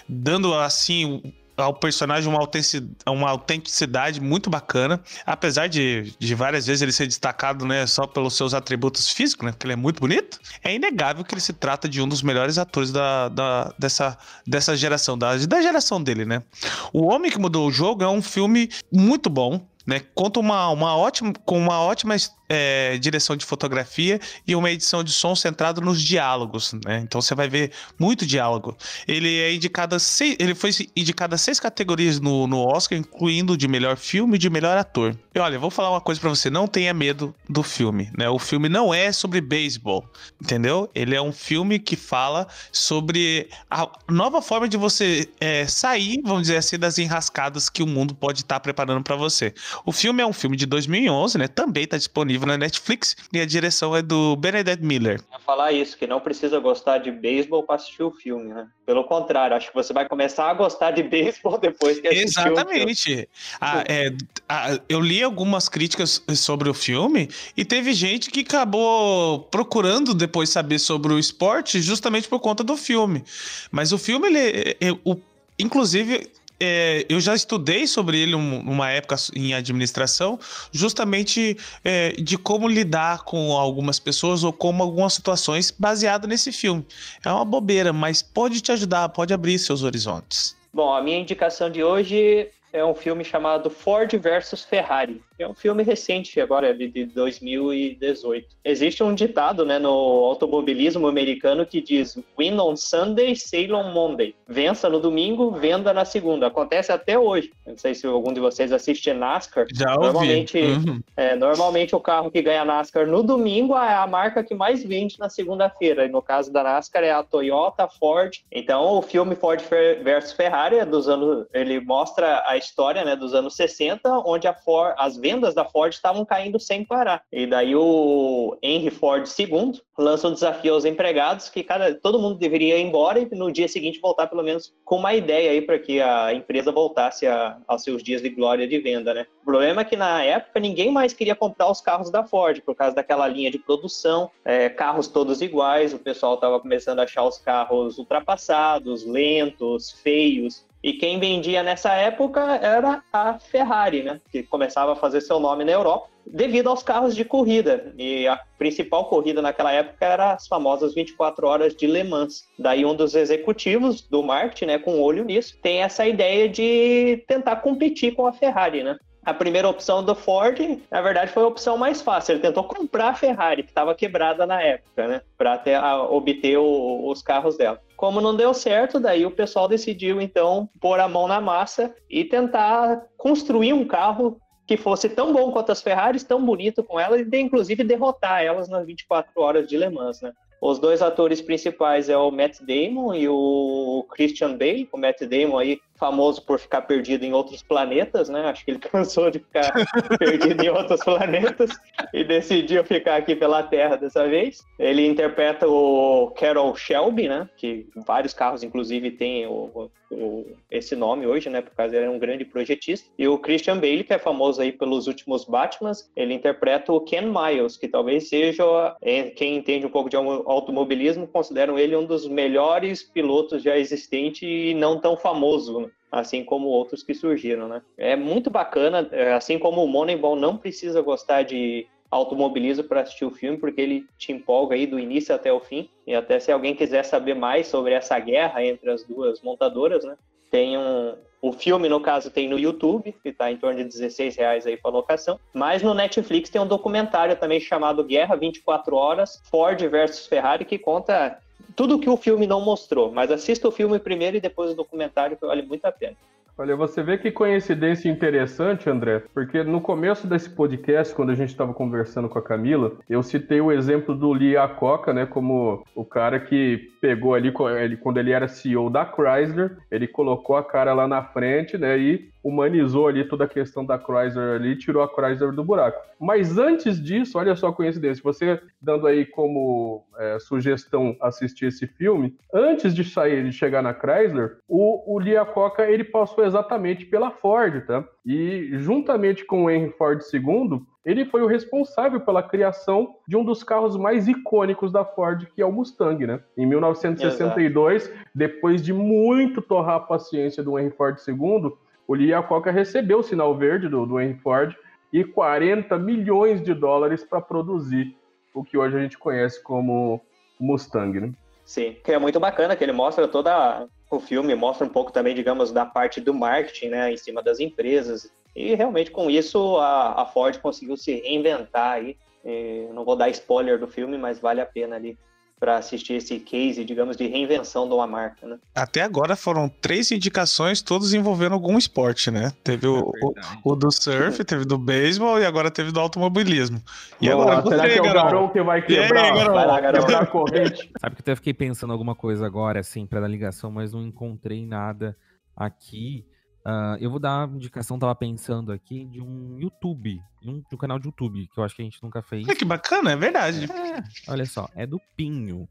dando, 0.07 0.53
assim, 0.53 1.21
ao 1.57 1.73
personagem 1.73 2.29
uma 2.29 2.39
autenticidade, 2.39 2.93
uma 3.07 3.29
autenticidade 3.29 4.19
muito 4.19 4.49
bacana, 4.49 5.01
apesar 5.25 5.67
de, 5.67 6.13
de 6.19 6.35
várias 6.35 6.65
vezes 6.67 6.81
ele 6.81 6.91
ser 6.91 7.07
destacado, 7.07 7.65
né, 7.65 7.87
só 7.87 8.05
pelos 8.05 8.35
seus 8.35 8.53
atributos 8.53 9.09
físicos, 9.09 9.45
né, 9.45 9.51
porque 9.53 9.65
ele 9.65 9.73
é 9.73 9.77
muito 9.77 9.99
bonito, 10.01 10.37
é 10.63 10.73
inegável 10.75 11.23
que 11.23 11.33
ele 11.33 11.41
se 11.41 11.53
trata 11.53 11.87
de 11.87 12.01
um 12.01 12.07
dos 12.07 12.21
melhores 12.21 12.57
atores 12.57 12.91
da, 12.91 13.29
da- 13.29 13.73
dessa, 13.79 14.17
dessa 14.45 14.75
geração, 14.75 15.17
da, 15.17 15.37
da 15.37 15.61
geração 15.61 16.01
dele, 16.03 16.25
né. 16.25 16.43
O 16.91 17.05
Homem 17.05 17.31
que 17.31 17.39
Mudou 17.39 17.67
o 17.67 17.71
Jogo 17.71 18.03
é 18.03 18.09
um 18.09 18.21
filme 18.21 18.69
muito 18.91 19.29
bom, 19.29 19.65
né, 19.87 20.01
conta 20.13 20.39
uma, 20.39 20.67
uma 20.69 20.95
ótima, 20.97 21.31
com 21.45 21.57
uma 21.57 21.79
ótima 21.79 22.15
é, 22.47 22.97
direção 22.97 23.35
de 23.35 23.45
fotografia 23.45 24.19
e 24.47 24.55
uma 24.55 24.71
edição 24.71 25.03
de 25.03 25.11
som 25.11 25.35
centrado 25.35 25.81
nos 25.81 26.01
diálogos, 26.01 26.73
né? 26.85 26.99
Então 27.03 27.21
você 27.21 27.33
vai 27.33 27.47
ver 27.47 27.71
muito 27.99 28.25
diálogo. 28.25 28.77
Ele 29.07 29.39
é 29.39 29.53
indicado 29.53 29.99
seis, 29.99 30.35
ele 30.39 30.53
foi 30.53 30.71
indicado 30.95 31.35
a 31.35 31.37
seis 31.37 31.59
categorias 31.59 32.19
no, 32.19 32.47
no 32.47 32.59
Oscar, 32.59 32.97
incluindo 32.97 33.57
de 33.57 33.67
melhor 33.67 33.97
filme 33.97 34.35
e 34.35 34.39
de 34.39 34.49
melhor 34.49 34.77
ator. 34.77 35.15
E 35.33 35.39
olha, 35.39 35.59
vou 35.59 35.69
falar 35.69 35.89
uma 35.89 36.01
coisa 36.01 36.21
pra 36.21 36.29
você, 36.29 36.49
não 36.49 36.67
tenha 36.67 36.93
medo 36.93 37.33
do 37.49 37.63
filme, 37.63 38.09
né? 38.17 38.29
O 38.29 38.39
filme 38.39 38.69
não 38.69 38.93
é 38.93 39.11
sobre 39.11 39.41
beisebol, 39.41 40.07
entendeu? 40.41 40.89
Ele 40.93 41.15
é 41.15 41.21
um 41.21 41.31
filme 41.31 41.79
que 41.79 41.95
fala 41.95 42.47
sobre 42.71 43.49
a 43.69 43.89
nova 44.09 44.41
forma 44.41 44.67
de 44.67 44.77
você 44.77 45.27
é, 45.39 45.65
sair, 45.67 46.21
vamos 46.23 46.43
dizer 46.43 46.57
assim, 46.57 46.77
das 46.77 46.97
enrascadas 46.97 47.69
que 47.69 47.83
o 47.83 47.87
mundo 47.87 48.13
pode 48.13 48.41
estar 48.41 48.59
preparando 48.59 49.03
pra 49.03 49.15
você. 49.15 49.53
O 49.85 49.91
filme 49.91 50.21
é 50.21 50.25
um 50.25 50.33
filme 50.33 50.55
de 50.55 50.65
2011, 50.65 51.37
né? 51.37 51.47
Também 51.47 51.87
tá 51.87 51.97
disponível 51.97 52.34
na 52.43 52.57
Netflix 52.57 53.15
e 53.31 53.39
a 53.39 53.45
direção 53.45 53.95
é 53.95 54.01
do 54.01 54.35
Benedict 54.35 54.83
Miller. 54.83 55.21
Eu 55.31 55.39
falar 55.39 55.71
isso, 55.71 55.95
que 55.95 56.07
não 56.07 56.19
precisa 56.19 56.59
gostar 56.59 56.97
de 56.97 57.11
beisebol 57.11 57.63
para 57.63 57.75
assistir 57.75 58.01
o 58.01 58.11
filme, 58.11 58.53
né? 58.53 58.67
Pelo 58.85 59.03
contrário, 59.03 59.55
acho 59.55 59.69
que 59.69 59.75
você 59.75 59.93
vai 59.93 60.07
começar 60.07 60.49
a 60.49 60.53
gostar 60.53 60.91
de 60.91 61.03
beisebol 61.03 61.57
depois 61.57 61.99
que 61.99 62.07
assistir 62.07 62.39
o 62.39 62.43
filme. 62.43 62.51
Exatamente. 62.51 63.29
Ah, 63.61 63.83
é, 63.87 64.11
ah, 64.49 64.79
eu 64.89 64.99
li 64.99 65.21
algumas 65.23 65.69
críticas 65.69 66.23
sobre 66.35 66.69
o 66.69 66.73
filme 66.73 67.29
e 67.55 67.63
teve 67.63 67.93
gente 67.93 68.31
que 68.31 68.41
acabou 68.41 69.39
procurando 69.51 70.13
depois 70.13 70.49
saber 70.49 70.79
sobre 70.79 71.13
o 71.13 71.19
esporte 71.19 71.81
justamente 71.81 72.27
por 72.27 72.39
conta 72.39 72.63
do 72.63 72.75
filme. 72.75 73.23
Mas 73.71 73.91
o 73.91 73.97
filme, 73.97 74.27
ele, 74.27 74.77
é- 74.79 74.91
o, 75.03 75.15
inclusive, 75.59 76.29
é, 76.59 77.05
eu 77.09 77.19
já 77.19 77.35
estudei 77.35 77.87
sobre 77.87 78.19
ele 78.19 78.35
um- 78.35 78.63
numa 78.63 78.89
época 78.89 79.15
em 79.35 79.53
administração, 79.53 80.39
justamente 80.71 81.57
é, 81.83 82.11
de 82.13 82.37
como 82.37 82.67
lidar 82.67 83.23
com 83.23 83.51
algumas 83.53 83.99
pessoas 83.99 84.43
ou 84.43 84.53
como 84.53 84.81
algumas 84.83 85.13
situações 85.13 85.71
baseado 85.71 86.27
nesse 86.27 86.51
filme. 86.51 86.85
É 87.23 87.31
uma 87.31 87.45
bobeira, 87.45 87.91
mas 87.91 88.21
pode 88.21 88.61
te 88.61 88.71
ajudar, 88.71 89.09
pode 89.09 89.33
abrir 89.33 89.57
seus 89.59 89.83
horizontes. 89.83 90.55
Bom, 90.73 90.93
a 90.93 91.01
minha 91.01 91.17
indicação 91.17 91.69
de 91.69 91.83
hoje 91.83 92.47
é 92.73 92.83
um 92.83 92.93
filme 92.93 93.23
chamado 93.23 93.69
Ford 93.69 94.13
versus 94.17 94.63
Ferrari. 94.63 95.21
É 95.37 95.47
um 95.47 95.53
filme 95.53 95.83
recente, 95.83 96.39
agora 96.39 96.73
de 96.73 96.85
de 96.87 97.05
2018. 97.05 98.47
Existe 98.63 99.03
um 99.03 99.13
ditado 99.13 99.65
né, 99.65 99.77
no 99.77 99.89
automobilismo 99.89 101.07
americano 101.07 101.65
que 101.65 101.81
diz 101.81 102.17
Win 102.37 102.59
on 102.59 102.75
Sunday, 102.75 103.35
sail 103.35 103.75
on 103.75 103.91
Monday. 103.91 104.33
Vença 104.47 104.89
no 104.89 104.99
domingo, 104.99 105.51
venda 105.51 105.93
na 105.93 106.05
segunda. 106.05 106.47
Acontece 106.47 106.91
até 106.91 107.19
hoje. 107.19 107.51
Não 107.65 107.77
sei 107.77 107.93
se 107.93 108.07
algum 108.07 108.31
de 108.31 108.39
vocês 108.39 108.71
assiste 108.71 109.11
NASCAR. 109.13 109.65
Já 109.73 109.91
ouvi. 109.95 110.05
Normalmente, 110.05 110.57
Uhum. 110.75 111.01
É, 111.15 111.35
normalmente 111.35 111.95
o 111.95 111.99
carro 111.99 112.31
que 112.31 112.41
ganha 112.41 112.65
NASCAR 112.65 113.07
no 113.07 113.23
domingo 113.23 113.75
é 113.75 113.93
a 113.93 114.07
marca 114.07 114.43
que 114.43 114.53
mais 114.53 114.83
vende 114.83 115.17
na 115.19 115.29
segunda-feira. 115.29 116.05
E 116.05 116.09
no 116.09 116.21
caso 116.21 116.51
da 116.51 116.63
NASCAR 116.63 117.03
é 117.03 117.11
a 117.11 117.23
Toyota, 117.23 117.87
Ford. 117.87 118.41
Então 118.51 118.97
o 118.97 119.01
filme 119.01 119.35
Ford 119.35 119.61
versus 120.03 120.33
Ferrari 120.33 120.77
é 120.77 120.85
dos 120.85 121.07
anos, 121.07 121.45
ele 121.53 121.79
mostra 121.79 122.43
a 122.45 122.57
história 122.57 123.03
né, 123.03 123.15
dos 123.15 123.33
anos 123.33 123.55
60, 123.55 124.09
onde 124.25 124.47
a 124.47 124.53
Ford, 124.53 124.95
as 124.97 125.17
vendas 125.25 125.55
da 125.55 125.65
Ford 125.65 125.91
estavam 125.91 126.23
caindo 126.23 126.59
sem 126.59 126.85
parar. 126.85 127.23
E 127.33 127.47
daí 127.47 127.75
o 127.75 128.55
Henry 128.61 128.91
Ford 128.91 129.27
II 129.27 129.81
lança 129.97 130.27
um 130.27 130.33
desafio 130.33 130.75
aos 130.75 130.85
empregados 130.85 131.49
que 131.49 131.63
cada, 131.63 131.95
todo 131.95 132.19
mundo 132.19 132.37
deveria 132.37 132.77
ir 132.77 132.85
embora 132.85 133.17
e 133.17 133.27
no 133.35 133.51
dia 133.51 133.67
seguinte 133.67 133.99
voltar 133.99 134.27
pelo 134.27 134.43
menos 134.43 134.71
com 134.83 134.97
uma 134.97 135.15
ideia 135.15 135.49
aí 135.49 135.63
para 135.63 135.79
que 135.79 135.99
a 135.99 136.31
empresa 136.31 136.71
voltasse 136.71 137.25
a, 137.25 137.57
aos 137.67 137.83
seus 137.83 138.03
dias 138.03 138.21
de 138.21 138.29
glória 138.29 138.67
de 138.67 138.77
venda, 138.77 139.15
né? 139.15 139.25
O 139.41 139.45
problema 139.45 139.81
é 139.81 139.85
que 139.85 139.95
na 139.95 140.21
época 140.21 140.59
ninguém 140.59 140.91
mais 140.91 141.11
queria 141.11 141.35
comprar 141.35 141.71
os 141.71 141.81
carros 141.81 142.11
da 142.11 142.23
Ford 142.23 142.61
por 142.61 142.75
causa 142.75 142.95
daquela 142.95 143.27
linha 143.27 143.49
de 143.49 143.57
produção, 143.57 144.29
é, 144.43 144.69
carros 144.69 145.07
todos 145.07 145.41
iguais, 145.41 145.91
o 145.91 145.97
pessoal 145.97 146.35
estava 146.35 146.59
começando 146.59 146.99
a 146.99 147.03
achar 147.03 147.23
os 147.23 147.39
carros 147.39 147.97
ultrapassados, 147.97 149.03
lentos, 149.03 149.91
feios. 150.03 150.65
E 150.85 150.93
quem 150.93 151.19
vendia 151.19 151.63
nessa 151.63 151.95
época 151.95 152.59
era 152.61 153.03
a 153.11 153.39
Ferrari, 153.39 154.03
né? 154.03 154.21
Que 154.31 154.43
começava 154.43 154.93
a 154.93 154.95
fazer 154.95 155.19
seu 155.19 155.39
nome 155.39 155.65
na 155.65 155.71
Europa 155.71 156.09
devido 156.27 156.69
aos 156.69 156.83
carros 156.83 157.15
de 157.15 157.25
corrida. 157.25 157.91
E 157.97 158.27
a 158.27 158.39
principal 158.59 159.05
corrida 159.05 159.41
naquela 159.41 159.71
época 159.71 160.05
era 160.05 160.33
as 160.33 160.47
famosas 160.47 160.93
24 160.93 161.47
horas 161.47 161.75
de 161.75 161.87
Le 161.87 162.03
Mans. 162.03 162.43
Daí 162.59 162.85
um 162.85 162.95
dos 162.95 163.15
executivos 163.15 164.01
do 164.01 164.21
marketing, 164.21 164.65
né, 164.65 164.77
com 164.77 165.01
olho 165.01 165.25
nisso, 165.25 165.57
tem 165.59 165.81
essa 165.81 166.05
ideia 166.05 166.47
de 166.47 167.23
tentar 167.27 167.55
competir 167.57 168.13
com 168.13 168.27
a 168.27 168.33
Ferrari, 168.33 168.83
né? 168.83 168.95
A 169.25 169.33
primeira 169.33 169.67
opção 169.67 170.03
do 170.03 170.13
Ford, 170.13 170.59
na 170.91 171.01
verdade, 171.01 171.31
foi 171.31 171.41
a 171.41 171.47
opção 171.47 171.79
mais 171.79 171.99
fácil. 171.99 172.33
Ele 172.33 172.41
tentou 172.41 172.63
comprar 172.63 173.07
a 173.07 173.15
Ferrari, 173.15 173.63
que 173.63 173.69
estava 173.69 173.95
quebrada 173.95 174.45
na 174.45 174.61
época, 174.61 175.07
né? 175.07 175.21
Para 175.35 176.03
obter 176.11 176.59
o, 176.59 177.09
os 177.09 177.23
carros 177.23 177.57
dela. 177.57 177.81
Como 177.95 178.21
não 178.21 178.35
deu 178.35 178.53
certo, 178.53 178.99
daí 178.99 179.25
o 179.25 179.31
pessoal 179.31 179.67
decidiu, 179.67 180.21
então, 180.21 180.69
pôr 180.79 180.99
a 180.99 181.07
mão 181.07 181.27
na 181.27 181.39
massa 181.39 181.93
e 182.09 182.23
tentar 182.23 183.03
construir 183.17 183.73
um 183.73 183.85
carro 183.85 184.39
que 184.67 184.77
fosse 184.77 185.07
tão 185.09 185.31
bom 185.31 185.51
quanto 185.51 185.71
as 185.71 185.81
Ferraris, 185.81 186.23
tão 186.23 186.43
bonito 186.43 186.83
com 186.83 186.99
elas, 186.99 187.21
e 187.21 187.37
inclusive 187.37 187.83
derrotar 187.83 188.43
elas 188.43 188.67
nas 188.67 188.85
24 188.85 189.31
horas 189.35 189.67
de 189.67 189.77
Le 189.77 189.89
Mans, 189.89 190.21
né? 190.21 190.33
Os 190.61 190.79
dois 190.79 191.01
atores 191.01 191.41
principais 191.41 192.09
é 192.09 192.17
o 192.17 192.31
Matt 192.31 192.59
Damon 192.61 193.13
e 193.13 193.27
o 193.29 194.05
Christian 194.09 194.57
Bale. 194.57 194.89
O 194.91 194.97
Matt 194.97 195.21
Damon 195.21 195.59
aí 195.59 195.79
famoso 195.97 196.41
por 196.41 196.59
ficar 196.59 196.81
perdido 196.81 197.23
em 197.23 197.33
outros 197.33 197.61
planetas, 197.61 198.29
né? 198.29 198.49
Acho 198.49 198.65
que 198.65 198.71
ele 198.71 198.79
cansou 198.91 199.31
de 199.31 199.39
ficar 199.39 199.73
perdido 200.17 200.63
em 200.63 200.69
outros 200.69 201.03
planetas 201.03 201.71
e 202.13 202.23
decidiu 202.23 202.83
ficar 202.83 203.15
aqui 203.15 203.35
pela 203.35 203.63
Terra 203.63 203.95
dessa 203.95 204.27
vez. 204.27 204.65
Ele 204.77 205.05
interpreta 205.07 205.67
o 205.67 206.31
Carol 206.37 206.75
Shelby, 206.75 207.27
né? 207.27 207.49
Que 207.57 207.87
vários 208.05 208.33
carros, 208.33 208.63
inclusive, 208.63 209.11
têm 209.11 209.47
o, 209.47 209.89
o, 210.11 210.45
esse 210.69 210.95
nome 210.95 211.25
hoje, 211.25 211.49
né? 211.49 211.61
Por 211.61 211.71
causa 211.71 211.95
ele 211.95 212.05
é 212.05 212.09
um 212.09 212.19
grande 212.19 212.45
projetista. 212.45 213.07
E 213.17 213.27
o 213.27 213.37
Christian 213.37 213.75
Bale, 213.77 214.03
que 214.03 214.13
é 214.13 214.19
famoso 214.19 214.61
aí 214.61 214.71
pelos 214.71 215.07
últimos 215.07 215.45
Batmans, 215.45 216.09
ele 216.15 216.33
interpreta 216.33 216.91
o 216.91 217.01
Ken 217.01 217.23
Miles, 217.23 217.77
que 217.77 217.87
talvez 217.87 218.29
seja, 218.29 218.95
é, 219.01 219.23
quem 219.23 219.57
entende 219.57 219.85
um 219.85 219.89
pouco 219.89 220.09
de 220.09 220.15
automobilismo, 220.15 221.27
consideram 221.27 221.77
ele 221.77 221.95
um 221.95 222.05
dos 222.05 222.27
melhores 222.27 223.03
pilotos 223.03 223.63
já 223.63 223.77
existente 223.77 224.45
e 224.45 224.73
não 224.73 224.99
tão 224.99 225.15
famoso, 225.15 225.84
assim 226.15 226.43
como 226.43 226.67
outros 226.67 227.03
que 227.03 227.13
surgiram, 227.13 227.67
né? 227.67 227.81
É 227.97 228.15
muito 228.15 228.49
bacana, 228.49 229.07
é, 229.11 229.33
assim 229.33 229.59
como 229.59 229.83
o 229.83 229.87
Moneyball 229.87 230.35
não 230.35 230.55
precisa 230.55 231.01
gostar 231.01 231.43
de 231.43 231.85
automobilismo 232.09 232.85
para 232.85 233.01
assistir 233.01 233.25
o 233.25 233.31
filme, 233.31 233.57
porque 233.57 233.81
ele 233.81 234.05
te 234.17 234.31
empolga 234.31 234.75
aí 234.75 234.87
do 234.87 234.97
início 234.97 235.35
até 235.35 235.51
o 235.51 235.59
fim. 235.59 235.89
E 236.07 236.15
até 236.15 236.39
se 236.39 236.51
alguém 236.51 236.73
quiser 236.73 237.03
saber 237.03 237.33
mais 237.33 237.67
sobre 237.67 237.93
essa 237.93 238.17
guerra 238.17 238.63
entre 238.63 238.89
as 238.89 239.03
duas 239.03 239.41
montadoras, 239.41 240.05
né? 240.05 240.15
Tem 240.49 240.77
um, 240.77 241.15
o 241.41 241.51
filme, 241.51 241.89
no 241.89 241.99
caso, 241.99 242.31
tem 242.31 242.47
no 242.47 242.57
YouTube, 242.57 243.13
que 243.21 243.29
está 243.29 243.51
em 243.51 243.57
torno 243.57 243.77
de 243.77 243.83
16 243.83 244.37
reais 244.37 244.65
aí 244.65 244.77
para 244.77 244.91
locação. 244.91 245.37
Mas 245.53 245.83
no 245.83 245.93
Netflix 245.93 246.49
tem 246.49 246.61
um 246.61 246.67
documentário 246.67 247.35
também 247.35 247.59
chamado 247.59 248.03
Guerra 248.03 248.35
24 248.35 248.95
Horas, 248.95 249.41
Ford 249.51 249.79
versus 249.89 250.27
Ferrari, 250.27 250.63
que 250.63 250.77
conta 250.77 251.37
tudo 251.75 251.99
que 251.99 252.09
o 252.09 252.17
filme 252.17 252.47
não 252.47 252.61
mostrou, 252.61 253.11
mas 253.11 253.31
assista 253.31 253.67
o 253.67 253.71
filme 253.71 253.99
primeiro 253.99 254.37
e 254.37 254.41
depois 254.41 254.71
o 254.71 254.75
documentário, 254.75 255.37
que 255.37 255.45
vale 255.45 255.61
muito 255.61 255.85
a 255.85 255.91
pena. 255.91 256.15
Olha, 256.57 256.73
você 256.73 257.03
vê 257.03 257.17
que 257.17 257.31
coincidência 257.31 258.09
interessante, 258.09 258.89
André, 258.89 259.23
porque 259.33 259.61
no 259.61 259.81
começo 259.81 260.25
desse 260.25 260.49
podcast, 260.49 261.13
quando 261.13 261.31
a 261.31 261.35
gente 261.35 261.49
estava 261.49 261.73
conversando 261.73 262.29
com 262.29 262.39
a 262.39 262.41
Camila, 262.41 262.93
eu 263.09 263.21
citei 263.21 263.59
o 263.59 263.73
exemplo 263.73 264.15
do 264.15 264.31
Lee 264.31 264.53
Iacocca, 264.53 265.13
né, 265.13 265.25
como 265.25 265.83
o 265.93 266.05
cara 266.05 266.39
que 266.39 266.89
pegou 267.01 267.33
ali, 267.33 267.51
quando 267.51 268.19
ele 268.19 268.31
era 268.31 268.47
CEO 268.47 268.89
da 268.89 269.05
Chrysler, 269.05 269.77
ele 269.91 270.07
colocou 270.07 270.55
a 270.55 270.63
cara 270.63 270.93
lá 270.93 271.09
na 271.09 271.21
frente, 271.21 271.77
né, 271.77 271.97
e 271.97 272.29
humanizou 272.45 273.07
ali 273.07 273.27
toda 273.27 273.45
a 273.45 273.47
questão 273.47 273.83
da 273.83 273.97
Chrysler 273.97 274.57
ali, 274.57 274.77
tirou 274.77 275.01
a 275.01 275.07
Chrysler 275.07 275.51
do 275.51 275.63
buraco. 275.63 275.99
Mas 276.19 276.59
antes 276.59 277.01
disso, 277.01 277.39
olha 277.39 277.55
só 277.55 277.69
a 277.69 277.73
coincidência, 277.73 278.23
você 278.23 278.61
dando 278.79 279.07
aí 279.07 279.25
como 279.25 280.05
é, 280.19 280.37
sugestão 280.37 281.17
assistir 281.19 281.65
esse 281.65 281.87
filme, 281.87 282.37
antes 282.53 282.93
de 282.93 283.03
sair, 283.03 283.43
de 283.43 283.51
chegar 283.51 283.81
na 283.81 283.95
Chrysler, 283.95 284.57
o, 284.67 285.15
o 285.15 285.17
Lee 285.17 285.33
Iacocca, 285.33 285.89
ele 285.89 286.03
passou 286.03 286.45
exatamente 286.45 287.03
pela 287.03 287.31
Ford, 287.31 287.83
tá? 287.87 288.05
E 288.23 288.69
juntamente 288.73 289.43
com 289.43 289.65
o 289.65 289.69
Henry 289.69 289.91
Ford 289.97 290.21
II, 290.31 290.81
ele 291.03 291.25
foi 291.25 291.41
o 291.41 291.47
responsável 291.47 292.19
pela 292.19 292.43
criação 292.43 293.15
de 293.27 293.35
um 293.35 293.43
dos 293.43 293.63
carros 293.63 293.97
mais 293.97 294.27
icônicos 294.27 294.91
da 294.91 295.03
Ford, 295.03 295.47
que 295.55 295.61
é 295.61 295.65
o 295.65 295.71
Mustang, 295.71 296.25
né? 296.27 296.39
Em 296.55 296.65
1962, 296.65 298.03
Exato. 298.03 298.19
depois 298.33 298.83
de 298.83 298.93
muito 298.93 299.61
torrar 299.61 299.95
a 299.95 299.99
paciência 299.99 300.63
do 300.63 300.77
Henry 300.77 300.91
Ford 300.91 301.17
II, 301.27 301.73
o 302.07 302.13
Lee 302.13 302.29
Iacocca 302.29 302.71
recebeu 302.71 303.19
o 303.19 303.23
sinal 303.23 303.55
verde 303.55 303.87
do, 303.87 304.05
do 304.05 304.19
Henry 304.19 304.39
Ford 304.39 304.75
e 305.11 305.23
40 305.23 305.97
milhões 305.97 306.61
de 306.61 306.73
dólares 306.73 307.23
para 307.23 307.41
produzir 307.41 308.15
o 308.53 308.63
que 308.63 308.77
hoje 308.77 308.97
a 308.97 309.01
gente 309.01 309.17
conhece 309.17 309.61
como 309.63 310.21
Mustang, 310.59 311.19
né? 311.19 311.33
Sim, 311.63 311.95
que 312.03 312.11
é 312.11 312.19
muito 312.19 312.39
bacana, 312.39 312.75
que 312.75 312.83
ele 312.83 312.91
mostra 312.91 313.27
toda 313.27 313.87
o 314.09 314.19
filme, 314.19 314.53
mostra 314.55 314.85
um 314.85 314.89
pouco 314.89 315.11
também, 315.11 315.33
digamos, 315.33 315.71
da 315.71 315.85
parte 315.85 316.21
do 316.21 316.33
marketing, 316.33 316.89
né, 316.89 317.11
em 317.11 317.17
cima 317.17 317.41
das 317.41 317.59
empresas. 317.59 318.31
E 318.55 318.75
realmente 318.75 319.11
com 319.11 319.29
isso 319.29 319.77
a, 319.77 320.21
a 320.21 320.25
Ford 320.25 320.57
conseguiu 320.59 320.95
se 320.95 321.13
reinventar 321.13 321.93
aí. 321.93 322.17
E 322.43 322.87
não 322.93 323.03
vou 323.03 323.15
dar 323.15 323.29
spoiler 323.29 323.79
do 323.79 323.87
filme, 323.87 324.17
mas 324.17 324.39
vale 324.39 324.61
a 324.61 324.65
pena 324.65 324.95
ali 324.95 325.17
para 325.65 325.77
assistir 325.77 326.13
esse 326.13 326.37
case, 326.37 326.85
digamos, 326.85 327.17
de 327.17 327.25
reinvenção 327.25 327.87
de 327.87 327.93
uma 327.95 328.05
marca, 328.05 328.45
né? 328.45 328.59
Até 328.75 329.01
agora 329.01 329.35
foram 329.35 329.67
três 329.67 330.11
indicações, 330.11 330.79
todos 330.79 331.11
envolvendo 331.11 331.53
algum 331.53 331.75
esporte, 331.75 332.29
né? 332.29 332.53
Teve 332.63 332.85
o, 332.85 332.99
é 332.99 333.01
o, 333.01 333.71
o, 333.71 333.75
do 333.75 333.91
surf, 333.91 334.43
teve 334.45 334.63
do 334.63 334.77
beisebol 334.77 335.39
e 335.39 335.45
agora 335.45 335.71
teve 335.71 335.91
do 335.91 335.99
automobilismo. 335.99 336.79
E 337.19 337.27
Boa, 337.27 337.41
agora 337.41 337.67
será 337.67 337.83
você, 337.83 337.99
que 337.99 338.07
é 338.07 338.35
o 338.35 338.49
que 338.49 338.61
vai 338.61 338.81
quebrar, 338.83 339.33
aí, 339.33 339.43
vai 339.43 339.65
lá, 339.65 339.81
quebrar 339.91 340.21
a 340.21 340.25
corrente? 340.27 340.91
Sabe 341.01 341.15
que 341.15 341.21
eu 341.21 341.23
até 341.23 341.35
fiquei 341.35 341.53
pensando 341.55 341.91
alguma 341.91 342.13
coisa 342.13 342.45
agora, 342.45 342.79
assim, 342.79 343.07
para 343.07 343.21
dar 343.21 343.27
ligação, 343.27 343.71
mas 343.71 343.91
não 343.91 344.03
encontrei 344.03 344.63
nada 344.67 345.17
aqui. 345.55 346.27
Uh, 346.65 346.97
eu 346.99 347.11
vou 347.11 347.19
dar 347.19 347.47
uma 347.47 347.57
indicação, 347.57 347.99
tava 347.99 348.15
pensando 348.15 348.71
aqui, 348.71 349.05
de 349.05 349.21
um 349.21 349.59
YouTube, 349.59 350.19
um, 350.43 350.61
de 350.61 350.73
um 350.73 350.77
canal 350.77 350.97
de 350.97 351.05
YouTube, 351.05 351.47
que 351.53 351.59
eu 351.59 351.63
acho 351.63 351.75
que 351.75 351.83
a 351.83 351.85
gente 351.85 352.01
nunca 352.01 352.23
fez. 352.23 352.47
É 352.47 352.55
que 352.55 352.65
bacana, 352.65 353.11
é 353.11 353.15
verdade. 353.15 353.65
É, 353.71 354.31
olha 354.31 354.47
só, 354.47 354.67
é 354.73 354.83
do 354.87 354.99
Pinho, 355.15 355.69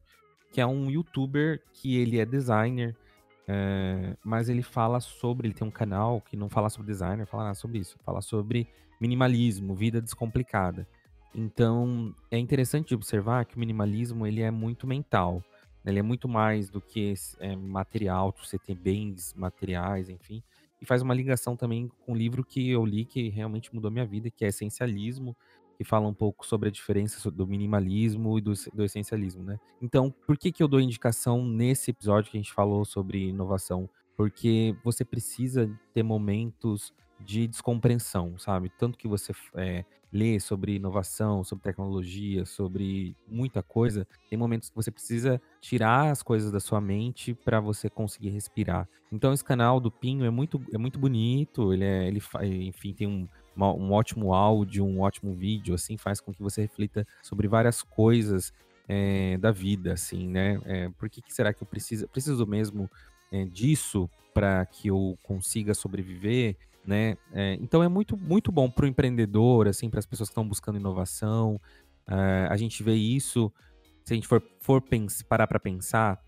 que 0.52 0.60
é 0.60 0.66
um 0.66 0.88
youtuber 0.88 1.60
que 1.72 1.96
ele 1.96 2.20
é 2.20 2.24
designer, 2.24 2.96
é, 3.48 4.16
mas 4.24 4.48
ele 4.48 4.62
fala 4.62 5.00
sobre, 5.00 5.48
ele 5.48 5.54
tem 5.54 5.66
um 5.66 5.70
canal 5.70 6.20
que 6.20 6.36
não 6.36 6.48
fala 6.48 6.70
sobre 6.70 6.92
designer, 6.92 7.26
fala 7.26 7.42
nada 7.42 7.56
sobre 7.56 7.78
isso, 7.78 7.98
fala 8.04 8.20
sobre 8.20 8.68
minimalismo, 9.00 9.74
vida 9.74 10.00
descomplicada. 10.00 10.86
Então, 11.34 12.14
é 12.30 12.38
interessante 12.38 12.94
observar 12.94 13.46
que 13.46 13.56
o 13.56 13.58
minimalismo, 13.58 14.28
ele 14.28 14.42
é 14.42 14.50
muito 14.52 14.86
mental. 14.86 15.42
Ele 15.84 15.98
é 15.98 16.02
muito 16.02 16.28
mais 16.28 16.70
do 16.70 16.80
que 16.80 17.12
é, 17.40 17.56
material, 17.56 18.32
você 18.40 18.56
ter 18.56 18.76
bens 18.76 19.34
materiais, 19.34 20.08
enfim 20.08 20.40
e 20.84 20.86
faz 20.86 21.02
uma 21.02 21.14
ligação 21.14 21.56
também 21.56 21.90
com 22.04 22.12
um 22.12 22.16
livro 22.16 22.44
que 22.44 22.70
eu 22.70 22.84
li 22.84 23.04
que 23.04 23.28
realmente 23.28 23.74
mudou 23.74 23.90
minha 23.90 24.06
vida, 24.06 24.30
que 24.30 24.44
é 24.44 24.48
Essencialismo, 24.48 25.36
que 25.76 25.84
fala 25.84 26.06
um 26.06 26.14
pouco 26.14 26.46
sobre 26.46 26.68
a 26.68 26.72
diferença 26.72 27.30
do 27.30 27.46
minimalismo 27.46 28.38
e 28.38 28.40
do, 28.40 28.52
do 28.72 28.84
essencialismo, 28.84 29.42
né? 29.42 29.58
Então, 29.82 30.14
por 30.26 30.38
que, 30.38 30.52
que 30.52 30.62
eu 30.62 30.68
dou 30.68 30.80
indicação 30.80 31.44
nesse 31.44 31.90
episódio 31.90 32.30
que 32.30 32.36
a 32.36 32.40
gente 32.40 32.52
falou 32.52 32.84
sobre 32.84 33.28
inovação? 33.28 33.88
Porque 34.16 34.76
você 34.84 35.04
precisa 35.04 35.68
ter 35.92 36.02
momentos 36.02 36.94
de 37.24 37.46
descompreensão, 37.46 38.38
sabe? 38.38 38.70
Tanto 38.78 38.98
que 38.98 39.08
você 39.08 39.32
é, 39.54 39.84
lê 40.12 40.38
sobre 40.38 40.76
inovação, 40.76 41.42
sobre 41.42 41.64
tecnologia, 41.64 42.44
sobre 42.44 43.16
muita 43.26 43.62
coisa, 43.62 44.06
tem 44.30 44.38
momentos 44.38 44.70
que 44.70 44.76
você 44.76 44.90
precisa 44.90 45.40
tirar 45.60 46.10
as 46.10 46.22
coisas 46.22 46.52
da 46.52 46.60
sua 46.60 46.80
mente 46.80 47.34
para 47.34 47.58
você 47.60 47.90
conseguir 47.90 48.30
respirar. 48.30 48.88
Então 49.10 49.32
esse 49.32 49.44
canal 49.44 49.80
do 49.80 49.90
Pinho 49.90 50.24
é 50.24 50.30
muito, 50.30 50.62
é 50.72 50.78
muito 50.78 50.98
bonito, 50.98 51.72
ele, 51.72 51.84
é, 51.84 52.06
ele 52.06 52.22
enfim, 52.66 52.92
tem 52.92 53.08
um, 53.08 53.28
uma, 53.56 53.72
um 53.72 53.92
ótimo 53.92 54.32
áudio, 54.32 54.84
um 54.84 55.00
ótimo 55.00 55.34
vídeo, 55.34 55.74
assim, 55.74 55.96
faz 55.96 56.20
com 56.20 56.32
que 56.32 56.42
você 56.42 56.62
reflita 56.62 57.06
sobre 57.22 57.48
várias 57.48 57.82
coisas 57.82 58.52
é, 58.88 59.36
da 59.38 59.50
vida, 59.50 59.94
assim, 59.94 60.28
né? 60.28 60.60
É, 60.64 60.88
por 60.90 61.08
que, 61.08 61.22
que, 61.22 61.32
será 61.32 61.52
que 61.52 61.62
eu 61.62 61.66
preciso, 61.66 62.06
preciso 62.08 62.46
mesmo 62.46 62.88
é, 63.32 63.44
disso 63.46 64.08
para 64.32 64.64
que 64.66 64.88
eu 64.88 65.18
consiga 65.22 65.74
sobreviver? 65.74 66.56
Né? 66.86 67.16
É, 67.32 67.54
então 67.60 67.82
é 67.82 67.88
muito, 67.88 68.16
muito 68.16 68.52
bom 68.52 68.70
para 68.70 68.84
o 68.84 68.88
empreendedor, 68.88 69.68
assim, 69.68 69.88
para 69.88 69.98
as 69.98 70.06
pessoas 70.06 70.28
que 70.28 70.32
estão 70.32 70.46
buscando 70.46 70.78
inovação. 70.78 71.60
É, 72.06 72.46
a 72.50 72.56
gente 72.56 72.82
vê 72.82 72.94
isso, 72.94 73.52
se 74.04 74.12
a 74.12 74.16
gente 74.16 74.28
for, 74.28 74.42
for 74.60 74.82
pens 74.82 75.22
parar 75.22 75.46
para 75.46 75.58
pensar, 75.58 76.22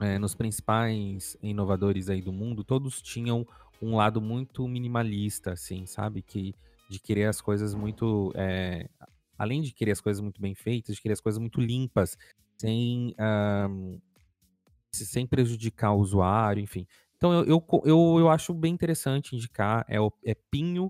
é, 0.00 0.18
nos 0.18 0.34
principais 0.34 1.36
inovadores 1.42 2.08
aí 2.08 2.20
do 2.20 2.32
mundo, 2.32 2.64
todos 2.64 3.00
tinham 3.00 3.46
um 3.80 3.96
lado 3.96 4.20
muito 4.20 4.66
minimalista, 4.68 5.52
assim, 5.52 5.86
sabe? 5.86 6.22
Que 6.22 6.54
de 6.88 6.98
querer 7.00 7.26
as 7.26 7.40
coisas 7.40 7.74
muito. 7.74 8.32
É, 8.34 8.88
além 9.38 9.62
de 9.62 9.72
querer 9.72 9.92
as 9.92 10.00
coisas 10.00 10.20
muito 10.20 10.40
bem 10.40 10.54
feitas, 10.54 10.94
de 10.94 11.02
querer 11.02 11.14
as 11.14 11.20
coisas 11.20 11.38
muito 11.38 11.60
limpas, 11.60 12.16
sem, 12.60 13.14
um, 13.68 13.98
sem 14.92 15.26
prejudicar 15.26 15.92
o 15.92 16.00
usuário, 16.00 16.62
enfim. 16.62 16.86
Então 17.22 17.32
eu, 17.32 17.44
eu, 17.44 17.82
eu, 17.84 18.16
eu 18.18 18.28
acho 18.28 18.52
bem 18.52 18.74
interessante 18.74 19.36
indicar. 19.36 19.84
É, 19.86 20.00
o, 20.00 20.12
é 20.24 20.34
Pinho, 20.34 20.86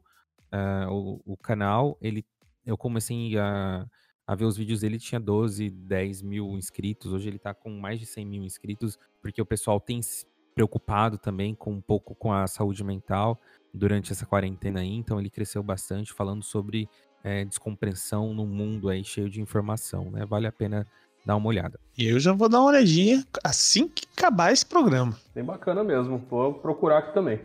uh, 0.51 0.91
o, 0.91 1.35
o 1.35 1.37
canal. 1.37 1.99
Ele, 2.01 2.25
eu 2.65 2.75
comecei 2.75 3.37
a, 3.37 3.87
a 4.27 4.35
ver 4.35 4.47
os 4.47 4.57
vídeos 4.57 4.81
dele, 4.81 4.99
tinha 4.99 5.21
12, 5.21 5.69
10 5.69 6.23
mil 6.23 6.57
inscritos. 6.57 7.13
Hoje 7.13 7.29
ele 7.29 7.39
tá 7.39 7.53
com 7.53 7.69
mais 7.69 8.01
de 8.01 8.07
100 8.07 8.25
mil 8.25 8.45
inscritos, 8.45 8.99
porque 9.21 9.43
o 9.43 9.45
pessoal 9.45 9.79
tem 9.79 10.01
se 10.01 10.25
preocupado 10.55 11.19
também 11.19 11.55
com 11.55 11.71
um 11.71 11.83
pouco 11.83 12.15
com 12.15 12.33
a 12.33 12.47
saúde 12.47 12.83
mental 12.83 13.39
durante 13.75 14.11
essa 14.11 14.25
quarentena 14.25 14.81
aí. 14.81 14.95
Então 14.95 15.21
ele 15.21 15.29
cresceu 15.29 15.63
bastante 15.63 16.15
falando 16.15 16.43
sobre 16.43 16.89
é, 17.23 17.45
descompressão 17.45 18.33
no 18.33 18.47
mundo 18.47 18.89
aí 18.89 19.05
cheio 19.05 19.29
de 19.29 19.43
informação, 19.43 20.11
né? 20.11 20.25
Vale 20.25 20.47
a 20.47 20.53
pena 20.53 20.87
dar 21.25 21.37
uma 21.37 21.49
olhada. 21.49 21.79
E 21.97 22.07
eu 22.07 22.19
já 22.19 22.33
vou 22.33 22.49
dar 22.49 22.61
uma 22.61 22.71
olhadinha 22.71 23.25
assim 23.45 23.89
que 23.89 24.07
acabar 24.17 24.53
esse 24.53 24.65
programa. 24.65 25.17
Bem 25.35 25.45
bacana 25.45 25.85
mesmo. 25.85 26.19
Vou 26.31 26.55
procurar 26.55 26.99
aqui 26.99 27.15
também. 27.15 27.41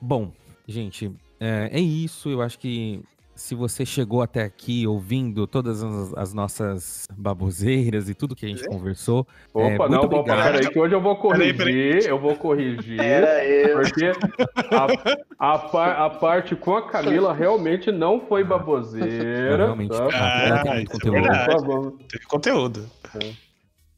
Bom, 0.00 0.32
gente, 0.66 1.12
é, 1.38 1.68
é 1.72 1.80
isso. 1.80 2.30
Eu 2.30 2.40
acho 2.40 2.58
que 2.58 3.02
se 3.40 3.54
você 3.54 3.86
chegou 3.86 4.20
até 4.20 4.42
aqui 4.42 4.86
ouvindo 4.86 5.46
todas 5.46 5.82
as, 5.82 6.14
as 6.14 6.34
nossas 6.34 7.06
baboseiras 7.16 8.10
e 8.10 8.14
tudo 8.14 8.36
que 8.36 8.44
a 8.44 8.48
gente 8.50 8.62
é. 8.62 8.68
conversou. 8.68 9.26
É, 9.54 9.74
Opa, 9.74 9.86
é, 9.86 9.88
não, 9.88 10.02
opa, 10.02 10.22
peraí, 10.22 10.68
que 10.68 10.78
hoje 10.78 10.94
eu 10.94 11.00
vou 11.00 11.16
corrigir, 11.16 11.56
peraí, 11.56 11.90
peraí. 11.90 12.06
eu 12.06 12.18
vou 12.20 12.36
corrigir. 12.36 13.00
porque 13.72 14.12
a, 15.38 15.54
a, 15.54 16.06
a, 16.06 16.10
parte 16.10 16.54
com 16.54 16.76
a 16.76 16.86
Camila 16.86 17.32
realmente 17.34 17.90
não 17.90 18.20
foi 18.20 18.44
baboseira. 18.44 19.56
realmente, 19.56 19.88
tá? 19.88 20.08
ah, 20.12 20.62
teve 20.62 20.86
conteúdo. 20.86 21.98
Teve 22.08 22.24
conteúdo. 22.26 22.90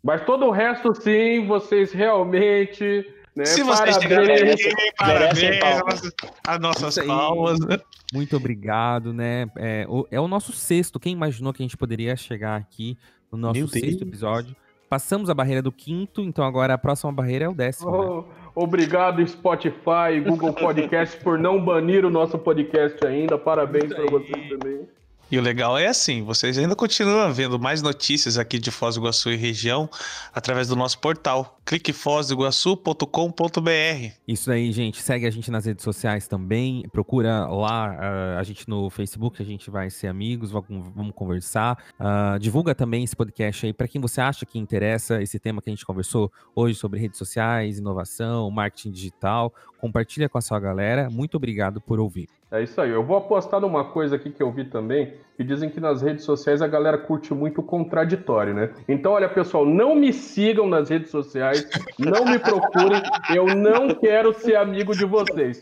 Mas 0.05 0.24
todo 0.24 0.47
o 0.47 0.51
resto, 0.53 0.95
sim, 0.95 1.47
vocês 1.47 1.93
realmente 1.93 3.05
né? 3.35 3.45
Se 3.47 3.62
vocês 3.62 3.97
parabéns, 3.97 4.61
chegaram 4.61 4.93
parabéns, 4.99 6.14
as 6.47 6.61
nossas 6.61 7.07
palmas. 7.07 7.61
Né? 7.61 7.78
Muito 8.12 8.37
obrigado, 8.37 9.12
né? 9.12 9.47
É 9.57 9.87
o, 9.89 10.07
é 10.11 10.20
o, 10.20 10.28
nosso 10.28 10.53
sexto. 10.53 11.01
Quem 11.01 11.12
imaginou 11.12 11.53
que 11.53 11.62
a 11.62 11.64
gente 11.64 11.76
poderia 11.76 12.14
chegar 12.14 12.57
aqui 12.57 12.99
no 13.30 13.39
nosso 13.39 13.59
Meu 13.59 13.68
sexto 13.68 14.01
Deus. 14.01 14.03
episódio? 14.03 14.57
Passamos 14.89 15.30
a 15.30 15.35
barreira 15.35 15.62
do 15.62 15.72
quinto, 15.72 16.20
então 16.20 16.45
agora 16.45 16.74
a 16.74 16.78
próxima 16.78 17.11
barreira 17.11 17.47
é 17.47 17.49
o 17.49 17.55
décimo. 17.55 17.91
Oh, 17.91 18.20
né? 18.20 18.24
Obrigado, 18.55 19.26
Spotify, 19.26 20.20
Google 20.22 20.53
Podcast, 20.53 21.16
por 21.24 21.39
não 21.39 21.64
banir 21.64 22.05
o 22.05 22.11
nosso 22.11 22.39
podcast 22.39 23.03
ainda. 23.07 23.39
Parabéns 23.39 23.95
para 23.95 24.05
vocês 24.11 24.49
também. 24.51 24.87
E 25.33 25.39
o 25.39 25.41
legal 25.41 25.78
é 25.78 25.87
assim, 25.87 26.22
vocês 26.22 26.59
ainda 26.59 26.76
continuam 26.76 27.33
vendo 27.33 27.59
mais 27.59 27.80
notícias 27.80 28.37
aqui 28.37 28.59
de 28.59 28.70
Foz 28.70 28.97
do 28.97 29.01
Iguaçu 29.01 29.30
e 29.30 29.37
região 29.37 29.89
através 30.35 30.68
do 30.68 30.76
nosso 30.76 30.99
portal 30.99 31.59
cliquefozdoiguaçu.com.br. 31.64 34.14
Isso 34.26 34.51
aí, 34.51 34.72
gente. 34.72 35.01
Segue 35.01 35.26
a 35.26 35.30
gente 35.30 35.49
nas 35.51 35.64
redes 35.64 35.85
sociais 35.85 36.26
também. 36.26 36.83
Procura 36.93 37.47
lá 37.47 37.95
uh, 37.95 38.39
a 38.39 38.43
gente 38.43 38.68
no 38.68 38.91
Facebook, 38.91 39.41
a 39.41 39.47
gente 39.47 39.70
vai 39.70 39.89
ser 39.89 40.09
amigos, 40.09 40.51
vamos 40.51 41.14
conversar. 41.14 41.78
Uh, 41.99 42.39
divulga 42.39 42.74
também 42.74 43.05
esse 43.05 43.16
podcast 43.16 43.64
aí 43.64 43.72
para 43.72 43.89
quem 43.89 44.01
você 44.01 44.20
acha 44.20 44.45
que 44.45 44.59
interessa 44.59 45.22
esse 45.22 45.39
tema 45.39 45.62
que 45.62 45.70
a 45.70 45.72
gente 45.72 45.87
conversou 45.87 46.30
hoje 46.55 46.74
sobre 46.74 47.01
redes 47.01 47.16
sociais, 47.16 47.78
inovação, 47.78 48.51
marketing 48.51 48.91
digital. 48.91 49.55
Compartilha 49.83 50.28
com 50.28 50.39
a 50.39 50.41
sua 50.41 50.61
galera. 50.61 51.11
Muito 51.11 51.37
obrigado 51.37 51.80
por 51.80 51.99
ouvir. 51.99 52.28
É 52.53 52.62
isso 52.62 52.80
aí. 52.80 52.91
Eu 52.91 53.03
vou 53.03 53.16
apostar 53.16 53.61
numa 53.61 53.85
coisa 53.85 54.14
aqui 54.14 54.30
que 54.30 54.41
eu 54.41 54.53
vi 54.53 54.64
também, 54.64 55.14
que 55.37 55.43
dizem 55.43 55.68
que 55.68 55.80
nas 55.80 56.01
redes 56.01 56.24
sociais 56.24 56.62
a 56.62 56.68
galera 56.68 56.97
curte 56.97 57.35
muito 57.35 57.62
o 57.62 57.64
contraditório, 57.64 58.55
né? 58.55 58.70
Então, 58.89 59.11
olha, 59.11 59.28
pessoal, 59.28 59.66
não 59.66 59.97
me 59.97 60.12
sigam 60.12 60.68
nas 60.68 60.89
redes 60.89 61.11
sociais, 61.11 61.68
não 61.99 62.24
me 62.24 62.39
procurem, 62.39 63.03
eu 63.35 63.47
não 63.57 63.93
quero 63.93 64.33
ser 64.33 64.55
amigo 64.55 64.95
de 64.95 65.05
vocês. 65.05 65.61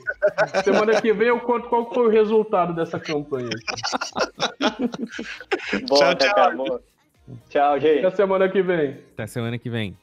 Semana 0.65 1.01
que 1.01 1.15
vem 1.15 1.29
eu 1.29 1.41
conto 1.41 1.71
qual 1.71 1.91
foi 1.91 2.09
o 2.09 2.11
resultado 2.11 2.75
dessa 2.75 3.01
campanha. 3.01 3.49
Boa, 5.89 6.15
tchau, 6.15 6.55
tchau. 6.55 6.81
Tchau, 7.49 7.81
gente. 7.81 8.05
Até 8.05 8.17
semana 8.17 8.51
que 8.51 8.61
vem. 8.61 8.99
Até 9.15 9.27
semana 9.27 9.57
que 9.57 9.71
vem. 9.71 9.97